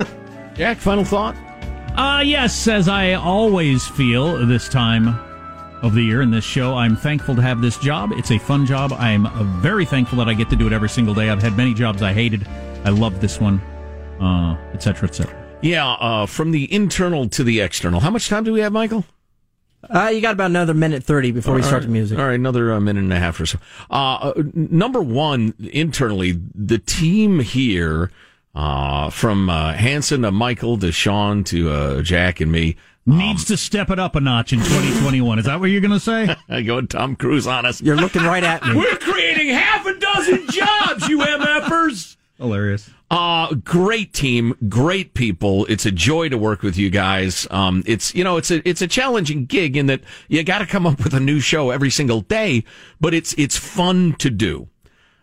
Jack, 0.55 0.79
final 0.79 1.05
thought? 1.05 1.37
Uh, 1.97 2.23
yes, 2.25 2.69
as 2.69 2.89
I 2.89 3.15
always 3.15 3.87
feel 3.87 4.47
this 4.47 4.69
time 4.69 5.19
of 5.83 5.95
the 5.95 6.03
year 6.03 6.23
in 6.23 6.31
this 6.31 6.45
show, 6.45 6.77
I'm 6.77 6.97
thankful 6.97 7.35
to 7.35 7.43
have 7.43 7.61
this 7.61 7.77
job. 7.79 8.13
It's 8.13 8.31
a 8.31 8.39
fun 8.39 8.65
job. 8.67 8.93
I'm 8.93 9.27
uh, 9.27 9.43
very 9.61 9.85
thankful 9.85 10.19
that 10.19 10.29
I 10.29 10.35
get 10.35 10.49
to 10.51 10.57
do 10.57 10.67
it 10.67 10.73
every 10.73 10.89
single 10.89 11.15
day. 11.15 11.29
I've 11.29 11.43
had 11.43 11.57
many 11.57 11.75
jobs 11.75 12.03
I 12.03 12.13
hated. 12.13 12.47
I 12.85 12.91
love 12.91 13.21
this 13.21 13.41
one, 13.41 13.61
uh, 14.21 14.57
etc. 14.73 14.81
cetera, 14.81 15.09
et 15.09 15.15
cetera. 15.15 15.59
Yeah, 15.61 15.93
uh, 15.93 16.27
from 16.27 16.53
the 16.53 16.73
internal 16.73 17.29
to 17.31 17.45
the 17.45 17.61
external. 17.61 18.01
How 18.01 18.11
much 18.11 18.29
time 18.29 18.45
do 18.45 18.53
we 18.53 18.61
have, 18.61 18.73
Michael? 18.73 19.05
Uh, 19.89 20.11
you 20.15 20.21
got 20.21 20.35
about 20.35 20.51
another 20.51 20.75
minute 20.75 21.03
30 21.03 21.33
before 21.33 21.55
we 21.55 21.63
start 21.63 21.83
right. 21.83 21.87
the 21.87 21.93
music. 21.93 22.19
All 22.19 22.27
right, 22.27 22.35
another 22.35 22.73
uh, 22.73 22.81
minute 22.81 23.03
and 23.03 23.13
a 23.13 23.19
half 23.19 23.41
or 23.41 23.47
so. 23.47 23.59
Uh, 23.91 23.95
uh, 23.95 24.43
number 24.55 25.03
one, 25.03 25.55
internally, 25.59 26.41
the 26.55 26.79
team 26.79 27.41
here, 27.41 28.11
uh, 28.55 29.11
from 29.11 29.49
uh, 29.49 29.73
Hansen 29.73 30.23
to 30.23 30.31
Michael 30.31 30.79
to 30.79 30.93
Sean 30.93 31.43
to 31.45 31.71
uh, 31.71 32.03
Jack 32.03 32.41
and 32.41 32.53
me, 32.53 32.77
Needs 33.05 33.45
to 33.47 33.57
step 33.57 33.91
it 33.91 33.99
up 33.99 34.15
a 34.15 34.21
notch 34.21 34.53
in 34.53 34.61
2021. 34.61 35.41
Is 35.41 35.47
that 35.47 35.59
what 35.59 35.67
you're 35.67 35.81
going 35.81 35.91
to 35.91 35.99
say? 35.99 36.37
Going 36.63 36.87
Tom 36.87 37.17
Cruise 37.17 37.49
on 37.49 37.67
us. 37.67 37.81
You're 37.83 37.97
looking 37.97 38.23
right 38.23 38.45
at 38.45 38.65
me. 38.65 38.77
We're 38.77 38.97
creating 38.97 39.49
half 39.49 39.85
a 39.87 39.99
dozen 39.99 40.47
jobs, 40.49 41.09
you 41.09 41.19
MFers. 41.19 42.17
Hilarious. 42.39 42.91
Uh, 43.11 43.55
great 43.55 44.13
team, 44.13 44.55
great 44.69 45.15
people. 45.15 45.67
It's 45.67 45.85
a 45.85 45.91
joy 45.91 46.29
to 46.29 46.39
work 46.39 46.63
with 46.63 46.77
you 46.79 46.91
guys. 46.91 47.47
Um, 47.51 47.83
it's, 47.87 48.15
you 48.15 48.23
know, 48.23 48.37
it's 48.37 48.51
a, 48.51 48.67
it's 48.69 48.83
a 48.83 48.87
challenging 48.87 49.47
gig 49.47 49.77
in 49.77 49.87
that 49.87 50.01
you 50.29 50.43
got 50.45 50.59
to 50.59 50.67
come 50.67 50.87
up 50.87 51.03
with 51.03 51.13
a 51.13 51.21
new 51.21 51.41
show 51.41 51.71
every 51.71 51.91
single 51.91 52.21
day, 52.21 52.65
but 53.01 53.15
it's, 53.15 53.35
it's 53.37 53.57
fun 53.57 54.15
to 54.15 54.31
do. 54.31 54.69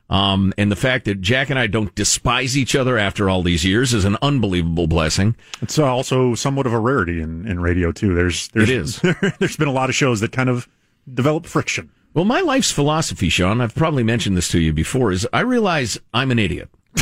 Um, 0.10 0.54
and 0.58 0.72
the 0.72 0.76
fact 0.76 1.06
that 1.06 1.22
Jack 1.22 1.50
and 1.50 1.60
I 1.60 1.68
don't 1.68 1.94
despise 1.94 2.58
each 2.58 2.76
other 2.76 2.98
after 2.98 3.30
all 3.30 3.44
these 3.44 3.64
years 3.64 3.94
is 3.94 4.06
an 4.06 4.18
unbelievable 4.22 4.88
blessing. 4.88 5.36
It's 5.62 5.78
uh, 5.78 5.86
also 5.86 6.34
somewhat 6.36 6.66
of 6.66 6.74
a 6.74 6.80
rarity 6.80 7.22
in, 7.22 7.46
in 7.48 7.60
radio 7.60 7.92
too. 7.92 8.16
There's, 8.16 8.48
there's 8.50 8.70
It 8.70 8.76
is. 8.76 9.02
there's 9.40 9.58
been 9.58 9.68
a 9.68 9.74
lot 9.74 9.90
of 9.90 9.96
shows 9.96 10.20
that 10.22 10.32
kind 10.32 10.50
of 10.50 10.68
develop 11.14 11.46
friction. 11.46 11.92
Well, 12.14 12.26
my 12.26 12.42
life's 12.42 12.72
philosophy, 12.72 13.30
Sean, 13.30 13.62
I've 13.62 13.76
probably 13.76 14.04
mentioned 14.04 14.36
this 14.36 14.50
to 14.50 14.60
you 14.60 14.74
before, 14.74 15.12
is 15.12 15.28
I 15.32 15.42
realize 15.42 16.00
I'm 16.14 16.32
an 16.32 16.40
idiot. 16.40 16.70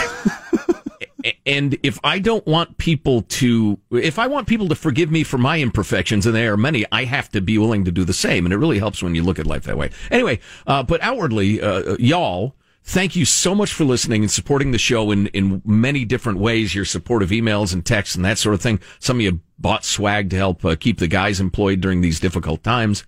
And 1.46 1.78
if 1.84 2.00
I 2.04 2.20
don't 2.20 2.46
want 2.46 2.78
people 2.78 3.24
to, 3.24 3.80
if 3.92 4.20
I 4.20 4.28
want 4.28 4.48
people 4.48 4.68
to 4.70 4.76
forgive 4.76 5.12
me 5.12 5.24
for 5.24 5.38
my 5.38 5.60
imperfections, 5.60 6.26
and 6.26 6.36
there 6.36 6.54
are 6.54 6.58
many, 6.58 6.86
I 6.92 7.06
have 7.06 7.30
to 7.32 7.42
be 7.42 7.58
willing 7.58 7.86
to 7.86 7.92
do 7.92 8.04
the 8.04 8.14
same. 8.14 8.46
And 8.46 8.54
it 8.54 8.58
really 8.58 8.80
helps 8.80 9.02
when 9.02 9.16
you 9.16 9.24
look 9.24 9.40
at 9.40 9.48
life 9.48 9.64
that 9.64 9.78
way. 9.78 9.92
Anyway, 10.12 10.40
uh, 10.68 10.84
but 10.84 11.02
outwardly, 11.02 11.62
uh, 11.62 11.96
y'all, 12.00 12.56
thank 12.88 13.16
you 13.16 13.26
so 13.26 13.54
much 13.54 13.74
for 13.74 13.84
listening 13.84 14.24
and 14.24 14.32
supporting 14.32 14.72
the 14.72 14.78
show 14.78 15.12
in, 15.12 15.28
in 15.28 15.62
many 15.66 16.06
different 16.06 16.40
ways. 16.40 16.74
Your 16.74 16.86
supportive 16.86 17.30
emails 17.30 17.74
and 17.74 17.86
texts 17.86 18.16
and 18.16 18.26
that 18.26 18.38
sort 18.38 18.56
of 18.56 18.62
thing. 18.62 18.80
Some 19.00 19.18
of 19.18 19.22
you 19.22 19.42
bought 19.60 19.84
swag 19.84 20.30
to 20.30 20.36
help 20.38 20.64
uh, 20.64 20.76
keep 20.76 20.98
the 20.98 21.08
guys 21.08 21.40
employed 21.40 21.82
during 21.82 22.02
these 22.02 22.20
difficult 22.20 22.64
times. 22.64 23.04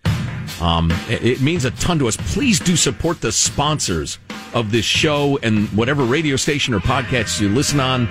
Um, 0.61 0.91
it, 1.07 1.23
it 1.23 1.41
means 1.41 1.63
a 1.63 1.71
ton 1.71 1.97
to 1.99 2.07
us. 2.07 2.17
Please 2.17 2.59
do 2.59 2.75
support 2.75 3.21
the 3.21 3.31
sponsors 3.31 4.19
of 4.53 4.71
this 4.71 4.85
show 4.85 5.39
and 5.43 5.67
whatever 5.69 6.03
radio 6.03 6.35
station 6.35 6.73
or 6.73 6.79
podcast 6.79 7.39
you 7.39 7.49
listen 7.49 7.79
on. 7.79 8.07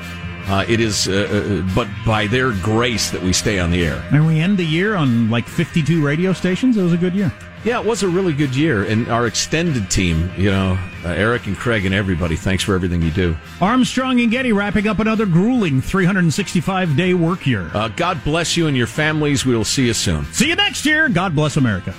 Uh, 0.48 0.64
it 0.66 0.80
is, 0.80 1.08
uh, 1.08 1.12
uh, 1.12 1.74
but 1.74 1.86
by 2.06 2.26
their 2.26 2.52
grace 2.52 3.10
that 3.10 3.22
we 3.22 3.34
stay 3.34 3.58
on 3.58 3.70
the 3.70 3.84
air. 3.84 4.02
And 4.12 4.26
we 4.26 4.40
end 4.40 4.56
the 4.56 4.64
year 4.64 4.96
on 4.96 5.28
like 5.30 5.46
52 5.46 6.02
radio 6.04 6.32
stations. 6.32 6.78
It 6.78 6.82
was 6.82 6.94
a 6.94 6.96
good 6.96 7.14
year. 7.14 7.30
Yeah, 7.64 7.80
it 7.80 7.84
was 7.84 8.02
a 8.02 8.08
really 8.08 8.32
good 8.32 8.54
year. 8.56 8.84
And 8.84 9.08
our 9.08 9.26
extended 9.26 9.90
team, 9.90 10.30
you 10.38 10.50
know, 10.50 10.78
uh, 11.04 11.08
Eric 11.08 11.46
and 11.46 11.56
Craig 11.56 11.84
and 11.84 11.94
everybody, 11.94 12.34
thanks 12.36 12.64
for 12.64 12.74
everything 12.74 13.02
you 13.02 13.10
do. 13.10 13.36
Armstrong 13.60 14.20
and 14.20 14.30
Getty 14.30 14.52
wrapping 14.52 14.86
up 14.86 15.00
another 15.00 15.26
grueling 15.26 15.82
365 15.82 16.96
day 16.96 17.12
work 17.14 17.46
year. 17.46 17.70
Uh, 17.74 17.88
God 17.88 18.22
bless 18.24 18.56
you 18.56 18.68
and 18.68 18.76
your 18.76 18.86
families. 18.86 19.44
We 19.44 19.54
will 19.54 19.64
see 19.64 19.86
you 19.86 19.92
soon. 19.92 20.24
See 20.26 20.48
you 20.48 20.56
next 20.56 20.86
year. 20.86 21.08
God 21.08 21.34
bless 21.34 21.56
America. 21.58 21.94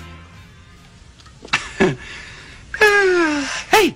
hey! 3.70 3.95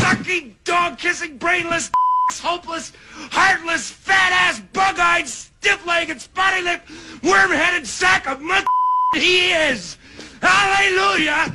sucking, 0.00 0.56
dog 0.64 0.98
kissing, 0.98 1.38
brainless, 1.38 1.90
hopeless, 2.42 2.92
heartless, 3.30 3.90
fat 3.90 4.32
ass, 4.32 4.60
bug 4.72 4.98
eyed, 4.98 5.28
stiff 5.28 5.84
legged, 5.86 6.20
spotty 6.20 6.62
lipped, 6.62 6.88
worm 7.22 7.50
headed 7.50 7.86
sack 7.86 8.26
of 8.26 8.40
mud 8.40 8.64
he 9.14 9.50
is. 9.50 9.96
Hallelujah! 10.40 11.54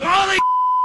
Holy 0.00 0.38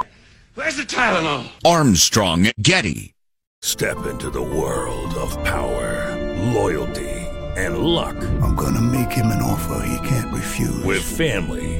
Where's 0.54 0.76
the 0.76 0.82
Tylenol? 0.82 1.48
Armstrong 1.64 2.48
Getty. 2.60 3.14
Step 3.62 4.06
into 4.06 4.30
the 4.30 4.42
world 4.42 5.14
of 5.14 5.32
power, 5.44 6.16
loyalty, 6.54 7.10
and 7.56 7.78
luck. 7.78 8.16
I'm 8.42 8.54
gonna 8.56 8.80
make 8.80 9.12
him 9.12 9.26
an 9.26 9.42
offer 9.42 9.84
he 9.86 10.08
can't 10.08 10.32
refuse. 10.32 10.82
With 10.84 11.02
family, 11.02 11.79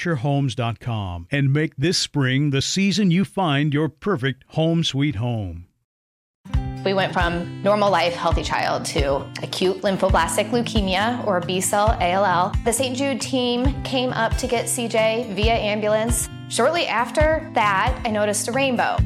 FisherHomes.com 0.00 1.28
and 1.30 1.52
make 1.52 1.76
this 1.76 1.98
spring 1.98 2.50
the 2.50 2.62
season 2.62 3.10
you 3.10 3.24
find 3.24 3.74
your 3.74 3.88
perfect 3.88 4.44
home 4.48 4.82
sweet 4.82 5.16
home. 5.16 5.66
We 6.84 6.94
went 6.94 7.12
from 7.12 7.62
normal 7.62 7.90
life, 7.90 8.14
healthy 8.14 8.42
child 8.42 8.86
to 8.86 9.16
acute 9.42 9.82
lymphoblastic 9.82 10.48
leukemia 10.48 11.26
or 11.26 11.40
B 11.40 11.60
cell 11.60 11.98
ALL. 12.00 12.54
The 12.64 12.72
St. 12.72 12.96
Jude 12.96 13.20
team 13.20 13.82
came 13.82 14.10
up 14.10 14.34
to 14.38 14.46
get 14.46 14.64
CJ 14.64 15.34
via 15.34 15.52
ambulance. 15.52 16.28
Shortly 16.48 16.86
after 16.86 17.50
that, 17.54 18.00
I 18.04 18.10
noticed 18.10 18.48
a 18.48 18.52
rainbow. 18.52 18.96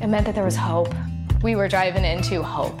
It 0.00 0.06
meant 0.06 0.26
that 0.26 0.36
there 0.36 0.44
was 0.44 0.56
hope. 0.56 0.94
We 1.42 1.56
were 1.56 1.66
driving 1.66 2.04
into 2.04 2.42
hope. 2.42 2.80